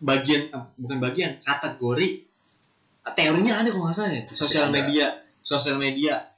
bagian 0.00 0.42
eh, 0.48 0.64
bukan 0.74 0.98
bagian 0.98 1.30
kategori 1.38 2.08
eh, 3.00 3.12
teorinya 3.12 3.60
ada 3.60 3.68
kalau 3.68 3.84
nggak 3.84 3.94
salah 3.94 4.10
ya 4.10 4.22
sosial 4.32 4.66
media 4.68 5.06
sosial 5.40 5.76
media 5.76 6.29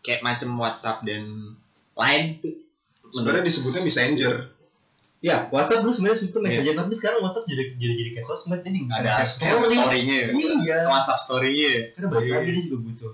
kayak 0.00 0.20
macam 0.20 0.50
WhatsApp 0.54 1.02
dan 1.02 1.54
lain 1.92 2.22
tuh 2.38 2.54
Sebenarnya 3.10 3.42
disebutnya 3.42 3.82
messenger. 3.82 4.34
Ya, 5.18 5.50
WhatsApp 5.50 5.82
dulu 5.82 5.90
sebenarnya 5.90 6.22
itu 6.22 6.30
Iya. 6.30 6.40
messenger, 6.40 6.74
tapi 6.78 6.92
sekarang 6.94 7.18
WhatsApp 7.20 7.44
jadi 7.44 7.64
jadi 7.74 7.94
jadi 7.94 8.10
kayak 8.14 8.24
sosmed 8.24 8.60
jadi 8.60 8.78
bisa 8.80 9.00
ada 9.02 9.10
story 9.20 9.52
story. 9.52 9.76
story-nya 9.76 10.16
ya 10.16 10.28
Iya. 10.30 10.76
WhatsApp 10.86 11.20
story-nya 11.20 11.68
ya 11.68 11.82
Karena 11.92 12.06
balik 12.08 12.30
lagi 12.32 12.50
dia 12.50 12.62
juga 12.64 12.78
butuh 12.80 13.12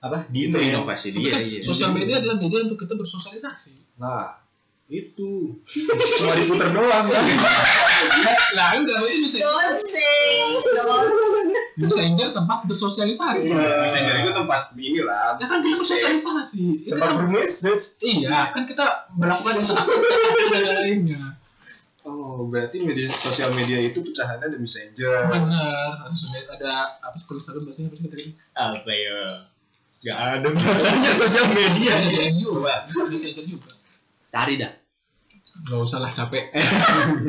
apa? 0.00 0.18
Di 0.28 0.40
itu 0.42 0.56
inovasi 0.56 1.06
dia 1.10 1.36
iya 1.36 1.60
Sosial 1.60 1.90
media 1.90 2.20
adalah 2.20 2.36
media 2.36 2.60
untuk 2.62 2.76
kita 2.78 2.94
bersosialisasi. 2.94 3.72
Nah, 3.96 4.36
itu 4.86 5.56
cuma 5.66 6.32
diputer 6.36 6.68
doang. 6.70 7.04
Lah 8.56 8.68
enggak 8.76 9.00
itu 9.02 9.24
bisa 9.24 9.40
Messenger 11.74 12.28
tempat 12.30 12.58
bersosialisasi. 12.64 13.50
Messenger 13.50 14.14
itu 14.20 14.30
tempat 14.30 14.62
ini 14.74 15.00
lah. 15.02 15.34
Ya 15.36 15.46
kan 15.46 15.58
kita 15.58 15.74
bersosialisasi. 15.74 16.86
Itu 16.86 16.94
Tempat 16.94 17.08
kan 17.08 17.18
bermessage. 17.18 17.84
Iya, 17.98 18.38
kan 18.50 18.62
kita 18.64 18.86
melakukan 19.12 19.54
interaksi 19.60 19.94
dan 20.50 20.62
lainnya. 20.78 21.22
Oh, 22.04 22.44
berarti 22.46 22.84
media 22.84 23.08
sosial 23.10 23.50
media 23.50 23.80
itu 23.80 23.96
pecahannya 23.98 24.46
ada 24.46 24.58
messenger. 24.60 25.24
Benar. 25.24 26.04
Ada 26.04 26.12
sosial- 26.12 26.48
ada 26.52 26.72
apa 27.00 27.16
sih 27.16 27.24
kalau 27.24 27.40
Instagram 27.40 27.62
bahasanya 27.64 27.88
apa 27.88 27.96
sih 27.96 28.04
ini? 28.06 28.24
apa 28.52 28.90
ya? 28.92 29.20
Gak 30.04 30.18
ada 30.20 30.48
bahasanya 30.52 31.12
sosial 31.24 31.46
media. 31.50 31.92
Bisa 31.96 32.30
juga, 32.36 32.74
messenger 33.08 33.44
juga. 33.48 33.72
cari 34.28 34.58
dah 34.58 34.72
Gak 35.64 35.78
usah 35.80 35.98
lah 35.98 36.10
capek. 36.10 36.50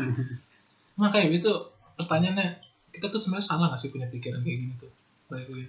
Makanya 0.99 1.27
itu 1.29 1.51
pertanyaannya 1.95 2.60
kita 2.95 3.08
tuh 3.12 3.19
sebenarnya 3.19 3.47
salah 3.47 3.67
gak 3.75 3.79
sih 3.84 3.91
punya 3.91 4.08
pikiran 4.08 4.39
kayak 4.41 4.58
gini 4.63 4.73
tuh? 4.79 4.91
Baik 5.27 5.45
gue. 5.51 5.67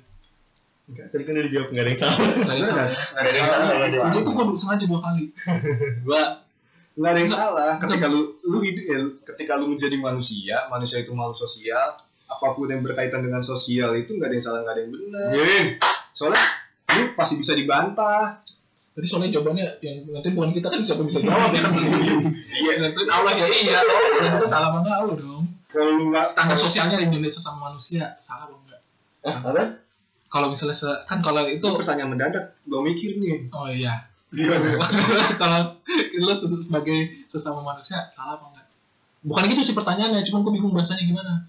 Enggak, 0.86 1.06
tadi 1.10 1.22
kan 1.26 1.32
udah 1.34 1.46
dijawab 1.50 1.68
nggak 1.74 1.82
ada 1.82 1.90
yang 1.90 2.00
salah. 2.00 2.18
Gak 2.22 2.46
ada 2.46 2.54
yang 2.54 2.70
salah. 2.70 2.86
Nggak 2.86 3.22
ada 3.22 3.30
yang 3.34 3.48
salah. 3.50 3.66
Dia 4.14 4.20
tuh 4.22 4.32
gue 4.32 4.44
sengaja 4.54 4.84
dua 4.86 5.00
kali. 5.02 5.24
gua 6.06 6.22
Nggak 6.96 7.10
ada 7.12 7.20
yang 7.20 7.32
salah. 7.32 7.72
Ketika 7.76 8.06
lu 8.08 8.20
lu 8.40 8.58
hidup 8.64 8.84
ya, 8.88 8.98
ketika 9.34 9.52
lu 9.60 9.66
menjadi 9.68 9.96
manusia, 10.00 10.56
manusia 10.72 11.04
itu 11.04 11.12
makhluk 11.12 11.36
sosial, 11.36 12.00
apa 12.24 12.46
pun 12.56 12.72
yang 12.72 12.80
berkaitan 12.80 13.20
dengan 13.20 13.44
sosial 13.44 13.92
itu 14.00 14.16
nggak 14.16 14.32
ada 14.32 14.34
yang 14.40 14.46
salah, 14.46 14.60
nggak 14.64 14.74
ada 14.74 14.82
yang 14.82 14.92
benar. 14.96 15.30
Soalnya 16.16 16.44
lu 16.96 17.12
pasti 17.12 17.34
bisa 17.36 17.52
dibantah. 17.52 18.40
Tadi 18.96 19.04
soalnya 19.04 19.28
jawabannya 19.36 19.84
yang 19.84 20.08
nanti 20.08 20.32
bukan 20.32 20.56
kita 20.56 20.72
kan 20.72 20.80
siapa 20.80 21.04
bisa 21.04 21.20
jawab 21.20 21.52
ya 21.52 21.60
kan? 21.68 21.76
Iya. 22.56 22.72
Nanti 22.80 23.00
Allah 23.12 23.32
ya 23.36 23.46
iya. 23.52 23.78
Dan 24.24 24.40
itu 24.40 24.48
salah 24.48 24.72
enggak 24.72 24.96
Allah 24.96 25.16
dong. 25.20 25.35
Kalau 25.76 25.92
lu 25.92 26.04
nggak 26.08 26.26
Standar 26.32 26.56
sosialnya 26.56 26.96
Indonesia 27.04 27.36
sama 27.36 27.68
manusia 27.68 28.16
salah 28.16 28.48
apa 28.48 28.56
enggak? 28.56 28.80
Ah, 29.28 29.36
apa? 29.44 29.62
Kalau 30.32 30.48
misalnya 30.48 30.72
se- 30.72 31.02
kan 31.04 31.20
kalau 31.20 31.44
itu 31.44 31.68
pertanyaan 31.76 32.16
mendadak, 32.16 32.56
gua 32.64 32.80
mikir 32.80 33.20
nih. 33.20 33.52
oh 33.52 33.68
iya. 33.68 34.08
Gimana? 34.32 34.80
kalau 35.40 35.60
lo 36.16 36.32
sebagai 36.34 37.28
sesama 37.28 37.60
manusia 37.60 38.08
salah 38.08 38.40
apa 38.40 38.56
enggak? 38.56 38.66
Bukan 39.20 39.42
gitu 39.52 39.62
sih 39.62 39.76
pertanyaannya, 39.76 40.24
cuman 40.24 40.40
gue 40.46 40.52
bingung 40.56 40.72
bahasanya 40.72 41.04
gimana. 41.04 41.44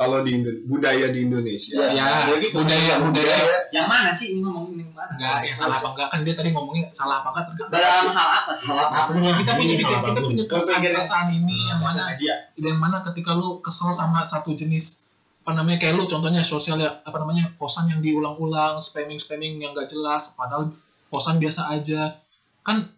Kalau 0.00 0.24
di 0.24 0.32
Indo- 0.32 0.64
budaya 0.64 1.12
di 1.12 1.28
Indonesia. 1.28 1.76
Ya 1.92 2.32
budaya 2.56 2.94
budaya. 3.04 3.36
Yang 3.68 3.86
mana 3.92 4.10
sih 4.16 4.32
ini 4.32 4.40
ngomongin 4.40 4.88
yang 4.88 4.92
mana? 4.96 5.12
enggak 5.12 5.36
yang 5.44 5.56
salah 5.60 5.76
apa 5.76 5.88
enggak? 5.92 6.08
Kan 6.08 6.18
dia 6.24 6.34
tadi 6.40 6.48
ngomongin 6.56 6.84
salah 6.96 7.20
apa 7.20 7.28
enggak? 7.36 7.44
Tergantung. 7.52 7.76
Dalam 7.76 8.04
hal 8.16 8.28
apa 8.40 8.52
sih? 8.56 8.66
Hal 8.72 8.78
apa 8.80 9.10
sih? 9.12 9.20
kita 9.20 9.52
punya 9.60 9.74
kita, 9.76 9.96
kita 10.00 10.20
punya 10.24 10.78
keresahan 10.80 11.28
ini 11.36 11.54
yang 11.68 11.80
mana? 11.84 12.16
yang 12.56 12.78
mana 12.80 13.04
ketika 13.12 13.36
lu 13.36 13.60
kesel 13.60 13.92
sama 13.92 14.24
satu 14.24 14.56
jenis 14.56 15.12
apa 15.44 15.56
namanya 15.56 15.84
kayak 15.84 15.96
lu 15.96 16.04
contohnya 16.08 16.44
sosial 16.44 16.80
ya 16.80 17.00
apa 17.04 17.16
namanya 17.20 17.52
posan 17.60 17.88
yang 17.92 18.00
diulang-ulang 18.04 18.76
spamming 18.80 19.16
spamming 19.16 19.60
yang 19.60 19.72
gak 19.72 19.88
jelas 19.88 20.32
padahal 20.32 20.72
posan 21.12 21.36
biasa 21.36 21.76
aja. 21.76 22.16
Kan 22.64 22.88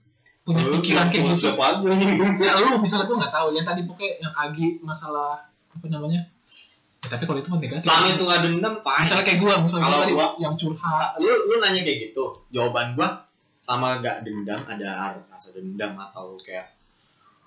punya 0.47 0.71
pikiran 0.79 1.11
kayak 1.11 1.35
gitu. 1.35 1.51
ya 2.39 2.53
lu 2.63 2.79
misalnya 2.79 3.11
gue 3.11 3.19
nggak 3.19 3.35
tahu. 3.35 3.47
Yang 3.59 3.67
tadi 3.67 3.81
pokoknya 3.91 4.11
yang 4.23 4.35
Agi 4.39 4.67
masalah 4.87 5.51
apa 5.73 5.87
namanya 5.89 6.23
ya, 6.23 6.42
tapi 7.13 7.23
kalau 7.23 7.39
itu 7.39 7.49
kan 7.49 7.61
negatif. 7.61 7.85
Selama 7.85 8.07
itu 8.09 8.23
nggak 8.25 8.41
dendam, 8.41 8.75
fine. 8.81 9.03
misalnya 9.05 9.25
kayak 9.29 9.39
gue 9.39 9.53
misalnya 9.61 9.85
Kalau 9.85 9.99
gua- 10.09 10.37
yang 10.41 10.55
curhat. 10.57 11.09
Lu 11.21 11.33
lu 11.47 11.55
nanya 11.61 11.81
kayak 11.85 11.99
gitu 12.09 12.25
jawaban 12.49 12.97
gua 12.97 13.09
sama 13.61 14.01
gak 14.01 14.25
dendam 14.25 14.59
ada 14.65 14.91
rasa 15.29 15.49
dendam 15.53 15.93
atau 15.95 16.35
kayak 16.41 16.73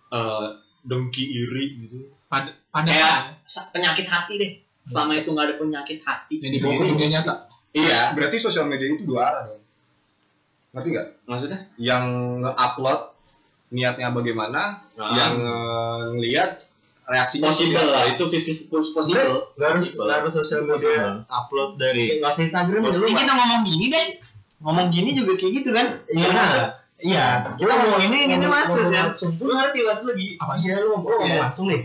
eh 0.07 0.45
dengki 0.81 1.23
iri 1.25 1.65
gitu. 1.81 1.97
Pada 2.29 2.53
pada 2.69 2.87
Kayak- 2.87 3.41
Sa- 3.43 3.67
penyakit 3.69 4.05
hati 4.05 4.33
deh. 4.37 4.51
Selama 4.85 5.17
itu 5.17 5.29
nggak 5.29 5.45
ada 5.45 5.55
penyakit 5.57 5.99
hati. 5.99 6.37
Yang 6.37 6.51
dibawa 6.61 6.73
ke 6.73 6.85
dunia 6.87 7.07
nyata. 7.09 7.33
Iya. 7.73 8.01
Berarti 8.13 8.37
sosial 8.37 8.69
media 8.69 8.87
itu 8.87 9.03
dua 9.03 9.21
arah 9.25 9.41
dong. 9.49 9.61
Ngerti 10.71 10.87
nggak? 10.93 11.07
Maksudnya? 11.25 11.59
Yang 11.75 12.03
nge-upload 12.39 13.01
niatnya 13.67 14.13
bagaimana 14.13 14.61
yang 14.93 15.33
eh, 15.35 16.01
ngelihat 16.13 16.64
reaksinya 17.05 17.47
possible 17.47 17.85
lah 17.85 18.03
itu 18.07 18.23
50 18.23 18.69
possible 18.91 19.53
Nggak 19.55 19.69
harus 19.71 19.87
nggak 19.93 20.15
harus 20.19 20.33
sosial 20.33 20.61
media 20.63 21.21
upload 21.27 21.77
dari 21.77 22.17
nggak 22.17 22.33
Instagram 22.39 22.81
ya 22.81 22.91
lu 22.91 23.05
Ini 23.05 23.15
kita 23.15 23.33
ngomong 23.33 23.61
gini 23.63 23.85
deh 23.87 24.05
ngomong 24.57 24.87
gini 24.89 25.09
juga 25.11 25.31
kayak 25.35 25.53
gitu 25.53 25.69
kan 25.69 25.87
Iya. 26.07 26.31
Iya. 26.97 27.27
kita 27.53 27.73
ngomong 27.75 28.01
ini 28.03 28.17
ini 28.25 28.35
Ngomong- 28.35 28.49
maksud 28.51 28.81
ngomong 28.81 28.91
kan 28.91 29.05
langsung. 29.11 29.31
lu 29.37 29.51
ngerti 29.53 29.79
mas 29.81 29.99
lagi 30.01 30.27
apa 30.35 30.53
Iya 30.57 30.73
lu 30.79 30.87
ngomong 30.91 31.05
lu 31.05 31.15
ngomong 31.15 31.29
Iya. 31.29 31.41
langsung 31.43 31.67
nih. 31.67 31.81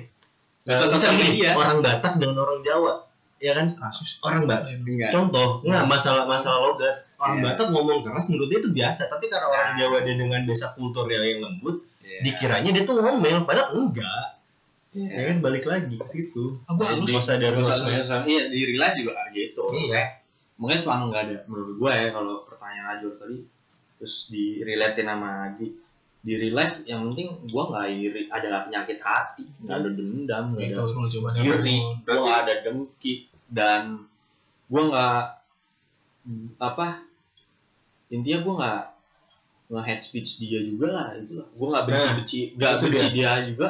Sosial 0.62 1.14
media. 1.14 1.50
Orang 1.52 1.80
Batak 1.80 2.16
dengan 2.16 2.36
orang 2.38 2.62
Jawa, 2.62 3.02
ya 3.36 3.52
kan? 3.52 3.74
kasus 3.74 4.20
Orang 4.20 4.46
Batak. 4.46 4.70
enggak 4.78 5.10
Contoh, 5.10 5.60
nggak 5.62 5.84
masalah 5.84 6.24
masalah 6.24 6.62
logat. 6.62 7.04
Orang 7.16 7.40
Iya. 7.40 7.44
Batak 7.50 7.66
ngomong 7.70 8.00
keras 8.00 8.28
menurut 8.28 8.48
dia 8.48 8.58
itu 8.58 8.70
biasa, 8.70 9.02
tapi 9.06 9.26
karena 9.26 9.46
orang 9.46 9.72
Jawa 9.76 9.98
dia 10.00 10.14
dengan 10.14 10.40
desa 10.44 10.70
kulturnya 10.72 11.18
yang 11.18 11.42
lembut, 11.42 11.82
dikiranya 12.22 12.70
dia 12.70 12.82
tuh 12.82 12.96
ngomel, 12.96 13.42
padahal 13.42 13.74
enggak. 13.74 14.39
Ya 14.90 15.22
kan 15.30 15.38
balik 15.38 15.64
lagi 15.64 15.94
ke 15.94 16.02
situ. 16.04 16.58
Ah, 16.66 16.74
gua 16.74 16.90
halus. 16.90 17.14
Masa 17.14 17.38
dari 17.38 17.54
sosmed. 17.56 18.26
iya 18.26 18.42
di 18.50 18.58
real 18.66 18.80
life 18.80 18.96
juga 18.96 19.12
gitu 19.30 19.64
Iya. 19.70 20.18
mungkin 20.60 20.76
selama 20.76 21.08
nggak 21.08 21.22
ada 21.24 21.36
menurut 21.46 21.74
gue 21.74 21.88
ya 21.90 22.06
kalau 22.10 22.44
pertanyaan 22.44 23.00
Ajur 23.00 23.16
tadi 23.16 23.40
terus 23.96 24.28
di 24.28 24.60
relatein 24.60 25.08
sama 25.08 25.48
Adi 25.48 25.72
di 26.20 26.32
real 26.36 26.52
life 26.52 26.84
yang 26.84 27.00
penting 27.08 27.32
gue 27.48 27.62
nggak 27.64 27.86
iri 27.88 28.22
ada 28.28 28.68
penyakit 28.68 29.00
hati 29.00 29.48
nggak 29.56 29.72
ada 29.74 29.88
dendam 29.88 30.44
nggak 30.52 30.68
itu 30.68 30.82
ada 30.84 31.40
iri 31.40 31.76
gue 32.04 32.12
nggak 32.12 32.38
ada 32.44 32.54
dengki 32.60 33.14
dan 33.48 34.04
gue 34.68 34.82
nggak 34.84 35.22
apa 36.60 36.86
intinya 38.10 38.38
gue 38.42 38.54
nggak 38.60 38.80
nge 39.70 39.80
head 39.80 40.00
speech 40.02 40.30
dia 40.36 40.60
juga 40.60 40.92
lah 40.92 41.08
itu 41.16 41.40
lah 41.40 41.48
gue 41.48 41.66
nggak 41.72 41.84
benci 41.88 42.08
benci 42.20 42.40
nggak 42.52 42.70
itu 42.70 42.84
benci 42.84 43.06
dia 43.16 43.32
juga 43.48 43.68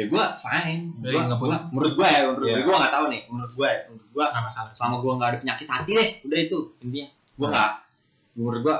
ya 0.00 0.04
gue 0.06 0.22
fine. 0.34 0.82
Jadi 0.96 1.12
Gua- 1.12 1.26
nggak 1.28 1.38
punya- 1.38 1.52
gua- 1.52 1.64
menurut 1.70 1.92
gue 1.94 2.06
ya 2.08 2.20
menurut 2.24 2.46
Iya. 2.46 2.56
gue 2.56 2.64
gue 2.64 2.76
nggak 2.80 2.92
tahu 2.92 3.04
nih 3.06 3.20
menurut 3.28 3.52
gue 3.52 3.68
ya 3.68 3.80
menurut 3.84 4.08
gue 4.10 4.24
nggak 4.24 4.42
masalah. 4.42 4.70
selama 4.72 4.96
gue 4.98 5.12
nggak 5.14 5.28
ada 5.28 5.38
penyakit 5.38 5.66
hati 5.68 5.90
deh 5.92 6.08
udah 6.24 6.38
itu 6.40 6.58
intinya. 6.80 7.06
Gue 7.36 7.46
nggak 7.46 7.70
menurut 8.32 8.60
gue 8.62 8.76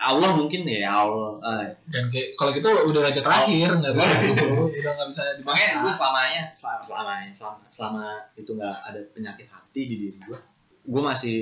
Allah 0.00 0.30
mungkin 0.32 0.64
ya 0.64 0.88
Allah 0.96 1.32
eh, 1.60 1.76
dan 1.86 2.08
kayak 2.08 2.32
kalau 2.32 2.50
gitu 2.50 2.72
udah 2.72 3.00
raja 3.02 3.20
terakhir 3.20 3.68
nggak 3.68 3.92
gitu 3.92 4.46
udah 4.80 4.92
nggak 4.96 5.08
bisa 5.08 5.20
makanya 5.20 5.36
dibangga 5.36 5.68
gue 5.76 5.92
selamanya 5.92 6.42
selama 6.50 6.82
selamanya 6.86 7.30
selama, 7.30 7.60
selama 7.68 8.04
itu 8.32 8.50
nggak 8.50 8.76
ada 8.80 9.00
penyakit 9.12 9.46
hati 9.46 9.80
di 9.84 9.96
diri 9.98 10.18
gue 10.22 10.38
gue 10.82 11.02
masih 11.04 11.36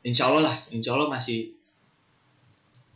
insya 0.00 0.30
Allah 0.30 0.46
lah 0.46 0.56
insya 0.70 0.94
Allah 0.94 1.10
masih 1.10 1.57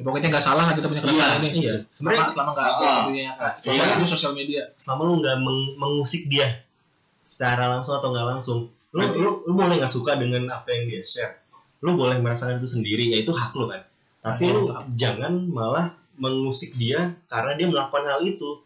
ya, 0.02 0.04
pokoknya 0.04 0.28
nggak 0.28 0.42
salah 0.44 0.64
lah 0.64 0.74
kita 0.74 0.86
punya 0.86 1.00
keresahan 1.00 1.38
ini 1.40 1.58
Iya. 1.60 1.74
selama 1.84 1.86
Sebenarnya 1.88 2.26
selama 2.28 2.50
nggak 2.50 2.66
nyata 3.14 3.46
sosial 3.56 3.84
Iya. 3.84 3.94
itu 3.94 4.06
sosial 4.08 4.32
media 4.32 4.62
selama 4.74 5.02
lu 5.04 5.14
nggak 5.16 5.36
meng- 5.38 5.74
mengusik 5.76 6.22
dia 6.26 6.48
secara 7.24 7.70
langsung 7.70 7.94
atau 7.94 8.10
nggak 8.10 8.26
langsung 8.28 8.58
lu, 8.90 8.98
Berarti- 8.98 9.16
lu, 9.16 9.30
lu 9.42 9.52
boleh 9.54 9.74
nggak 9.76 9.88
suka 9.90 10.12
dengan 10.16 10.42
apa 10.48 10.68
yang 10.68 10.84
dia 10.86 11.02
share 11.02 11.38
lu 11.80 11.94
boleh 11.94 12.18
merasakan 12.18 12.58
itu 12.58 12.68
sendiri 12.68 13.08
ya 13.08 13.18
itu 13.18 13.30
hak 13.30 13.54
lu 13.54 13.66
kan 13.66 13.82
tapi 14.20 14.42
Iya, 14.44 14.52
lu 14.52 14.60
hak. 14.68 14.84
jangan 14.92 15.32
malah 15.44 15.86
mengusik 16.14 16.74
dia 16.74 16.98
karena 17.24 17.54
dia 17.54 17.66
melakukan 17.66 18.04
hal 18.04 18.20
itu 18.20 18.60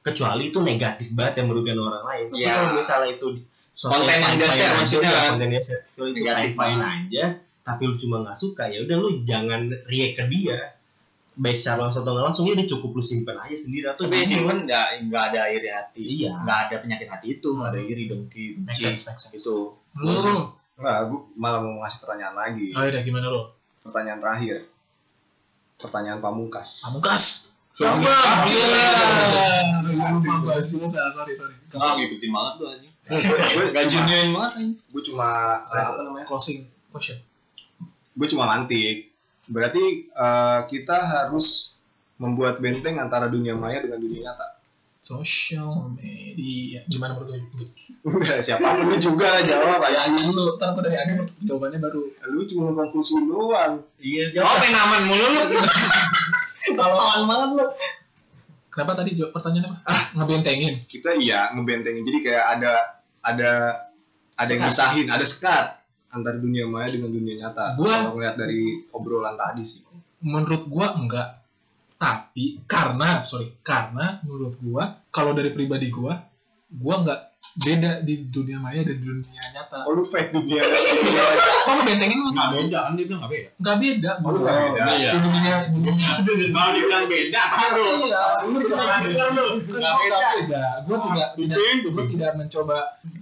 kecuali 0.00 0.48
itu 0.48 0.58
negatif 0.60 1.10
banget 1.10 1.38
yang 1.38 1.48
merugikan 1.48 1.78
orang 1.78 2.02
lain 2.02 2.24
tapi 2.28 2.40
Iya. 2.40 2.52
kalau 2.56 2.70
misalnya 2.74 3.10
itu 3.10 3.26
di- 3.32 3.46
suatu 3.70 3.94
Konten 3.96 4.18
yang 4.18 4.34
dia 4.36 4.50
share 4.50 4.74
maksudnya 4.74 5.06
ya, 5.06 5.14
kan? 5.14 5.28
konten 5.30 5.40
yang 5.40 5.52
dia 5.52 5.62
share 5.62 5.82
itu 5.86 6.02
Negatif 6.02 6.50
fine 6.50 6.56
fine 6.58 6.80
aja 6.82 7.24
tapi 7.60 7.82
lu 7.84 7.94
cuma 7.96 8.16
nggak 8.20 8.34
suka 8.36 8.64
ya 8.66 8.78
udah 8.82 8.96
lu 8.98 9.08
jangan 9.22 9.60
react 9.86 10.14
ke 10.16 10.24
dia 10.28 10.58
baik 11.32 11.56
secara 11.56 11.86
langsung 11.86 12.02
atau 12.02 12.12
nggak 12.12 12.26
langsung 12.26 12.44
ya 12.44 12.54
dia 12.54 12.66
cukup 12.66 12.90
lu 12.92 13.02
simpen 13.02 13.34
aja 13.34 13.54
sendiri 13.54 13.86
atau 13.86 14.02
tapi 14.04 14.22
simpen 14.22 14.64
nggak 14.64 14.86
nggak 15.06 15.22
ada 15.30 15.40
iri 15.48 15.68
hati 15.68 16.04
Iya. 16.20 16.32
nggak 16.42 16.58
ada 16.66 16.74
penyakit 16.80 17.06
hati 17.06 17.26
itu 17.36 17.48
nggak 17.48 17.70
ada 17.70 17.80
iri 17.80 18.04
dengki 18.06 18.44
benci 18.58 18.82
sense 18.84 19.04
make 19.04 19.16
sense 19.16 19.34
itu 19.34 19.74
lu 19.96 20.10
lu 20.10 20.50
Nggak, 20.76 20.98
gue 21.06 21.20
malah 21.36 21.60
mau 21.60 21.84
ngasih 21.84 22.00
pertanyaan 22.00 22.32
lagi. 22.32 22.72
oh 22.72 22.80
iya 22.80 23.00
gimana 23.00 23.28
lu 23.28 23.52
Pertanyaan 23.80 24.16
terakhir. 24.16 24.64
Pertanyaan 25.76 26.20
pamungkas. 26.20 26.88
pamungkas. 26.88 27.24
Bang, 27.76 28.00
iya. 28.44 29.60
Lupa 30.08 30.34
gua 30.40 30.56
sih, 30.60 30.80
sorry 30.80 31.32
sorry. 31.32 31.52
ah 31.74 31.96
ngikutin 31.96 32.28
banget 32.28 32.54
tuh 32.56 32.66
anjing 32.70 32.92
nggak 33.70 33.84
genuine 33.88 34.30
banget 34.32 34.52
anjing 34.54 34.70
Gue 34.88 35.02
cuma 35.02 35.28
apa 35.64 36.00
namanya? 36.00 36.24
Closing 36.24 36.64
question. 36.88 37.16
Gue 38.12 38.26
cuma 38.26 38.44
mantik. 38.46 39.09
Berarti 39.48 40.12
eh, 40.12 40.60
kita 40.68 40.96
harus 41.00 41.80
membuat 42.20 42.60
benteng 42.60 43.00
antara 43.00 43.32
dunia 43.32 43.56
maya 43.56 43.80
dengan 43.80 43.96
dunia 43.96 44.28
nyata. 44.28 44.60
Social 45.00 45.96
media. 45.96 46.84
Gimana 46.84 47.16
menurut 47.16 47.40
lu? 47.40 47.64
Udah, 48.04 48.36
siapa 48.44 48.76
pun 48.76 48.92
lu 48.92 49.00
juga 49.00 49.40
jawab 49.40 49.80
Ya, 49.88 49.96
aja. 49.96 50.12
Dulu. 50.12 50.60
Ntar 50.60 50.76
aku 50.76 50.84
dari 50.84 51.00
Agi 51.00 51.16
jawabannya 51.48 51.80
baru. 51.80 52.04
Lu 52.36 52.44
cuma 52.44 52.76
konklusi 52.76 53.16
doang. 53.24 53.80
iya 53.96 54.28
oh 54.28 54.44
jawab 54.44 54.60
penaman 54.60 55.00
mulu 55.08 55.24
lu 55.24 55.40
Kalau 56.76 57.24
banget 57.24 57.50
lu. 57.56 57.66
Kenapa 58.68 58.92
tadi 59.00 59.10
jawab 59.16 59.32
pertanyaannya 59.32 59.70
apa? 59.72 59.96
Ngebentengin. 60.20 60.74
Kita 60.84 61.16
iya 61.16 61.48
ngebentengin. 61.56 62.04
Jadi 62.04 62.18
kayak 62.20 62.44
ada 62.60 62.72
ada 63.24 63.52
ada 64.36 64.50
yang 64.52 64.68
misahin, 64.68 65.08
ada 65.08 65.24
sekat 65.24 65.79
antara 66.10 66.36
dunia 66.36 66.66
maya 66.66 66.90
dengan 66.90 67.10
dunia 67.10 67.34
nyata. 67.38 67.78
Gua- 67.78 67.90
Kalau 67.90 68.12
ngeliat 68.18 68.36
dari 68.36 68.60
obrolan 68.90 69.34
tadi 69.34 69.62
sih. 69.62 69.80
Menurut 70.20 70.66
gua 70.66 70.94
enggak. 70.94 71.28
Tapi 71.96 72.64
karena 72.64 73.22
sorry, 73.22 73.60
karena 73.60 74.18
menurut 74.24 74.56
gua 74.58 75.04
kalau 75.12 75.36
dari 75.36 75.52
pribadi 75.52 75.92
gua, 75.92 76.16
gua 76.66 76.94
enggak 77.04 77.20
beda 77.60 78.06
di 78.06 78.30
dunia 78.30 78.62
maya 78.62 78.86
dan 78.86 78.94
di 78.94 79.04
dunia 79.04 79.42
nyata. 79.50 79.82
Oh 79.82 79.92
lu 79.96 80.06
fake 80.06 80.30
dunia. 80.30 80.62
Kok 81.66 81.72
ngebentengin 81.82 82.18
lu? 82.22 82.30
nggak 82.30 82.50
beda 82.54 82.78
kan 82.86 82.92
dia 82.94 83.04
bilang 83.10 83.20
nggak 83.20 83.32
beda 83.34 83.48
Enggak 83.58 83.76
beda. 83.82 84.10
Oh, 84.22 84.30
lu 84.30 84.38
gua. 84.38 84.46
nggak 84.46 84.60
beda. 84.60 84.82
Iya. 84.86 85.10
Di 85.10 85.18
dunia 85.18 85.54
dunia 85.74 86.62
dibilang 86.70 87.06
beda 87.10 87.42
baru 87.50 87.84
Iya, 88.06 88.24
lu 88.46 88.58
Nggak 88.60 89.92
nggak 89.98 90.32
beda. 90.38 90.64
Gue 90.86 90.96
tidak 91.10 91.28
tidak 91.34 91.58
tidak 92.14 92.30
mencoba 92.38 92.76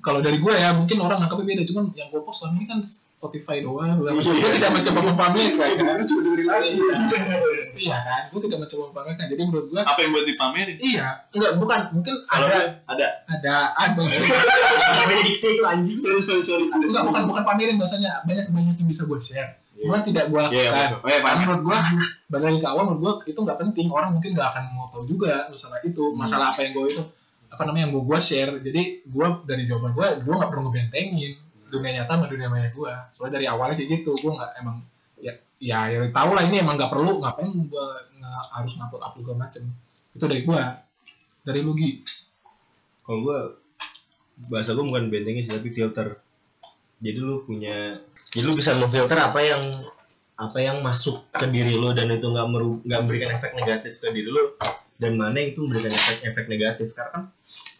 kalau 0.05 0.21
dari 0.21 0.39
gue 0.39 0.55
ya 0.55 0.71
mungkin 0.77 0.99
orang 1.01 1.19
nangkapnya 1.25 1.47
beda 1.57 1.63
cuman 1.73 1.85
yang 1.97 2.09
gue 2.13 2.21
post 2.23 2.45
selama 2.45 2.61
ini 2.61 2.67
kan 2.69 2.81
Spotify 3.19 3.59
doang. 3.61 3.99
Gue 3.99 4.15
Iya. 4.15 4.47
tidak 4.55 4.71
mencoba 4.73 5.01
memamerkan 5.05 5.69
kan. 5.77 5.95
Lu 5.99 6.05
cuma 6.05 6.21
dengerin 6.23 6.47
lagi. 6.47 6.71
Iya 7.77 7.97
kan, 7.99 8.23
gue 8.29 8.41
tidak 8.41 8.59
mencoba 8.61 8.85
memamerkan. 8.89 9.25
Jadi 9.27 9.43
menurut 9.43 9.67
gue 9.69 9.81
apa 9.81 9.99
yang 9.99 10.11
buat 10.13 10.25
dipamerin 10.25 10.77
iya 10.79 11.07
enggak 11.29 11.53
bukan 11.57 11.81
mungkin 11.93 12.15
Kalau 12.25 12.47
ada 12.47 12.61
ada 12.87 13.07
ada 13.27 13.55
ada 13.77 14.01
diksi 15.21 15.49
itu 15.51 15.65
anjing. 15.65 15.99
sorry 15.99 16.21
sorry 16.21 16.43
sorry 16.43 16.65
enggak 16.71 17.03
bukan 17.03 17.23
bukan 17.27 17.43
pamerin 17.43 17.75
bahasanya 17.75 18.23
banyak 18.23 18.47
banyak 18.49 18.75
yang 18.77 18.87
bisa 18.87 19.03
gue 19.03 19.19
share. 19.19 19.59
Cuma 19.75 19.99
tidak 20.01 20.27
gue 20.29 20.43
Iya, 20.51 20.71
lakukan. 20.71 21.07
Eh, 21.07 21.19
Karena 21.21 21.39
menurut 21.41 21.63
gue 21.65 21.79
balik 22.29 22.45
lagi 22.45 22.59
ke 22.59 22.67
awal 22.67 22.83
menurut 22.85 23.01
gue 23.01 23.13
itu 23.29 23.39
nggak 23.41 23.59
penting 23.61 23.87
orang 23.89 24.11
mungkin 24.13 24.31
nggak 24.33 24.49
akan 24.49 24.65
mau 24.73 24.87
tahu 24.87 25.07
juga 25.07 25.47
masalah 25.49 25.79
itu 25.81 26.03
masalah 26.13 26.51
apa 26.51 26.61
yang 26.61 26.73
gue 26.73 26.87
itu 26.89 27.03
apa 27.49 27.63
namanya 27.65 27.83
yang 27.83 27.93
gue 27.95 28.05
gue 28.05 28.19
share 28.21 28.53
jadi 28.59 28.83
gue 29.03 29.27
dari 29.43 29.63
jawaban 29.65 29.91
gue 29.93 30.07
gue 30.21 30.35
nggak 30.35 30.51
perlu 30.51 30.63
ngebentengin 30.67 31.33
dunia 31.69 32.03
nyata 32.03 32.13
sama 32.17 32.27
dunia 32.27 32.49
maya 32.49 32.69
gue 32.73 32.93
soalnya 33.13 33.41
dari 33.41 33.47
awalnya 33.49 33.77
kayak 33.77 33.91
gitu 34.01 34.11
gue 34.17 34.33
nggak 34.35 34.51
emang 34.61 34.77
ya 35.19 35.33
ya, 35.59 35.91
ya 35.91 35.99
tahu 36.15 36.31
lah 36.35 36.43
ini 36.47 36.63
emang 36.63 36.79
nggak 36.79 36.91
perlu 36.91 37.19
ngapain 37.19 37.51
gue 37.51 37.87
nggak 38.19 38.43
harus 38.55 38.73
ngupload 38.79 39.03
upload 39.03 39.23
segala 39.27 39.39
macem. 39.47 39.63
Itu 40.15 40.25
dari 40.31 40.43
gue 40.47 40.61
dari 41.43 41.61
lu 41.63 41.73
Kalau 43.03 43.19
gue 43.25 43.39
bahasa 44.53 44.77
gue 44.77 44.85
bukan 44.87 45.11
bentengnya 45.11 45.43
sih 45.47 45.53
tapi 45.53 45.69
filter. 45.75 46.23
Jadi 46.99 47.19
lu 47.19 47.43
punya 47.47 47.99
jadi 48.31 48.45
lu 48.47 48.55
bisa 48.55 48.75
memfilter 48.79 49.19
apa 49.19 49.41
yang 49.43 49.63
apa 50.39 50.59
yang 50.63 50.79
masuk 50.87 51.27
ke 51.35 51.51
diri 51.51 51.75
lu 51.75 51.91
dan 51.95 52.15
itu 52.15 52.27
nggak 52.31 52.47
meru- 52.47 52.83
nggak 52.87 53.01
memberikan 53.03 53.31
efek 53.35 53.59
negatif 53.59 53.99
ke 53.99 54.15
diri 54.15 54.31
lu 54.31 54.55
dan 54.99 55.15
mana 55.19 55.39
itu 55.43 55.67
memberikan 55.67 55.91
efek 55.95 56.17
efek 56.23 56.45
negatif. 56.47 56.95
Karena 56.95 57.11
kan 57.11 57.23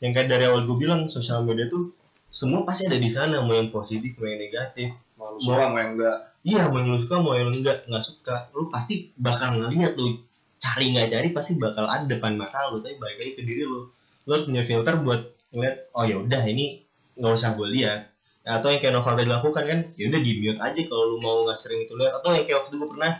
yang 0.03 0.11
kayak 0.15 0.29
dari 0.31 0.45
awal 0.51 0.67
gue 0.67 0.77
bilang 0.79 1.07
sosial 1.07 1.47
media 1.47 1.71
tuh 1.71 1.95
semua 2.29 2.63
pasti 2.69 2.87
ada 2.89 3.01
di 3.01 3.09
sana 3.09 3.41
mau 3.41 3.57
yang 3.57 3.73
positif 3.73 4.17
mau 4.21 4.29
yang 4.29 4.41
negatif. 4.41 4.93
Mau 5.17 5.35
lu 5.35 5.41
suka 5.41 5.69
mau 5.73 5.79
yang 5.81 5.97
enggak. 5.97 6.17
Iya 6.45 6.63
mau 6.71 6.79
yang 6.79 6.91
lu 6.95 6.99
suka 7.01 7.17
mau 7.25 7.35
yang 7.35 7.51
enggak 7.51 7.89
nggak 7.89 8.05
suka. 8.05 8.37
Lu 8.53 8.69
pasti 8.69 9.11
bakal 9.17 9.59
ngeliat 9.59 9.97
tuh 9.97 10.23
cari 10.59 10.93
nggak 10.93 11.09
cari 11.15 11.29
pasti 11.33 11.57
bakal 11.57 11.87
ada 11.87 12.05
depan 12.05 12.35
mata 12.35 12.69
lu 12.71 12.83
tapi 12.85 12.99
balik 13.01 13.17
lagi 13.19 13.33
ke 13.39 13.43
diri 13.43 13.65
lu. 13.65 13.89
Lu 14.29 14.31
harus 14.31 14.45
punya 14.45 14.63
filter 14.65 14.95
buat 15.01 15.21
ngeliat 15.57 15.77
oh 15.97 16.05
ya 16.05 16.17
udah 16.21 16.43
ini 16.45 16.85
nggak 17.17 17.33
usah 17.33 17.57
gue 17.57 17.69
lihat. 17.73 18.01
Atau 18.49 18.73
yang 18.73 18.81
kayak 18.81 18.95
Noval 18.97 19.15
tadi 19.21 19.29
lakukan 19.29 19.65
kan 19.65 19.79
ya 19.97 20.05
udah 20.09 20.21
di 20.25 20.33
mute 20.41 20.61
aja 20.61 20.81
kalau 20.89 21.05
lu 21.13 21.17
mau 21.21 21.45
nggak 21.49 21.59
sering 21.59 21.85
itu 21.89 21.97
lihat. 21.97 22.21
Atau 22.21 22.37
yang 22.37 22.45
kayak 22.45 22.59
waktu 22.65 22.75
gue 22.77 22.89
pernah 22.93 23.13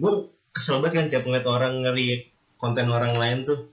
gue 0.00 0.12
kesel 0.52 0.80
banget 0.84 0.94
kan 0.96 1.06
tiap 1.08 1.24
ngeliat 1.24 1.46
orang 1.48 1.74
ngeri 1.84 2.28
konten 2.60 2.92
orang 2.92 3.16
lain 3.16 3.48
tuh 3.48 3.69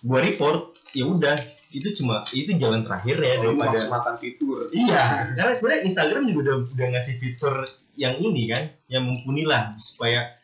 gue 0.00 0.18
report 0.32 0.72
ya 0.96 1.04
udah. 1.08 1.36
Itu 1.72 1.88
cuma 1.96 2.20
itu 2.36 2.52
jalan 2.60 2.84
terakhir 2.84 3.16
ya 3.16 3.32
lu 3.40 3.56
daripada 3.56 3.76
maksimalkan 3.76 4.16
fitur. 4.20 4.68
Iya, 4.76 5.32
karena 5.36 5.52
sebenarnya 5.56 5.82
Instagram 5.88 6.22
juga 6.28 6.40
udah 6.44 6.56
udah 6.68 6.86
ngasih 6.96 7.14
fitur 7.16 7.54
yang 7.96 8.20
ini 8.20 8.42
kan, 8.52 8.62
yang 8.92 9.04
mumpuni 9.08 9.44
lah 9.48 9.72
supaya 9.80 10.36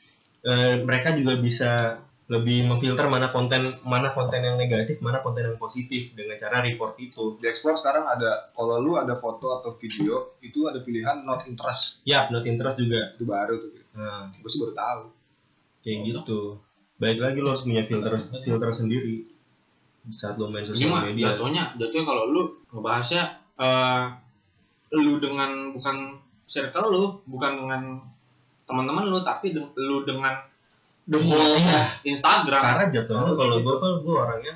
eh, 0.44 0.80
mereka 0.80 1.12
juga 1.12 1.36
bisa 1.36 2.01
lebih 2.28 2.68
memfilter 2.68 3.09
mana 3.09 3.32
konten 3.32 3.64
mana 3.88 4.12
konten 4.12 4.44
yang 4.44 4.61
negatif, 4.61 5.01
mana 5.01 5.24
konten 5.24 5.49
yang 5.49 5.57
positif 5.57 6.12
dengan 6.12 6.36
cara 6.36 6.61
report 6.61 7.01
itu. 7.01 7.40
di 7.40 7.49
explore 7.49 7.80
sekarang 7.80 8.05
ada 8.05 8.53
kalau 8.53 8.76
lu 8.84 9.01
ada 9.01 9.16
foto 9.16 9.57
atau 9.61 9.80
video 9.80 10.36
itu 10.44 10.68
ada 10.68 10.84
pilihan 10.84 11.24
not 11.24 11.49
interest. 11.49 12.05
Ya, 12.05 12.28
not 12.28 12.44
interest 12.44 12.76
juga. 12.76 13.16
itu 13.16 13.24
baru 13.24 13.57
tuh. 13.57 13.72
Nah, 13.96 14.28
gue 14.28 14.49
sih 14.49 14.61
baru 14.61 14.76
tahu. 14.76 15.03
Kayak 15.80 15.99
gitu. 16.05 16.40
Baik 17.01 17.18
lagi 17.24 17.38
lo 17.40 17.57
harus 17.57 17.64
punya 17.64 17.84
filter 17.88 18.20
filter 18.44 18.70
sendiri 18.76 19.38
saat 20.09 20.34
lo 20.34 20.46
main 20.46 20.62
sosial 20.62 20.88
mah 20.88 21.05
media. 21.05 21.30
jatuhnya 21.30 21.74
jatuhnya 21.74 22.05
kalau 22.05 22.22
lu 22.26 22.42
ngebahasnya 22.68 23.22
eh 23.57 24.03
lu 24.90 25.18
dengan 25.18 25.70
bukan 25.70 26.16
circle 26.42 26.88
lu, 26.88 27.05
bukan 27.26 27.53
dengan 27.59 27.82
teman-teman 28.64 29.05
lu, 29.05 29.20
tapi 29.20 29.53
de- 29.53 29.68
lu 29.76 30.01
dengan 30.03 30.32
the 31.05 31.14
Iya, 31.14 31.28
whole 31.28 31.57
iya. 31.59 31.80
Instagram. 32.03 32.57
Karena 32.59 32.84
jatuhnya 32.88 33.32
kalau 33.34 33.57
gue 33.59 33.74
kan 33.76 33.92
gue 33.99 34.14
orangnya 34.16 34.55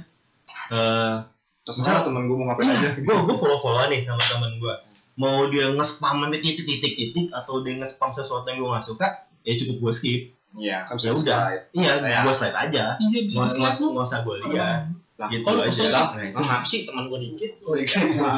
eh 0.69 1.17
terserah 1.63 2.03
temen 2.03 2.25
gue 2.25 2.35
mau 2.35 2.49
ngapain 2.49 2.67
aja 2.67 2.91
gue 2.93 3.05
gue 3.05 3.37
follow 3.37 3.57
follow 3.57 3.87
nih 3.87 4.03
sama 4.03 4.19
temen 4.21 4.57
gue 4.57 4.75
mau 5.15 5.47
dia 5.47 5.71
nge-spam 5.71 6.27
titik 6.33 6.59
titik 6.59 6.93
titik 6.93 7.27
atau 7.31 7.61
dia 7.61 7.77
nge-spam 7.77 8.11
sesuatu 8.11 8.43
yang 8.47 8.59
gue 8.59 8.71
gak 8.71 8.83
suka 8.85 9.07
ya 9.41 9.53
cukup 9.55 9.77
gue 9.79 9.93
skip 9.93 10.23
Iya. 10.53 10.85
kan 10.85 10.97
ya 10.97 11.13
bisa 11.13 11.13
udah 11.15 11.39
slide. 11.41 11.65
iya 11.73 11.93
Ya. 12.03 12.21
gue 12.21 12.35
slide 12.35 12.57
aja 12.59 12.85
Iya 12.99 13.19
bisa 13.23 13.37
nggak 13.39 13.49
slide 13.49 13.79
lu. 13.79 13.87
nggak 13.91 14.07
usah 14.07 14.19
gue 14.23 14.35
lihat 14.43 14.81
Lah, 15.15 15.29
gitu 15.29 15.45
kalau 15.45 15.61
aja 15.61 15.71
sih, 15.71 15.87
nah, 15.87 16.09
itu 16.17 16.35
Kenapa 16.35 16.65
sih 16.65 16.81
teman 16.83 17.05
gua 17.07 17.19
dikit? 17.19 17.53
Oh 17.63 17.75
iya. 17.75 17.87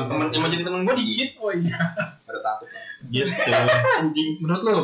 Teman 0.04 0.26
yang 0.28 0.48
jadi 0.48 0.64
teman 0.64 0.80
gua 0.82 0.94
dikit. 0.94 1.30
Oh 1.38 1.50
iya. 1.50 1.78
pada 2.20 2.40
takut 2.40 2.68
lah. 2.68 2.82
gitu 3.06 3.30
Anjing. 4.00 4.28
Menurut 4.38 4.62
lu? 4.62 4.78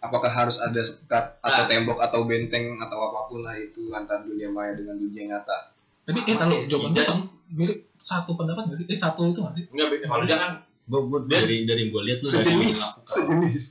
apakah 0.00 0.30
harus 0.30 0.56
ada 0.58 0.80
sekat 0.80 1.36
atau 1.38 1.60
Nah. 1.60 1.68
tembok 1.68 2.00
atau 2.00 2.24
benteng 2.24 2.72
atau 2.78 2.98
apa 3.04 3.28
pun 3.28 3.44
lah 3.44 3.52
itu 3.52 3.92
antara 3.92 4.22
dunia 4.22 4.48
maya 4.48 4.72
dengan 4.72 4.96
dunia 4.96 5.28
nyata 5.28 5.76
Tapi 6.02 6.24
eh 6.24 6.34
kalau 6.34 6.56
jawaban 6.64 6.96
sama- 6.96 7.28
mirip 7.50 7.84
satu 7.94 8.32
pendapat 8.32 8.64
nggak 8.64 8.78
sih? 8.78 8.86
Eh 8.86 8.96
satu 8.96 9.28
itu 9.28 9.36
nggak 9.38 9.52
sih? 9.52 9.64
Enggak, 9.68 9.86
Be. 9.92 9.96
kalau 10.02 10.24
dia 10.24 10.36
kan 10.36 10.52
gue 10.82 11.00
gue 11.04 11.20
dari 11.28 11.56
dari 11.62 11.82
gue 11.86 12.02
lihat 12.02 12.18
lu 12.18 12.26
dari 12.26 12.36
sejenis 12.40 12.78
sejenis 13.04 13.64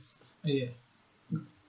Iya. 0.46 0.68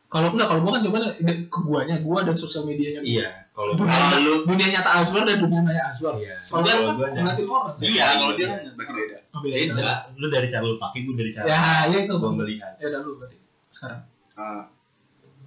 Kalau 0.06 0.28
enggak 0.30 0.46
kalau 0.46 0.62
gua 0.62 0.72
kan 0.72 0.82
jawabannya 0.82 1.10
ide- 1.18 1.48
ke 1.48 1.60
guanya, 1.62 1.96
gua 2.00 2.20
dan 2.22 2.36
sosial 2.36 2.62
medianya. 2.64 3.02
iya 3.02 3.48
kalau 3.62 3.74
Dunia, 3.76 3.94
Kalau 3.94 4.20
lu- 4.20 4.44
dunia 4.44 4.68
nyata 4.72 4.92
Azwar 4.96 5.24
dan 5.24 5.38
dunia 5.38 5.62
maya 5.62 5.84
Azwar. 5.86 6.18
iya 6.18 6.36
Soalnya 6.40 6.74
kalau 6.74 6.88
kan 6.88 6.96
gue 6.96 7.08
ngeliatin 7.14 7.46
orang. 7.48 7.76
iya, 7.80 8.06
kalau 8.16 8.34
dia 8.34 8.48
kan 8.48 8.60
berarti 8.74 8.94
beda 8.96 9.18
Oh, 9.32 9.40
beda. 9.40 9.94
lu 10.14 10.28
dari 10.28 10.48
cara 10.48 10.64
lu 10.64 10.76
pakai 10.76 11.00
gue 11.02 11.16
dari 11.16 11.30
cara 11.30 11.46
Ya, 11.46 11.62
ya 11.88 11.98
itu. 12.00 12.14
gue 12.14 12.26
Ya 12.26 12.36
melihat 12.36 12.72
udah 12.76 13.00
lu 13.00 13.12
berarti 13.16 13.38
sekarang. 13.70 14.02
Ah, 14.34 14.64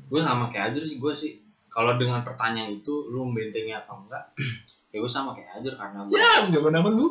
gue 0.05 0.21
sama 0.21 0.45
kayak 0.49 0.65
Ajur 0.71 0.83
sih 0.83 0.97
gue 0.97 1.13
sih 1.13 1.33
kalau 1.67 1.95
dengan 1.95 2.23
pertanyaan 2.23 2.71
itu 2.73 2.95
lu 3.07 3.27
membentengi 3.27 3.73
apa 3.73 3.91
enggak 3.93 4.25
ya 4.93 4.97
gue 4.97 5.11
sama 5.11 5.31
kayak 5.31 5.59
Ajur 5.59 5.75
karena 5.75 5.99
gue 6.03 6.15
Ya, 6.15 6.47
jawaban 6.49 6.75
apa 6.77 6.89
lu? 6.89 7.07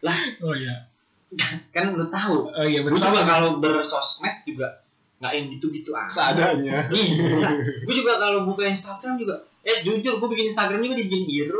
Lah. 0.00 0.18
Oh 0.40 0.52
iya. 0.52 0.74
kan 1.74 1.90
lu 1.90 2.04
tahu 2.06 2.50
Oh 2.50 2.62
iya 2.62 2.80
gue 2.80 2.92
benar. 2.92 3.08
juga 3.08 3.22
kalau 3.24 3.50
bersosmed 3.56 4.44
juga 4.44 4.68
nggak 5.16 5.32
yang 5.32 5.46
gitu-gitu 5.48 5.90
ah 5.92 6.04
seadanya 6.04 6.82
iya 6.90 7.22
gue 7.86 7.94
juga 7.94 8.12
kalau 8.16 8.42
buka 8.42 8.66
Instagram 8.66 9.14
juga 9.16 9.38
eh 9.62 9.76
jujur 9.86 10.18
gue 10.18 10.28
bikin 10.34 10.50
Instagram 10.50 10.82
juga 10.82 10.96
dibikin 10.98 11.24
biru. 11.26 11.58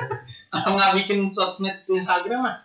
Kalau 0.52 0.76
nggak 0.78 0.92
bikin 1.02 1.28
sosmed 1.28 1.84
Instagram 1.88 2.40
mah 2.46 2.56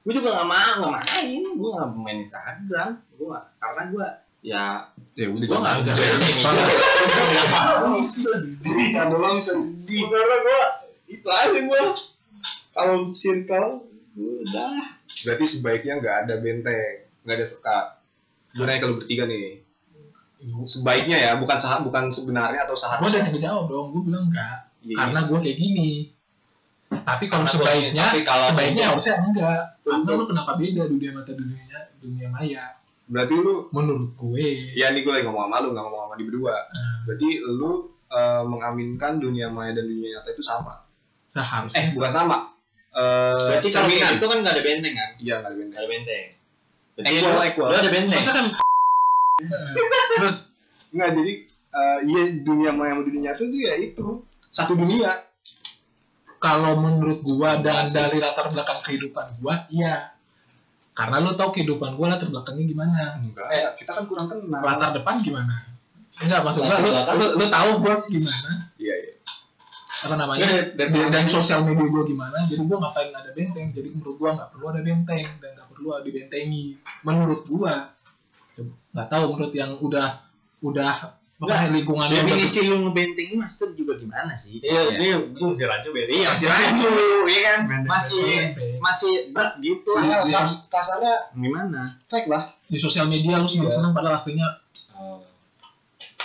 gue 0.00 0.12
juga 0.16 0.32
nggak 0.32 0.48
mau 0.48 0.72
nggak 0.80 1.04
main. 1.12 1.42
Gue 1.58 1.70
nggak 1.74 1.88
main 1.98 2.18
Instagram. 2.22 2.88
Gue 3.18 3.26
nggak 3.30 3.44
karena 3.58 3.82
gue 3.90 4.06
ya 4.40 4.64
ya 5.18 5.26
udah 5.28 5.46
gue 5.46 5.58
nggak 5.60 5.76
benteng 5.84 5.98
sedih. 8.08 8.88
Kan 8.96 9.06
doang 9.12 9.38
sedih. 9.42 10.02
Karena 10.08 10.36
gue 10.40 10.60
itu 11.10 11.28
aja 11.28 11.58
gue 11.58 11.82
kalau 12.72 13.10
circle 13.12 13.84
gue 14.14 14.32
udah. 14.46 14.78
Berarti 15.26 15.44
sebaiknya 15.44 15.98
nggak 16.00 16.16
ada 16.26 16.34
benteng 16.40 17.10
nggak 17.24 17.36
ada 17.36 17.46
sekat 17.46 17.86
gue 18.56 18.64
nanya 18.66 18.80
kalau 18.82 18.98
bertiga 18.98 19.30
nih 19.30 19.62
sebaiknya 20.62 21.16
ya 21.16 21.30
bukan 21.36 21.54
sah 21.54 21.80
bukan 21.80 22.08
sebenarnya 22.08 22.64
atau 22.64 22.72
Gua 22.72 22.80
seharusnya 22.80 23.28
udah 23.28 23.42
jawab 23.42 23.64
dong, 23.66 23.86
gua 23.90 24.02
bilang 24.02 24.24
enggak. 24.26 24.58
Iya. 24.80 24.96
Karena 24.96 25.20
gua 25.24 25.38
kayak 25.38 25.56
gini. 25.56 25.90
Tapi 26.90 27.24
kalau 27.26 27.44
Karena 27.44 27.54
sebaiknya, 27.54 28.04
tapi 28.04 28.20
kalau 28.24 28.46
sebaiknya 28.48 28.84
harusnya 28.88 29.14
enggak. 29.20 29.62
Karena 29.80 30.10
lu 30.10 30.24
kenapa 30.26 30.52
beda 30.54 30.82
dunia 30.86 31.10
mata 31.12 31.32
dunia 31.32 31.76
dunia 31.98 32.28
maya? 32.28 32.64
berarti 33.10 33.34
lu 33.34 33.66
Menurut 33.70 34.14
gue. 34.14 34.70
ya 34.70 34.94
nih 34.94 35.02
gue 35.02 35.10
lagi 35.10 35.26
ngomong 35.26 35.42
sama 35.44 35.58
lu 35.60 35.74
nggak 35.74 35.82
ngomong 35.82 36.02
sama 36.06 36.14
di 36.14 36.24
berdua 36.24 36.54
eh, 36.62 36.94
berarti 37.02 37.28
lu 37.42 37.70
eh, 38.06 38.42
mengaminkan 38.46 39.18
dunia 39.18 39.50
maya 39.50 39.74
dan 39.74 39.82
dunia 39.82 40.14
nyata 40.14 40.30
itu 40.30 40.38
sama 40.40 40.86
seharusnya 41.26 41.74
eh 41.80 41.90
bukan 41.90 42.06
sama 42.08 42.36
Eh, 42.90 43.46
berarti 43.50 43.66
kalau 43.68 43.90
cerminan. 43.90 44.14
gitu 44.14 44.26
kan 44.26 44.38
nggak 44.38 44.54
ada 44.54 44.62
benteng 44.62 44.94
kan 44.94 45.10
iya 45.18 45.34
nggak 45.38 45.50
ada 45.50 45.58
benteng 45.58 45.74
nggak 45.74 45.82
ada 45.82 45.90
benteng 45.90 46.24
Equal, 47.02 47.42
equal. 47.42 47.66
lu 47.66 47.76
ada 47.76 47.90
benteng 47.90 48.22
kan 48.22 48.44
terus 50.18 50.52
nggak 50.90 51.10
jadi 51.14 51.32
eh, 51.70 51.98
iya 52.04 52.22
dunia 52.40 52.70
maya 52.74 52.98
sama 52.98 53.02
dunia 53.04 53.20
nyata 53.30 53.42
itu 53.42 53.58
ya 53.60 53.74
itu 53.78 54.06
satu 54.50 54.74
dunia. 54.74 55.10
kalau 56.36 56.72
menurut 56.76 57.20
gua 57.22 57.60
dan 57.60 57.86
dari 57.86 58.16
latar 58.16 58.48
belakang 58.48 58.80
kehidupan 58.80 59.38
gua 59.38 59.68
iya. 59.68 60.16
Karena 60.90 61.16
lu 61.22 61.32
tau 61.32 61.48
kehidupan 61.48 61.94
gua 61.94 62.12
latar 62.12 62.28
belakangnya 62.28 62.64
gimana? 62.66 63.00
Enggak 63.16 63.46
Eh, 63.48 63.62
kita 63.78 63.94
kan 63.94 64.04
kurang 64.04 64.26
kenal. 64.26 64.60
latar 64.60 64.90
depan 64.92 65.16
gimana? 65.22 65.54
Enggak 66.18 66.40
maksud 66.42 66.60
gua 66.60 66.76
lu, 67.14 67.26
lu 67.38 67.46
tahu 67.46 67.70
gua 67.78 67.94
gimana? 68.04 68.50
Iya 68.76 68.94
iya. 68.98 69.12
Apa 70.00 70.14
namanya? 70.16 70.44
Dari- 70.44 70.72
dari- 70.76 70.92
dan, 70.92 71.08
dan 71.12 71.24
sosial 71.28 71.60
media 71.62 71.86
gua 71.86 72.02
gimana? 72.04 72.44
Jadi 72.44 72.62
gua 72.64 72.78
ngapain 72.82 73.12
ada 73.12 73.30
benteng? 73.32 73.68
Jadi 73.70 73.88
menurut 73.92 74.16
gua 74.18 74.30
nggak 74.34 74.48
perlu 74.50 74.66
ada 74.66 74.80
benteng 74.82 75.24
dan 75.38 75.50
nggak 75.54 75.68
perlu 75.70 75.88
ada 75.94 76.02
dibentengi 76.02 76.64
menurut 77.00 77.42
gua 77.46 77.74
nggak 78.90 79.08
tahu 79.08 79.24
menurut 79.30 79.52
yang 79.52 79.70
udah 79.76 80.08
udah 80.60 80.92
lingkungannya 81.72 82.12
udah 82.12 82.26
definisi 82.26 82.68
lu 82.68 82.84
ngebentengin 82.84 83.40
maksudnya 83.40 83.72
juga 83.72 83.96
gimana 83.96 84.32
sih? 84.34 84.60
Iya 84.60 84.92
ini 84.92 85.06
gue 85.32 85.46
masih 85.46 85.64
rancu 85.64 85.88
beda 85.88 86.10
iya 86.10 86.28
masih 86.28 86.46
rancu 86.46 86.88
iya 87.24 87.40
kan? 87.42 87.58
Masih 87.82 88.20
Benteng. 88.20 88.76
masih 88.78 89.12
berat 89.30 89.54
gitu. 89.58 89.90
Iya, 89.96 90.16
Di- 90.20 90.34
kas- 90.34 90.60
kasarnya 90.68 91.14
gimana? 91.32 91.96
fake 92.04 92.28
lah. 92.28 92.44
Di 92.62 92.76
sosial 92.76 93.06
media 93.06 93.36
lu 93.36 93.46
seneng 93.46 93.68
seneng 93.68 93.90
padahal 93.90 94.14
aslinya 94.14 94.44
Oh. 94.92 95.24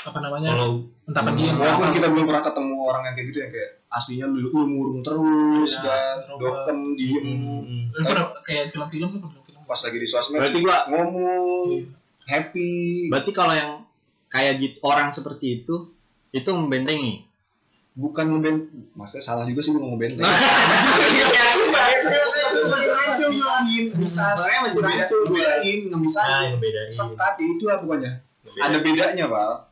apa 0.03 0.19
namanya? 0.19 0.51
Kalau 0.51 0.83
entah 1.05 1.23
pendiam 1.23 1.55
walaupun 1.55 1.89
kita 1.91 2.07
belum 2.09 2.25
pernah 2.25 2.43
ketemu 2.43 2.73
orang 2.77 3.01
yang 3.05 3.13
kayak 3.15 3.27
gitu 3.29 3.37
yang 3.39 3.49
kayak 3.49 3.69
aslinya 3.89 4.25
lu, 4.27 4.37
lu 4.43 4.63
murung 4.67 4.99
terus 4.99 5.71
Iya, 5.71 5.95
dan 6.19 6.35
dokem 6.35 6.79
diem. 6.93 7.23
Hmm. 7.63 7.83
Lu 7.89 8.03
pernah 8.03 8.35
kayak 8.41 8.67
film-film 8.67 9.09
lu 9.09 9.19
pernah 9.23 9.41
film 9.41 9.63
pas 9.63 9.79
lagi 9.79 9.95
di 9.95 10.05
sosmed 10.05 10.37
berarti 10.37 10.59
gua 10.59 10.77
ngomong. 10.85 11.65
Iya. 11.71 11.85
Happy. 12.27 13.07
Berarti 13.09 13.31
kalau 13.31 13.53
yang 13.53 13.71
kayak 14.29 14.59
gitu 14.59 14.77
orang 14.83 15.13
seperti 15.13 15.63
itu 15.63 15.89
itu 16.29 16.49
membentengi? 16.51 17.23
Bukan 17.95 18.27
ngebent 18.27 18.67
maksudnya 18.91 19.23
salah 19.23 19.47
juga 19.47 19.63
sih 19.63 19.71
lu 19.71 19.79
ngomong 19.79 19.95
benteng 19.95 20.27
bisa 23.95 24.25
Makanya 24.35 24.59
masih 24.67 24.79
bedain 24.83 25.79
nah 25.89 26.43
sekat 26.91 27.35
itu 27.41 27.63
lah 27.65 27.77
pokoknya. 27.81 28.11
Ada 28.61 28.77
bedanya 28.83 29.25
Val 29.31 29.67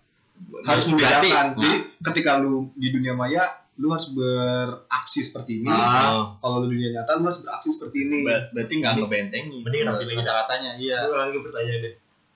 harus 0.63 0.83
membedakan. 0.89 1.55
Jadi 1.59 1.77
ketika 2.03 2.39
lu 2.39 2.71
di 2.75 2.89
dunia 2.91 3.13
maya 3.15 3.43
lu 3.73 3.89
harus 3.89 4.13
beraksi 4.13 5.25
seperti 5.25 5.65
ini. 5.65 5.69
Ah. 5.69 6.37
kalau 6.37 6.63
lu 6.65 6.71
di 6.71 6.77
dunia 6.79 7.01
nyata 7.01 7.17
lu 7.17 7.25
harus 7.27 7.41
beraksi 7.41 7.69
seperti 7.73 8.07
ini. 8.07 8.19
Ber- 8.23 8.49
berarti 8.53 8.73
nggak 8.79 8.93
ngebentengi. 8.99 9.59
Mending 9.65 9.83
rapi 9.87 10.03
lagi. 10.07 10.15
kata-katanya 10.21 10.71
iya. 10.77 10.97
Lu 11.09 11.15
lagi 11.17 11.37
pertanyaan 11.41 11.79
deh. 11.83 11.93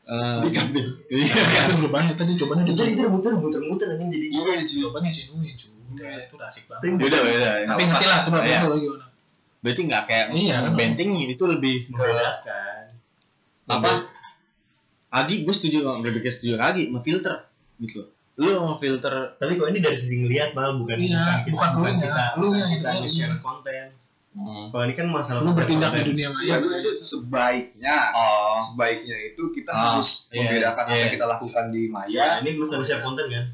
Eh, 0.08 0.40
diganti. 0.40 0.80
iya 1.10 1.28
Itu 1.62 1.74
belum 1.78 1.92
banyak 1.92 2.16
tadi 2.16 2.32
cobaannya 2.34 2.64
Itu 2.66 2.80
dia 2.80 2.96
itu 2.96 3.04
muter 3.08 3.36
muter 3.36 3.60
muter 3.62 3.88
anjing 3.92 4.08
jadi. 4.08 4.26
iya 4.30 4.56
cuy 4.62 4.78
jawabannya 4.80 5.12
si 5.12 5.22
Nui 5.28 5.52
cuy 5.52 5.72
udah 5.90 6.12
itu 6.22 6.34
udah 6.34 6.48
asik 6.48 6.64
banget. 6.66 6.96
Udah 6.98 7.20
beda 7.22 7.50
tapi 7.66 7.82
ngerti 7.84 8.06
lah 8.06 8.20
coba 8.24 8.38
Iya. 8.42 8.60
coba 8.62 8.76
gimana 8.78 9.06
berarti 9.58 9.82
nggak 9.84 10.04
kayak 10.06 10.26
Iya, 10.32 10.56
kan. 10.62 10.72
bentengi 10.74 11.22
itu 11.28 11.44
lebih 11.46 11.76
ke 11.90 12.08
apa? 13.68 13.90
Agi 15.10 15.36
gue 15.42 15.52
setuju 15.52 15.78
lebih 15.98 16.20
ke 16.20 16.30
setuju 16.30 16.56
Agi 16.58 16.88
ngefilter 16.88 17.36
gitu. 17.78 18.08
Lu 18.38 18.54
ngefilter 18.64 19.36
Tapi 19.36 19.52
kok 19.56 19.68
ini 19.68 19.80
dari 19.80 19.98
sisi 19.98 20.22
ngeliat 20.22 20.54
malah 20.54 20.78
bukan 20.78 20.96
Iya, 20.96 21.42
kita, 21.42 21.52
bukan 21.52 21.70
bukan 21.74 21.90
elunya, 21.90 22.06
kita, 22.06 22.24
elunya 22.30 22.38
bukan 22.38 22.54
gitu, 22.54 22.70
kita 22.70 22.88
elunya. 22.88 23.02
nge-share 23.02 23.36
konten. 23.42 23.67
Hmm. 24.38 24.66
Kalau 24.70 24.84
ini 24.86 24.94
kan 24.94 25.08
masalah 25.10 25.42
lu 25.42 25.52
bertindak 25.52 25.92
di 25.92 26.02
dunia 26.08 26.30
maya 26.30 26.56
itu, 26.56 26.70
itu 26.70 26.92
sebaiknya 27.02 27.98
oh 28.14 28.56
sebaiknya 28.58 29.18
itu 29.28 29.42
kita 29.52 29.72
Ah, 29.74 29.98
harus 29.98 30.30
iya, 30.30 30.46
membedakan 30.46 30.84
apa 30.84 30.94
iya. 30.94 31.02
yang 31.02 31.14
kita 31.18 31.26
lakukan 31.26 31.66
di 31.70 31.82
Ya, 31.84 31.92
maya 31.92 32.24
ini 32.40 32.50
masalah 32.56 32.86
share 32.86 33.02
konten 33.02 33.26
kan? 33.28 33.46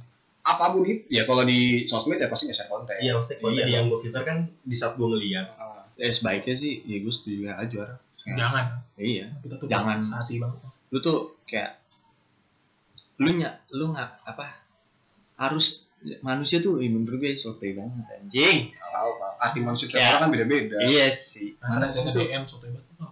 apa 0.44 0.76
pun 0.76 0.84
itu 0.84 1.08
ya 1.08 1.24
kalau 1.24 1.42
di 1.42 1.88
sosmed 1.88 2.20
ya 2.20 2.28
pasti 2.28 2.52
nge-share 2.52 2.68
konten 2.68 2.92
Iya, 3.00 3.16
maksudnya 3.16 3.38
konten 3.40 3.64
Iya. 3.64 3.74
yang 3.74 3.86
gue 3.88 4.00
filter 4.00 4.22
kan 4.22 4.38
di 4.60 4.76
saat 4.76 4.94
gue 4.94 5.08
ngeliat. 5.08 5.48
Ah. 5.56 5.88
ya 5.96 6.12
sebaiknya 6.12 6.52
sih 6.54 6.84
ya 6.84 7.00
gue 7.00 7.14
setuju 7.14 7.48
aja 7.48 7.84
jangan 8.26 8.66
iya 8.96 9.32
kita 9.40 9.56
tuh 9.56 9.68
Jangan. 9.68 10.04
hati 10.04 10.40
banget 10.40 10.60
lu 10.90 11.00
tuh 11.00 11.40
kayak 11.44 11.80
lu 13.18 13.30
nyak 13.32 13.62
lu 13.72 13.94
nggak 13.94 14.10
apa 14.26 14.46
harus 15.38 15.83
manusia 16.20 16.60
tuh 16.60 16.80
menurut 16.80 17.18
gue 17.18 17.34
sotoy 17.34 17.74
banget 17.74 18.04
anjing. 18.12 18.72
Tahu 18.72 19.10
Pak. 19.16 19.32
arti 19.40 19.60
manusia 19.60 19.86
setiap 19.88 20.00
Ya. 20.00 20.08
orang 20.14 20.22
kan 20.22 20.30
beda-beda. 20.32 20.78
Iya 20.80 21.08
sih. 21.10 21.56
Mana 21.60 21.88
ada 21.88 21.96
tuh 21.96 22.12
DM 22.14 22.44
soto 22.44 22.66
hebat 22.68 22.84
Oh, 23.00 23.12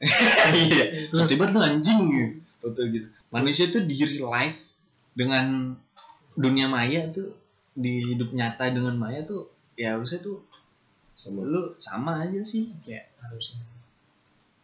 iya. 0.68 0.84
Sotoy 1.08 1.36
banget 1.36 1.52
lu 1.52 1.60
anjing 1.60 2.00
gitu. 2.08 2.68
Gitu. 2.88 3.06
Manusia 3.28 3.68
tuh 3.68 3.84
di 3.84 3.96
real 3.96 4.28
life 4.28 4.60
dengan 5.12 5.76
dunia 6.32 6.66
maya 6.66 7.08
tuh 7.08 7.36
di 7.72 8.14
hidup 8.14 8.32
nyata 8.32 8.72
dengan 8.72 8.96
maya 8.96 9.20
tuh 9.22 9.48
ya 9.74 9.96
harusnya 9.96 10.20
tuh 10.20 10.40
Sama. 11.12 11.44
lu 11.44 11.76
sama 11.76 12.24
aja 12.24 12.40
sih 12.42 12.72
kayak 12.80 13.12
harusnya. 13.20 13.60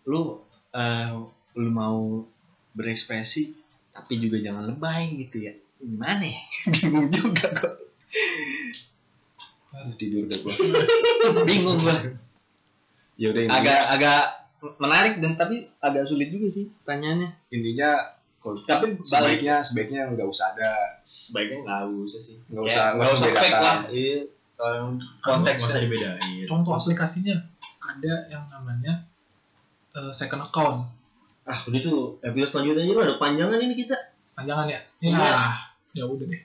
lu 0.07 0.41
eh, 0.72 1.09
lu 1.55 1.68
mau 1.68 2.24
berekspresi 2.72 3.53
tapi 3.91 4.16
juga 4.16 4.37
jangan 4.39 4.70
lebay 4.70 5.16
gitu 5.18 5.41
ya 5.43 5.53
gimana 5.79 6.22
ya? 6.22 6.41
Bingung 6.74 7.09
juga 7.09 7.47
kok. 7.53 7.74
Aduh, 9.77 9.95
tidur 9.95 10.24
deh 10.24 10.39
gua. 10.41 10.53
Bingung 11.49 11.79
gua. 11.79 11.95
Ya 13.16 13.31
udah 13.31 13.43
agak 13.51 13.81
agak 13.91 14.20
menarik 14.77 15.14
dan 15.20 15.37
tapi 15.37 15.68
agak 15.79 16.05
sulit 16.05 16.29
juga 16.29 16.49
sih 16.49 16.72
pertanyaannya. 16.81 17.29
Intinya 17.51 17.91
kalau- 18.37 18.57
tapi 18.59 18.97
balik 18.97 19.05
sebaiknya 19.05 19.55
sebaiknya 19.61 20.01
nggak 20.11 20.27
usah 20.27 20.53
ada. 20.53 20.70
Sebaiknya 21.03 21.59
nggak 21.62 21.81
usah 22.03 22.20
sih. 22.20 22.37
Nggak 22.47 22.62
Kayak 22.62 22.72
usah 22.72 22.85
nggak 22.93 23.09
usah 23.11 23.27
fake 23.33 23.57
lah. 23.59 23.79
Iya 23.89 24.18
kalau 24.57 24.97
Konteks 24.97 25.20
konteksnya 25.20 25.68
masa 25.68 25.85
dibedain. 25.85 26.47
contoh 26.49 26.72
aplikasinya. 26.72 27.37
Ada 27.87 28.12
yang 28.29 28.45
namanya 28.49 28.93
eh, 29.93 30.12
second 30.12 30.41
account. 30.43 30.89
Ah, 31.45 31.59
udah 31.62 31.81
tuh 31.81 32.01
episode 32.20 32.51
selanjutnya 32.51 32.83
aja 32.83 32.93
lu 32.93 33.03
ada 33.03 33.16
panjangan 33.16 33.61
ini 33.61 33.77
kita. 33.77 33.95
Panjangan 34.37 34.68
ya 34.68 34.80
ya 35.01 35.09
Iya. 35.11 35.34
ya 35.97 36.05
udah 36.07 36.26
deh 36.28 36.43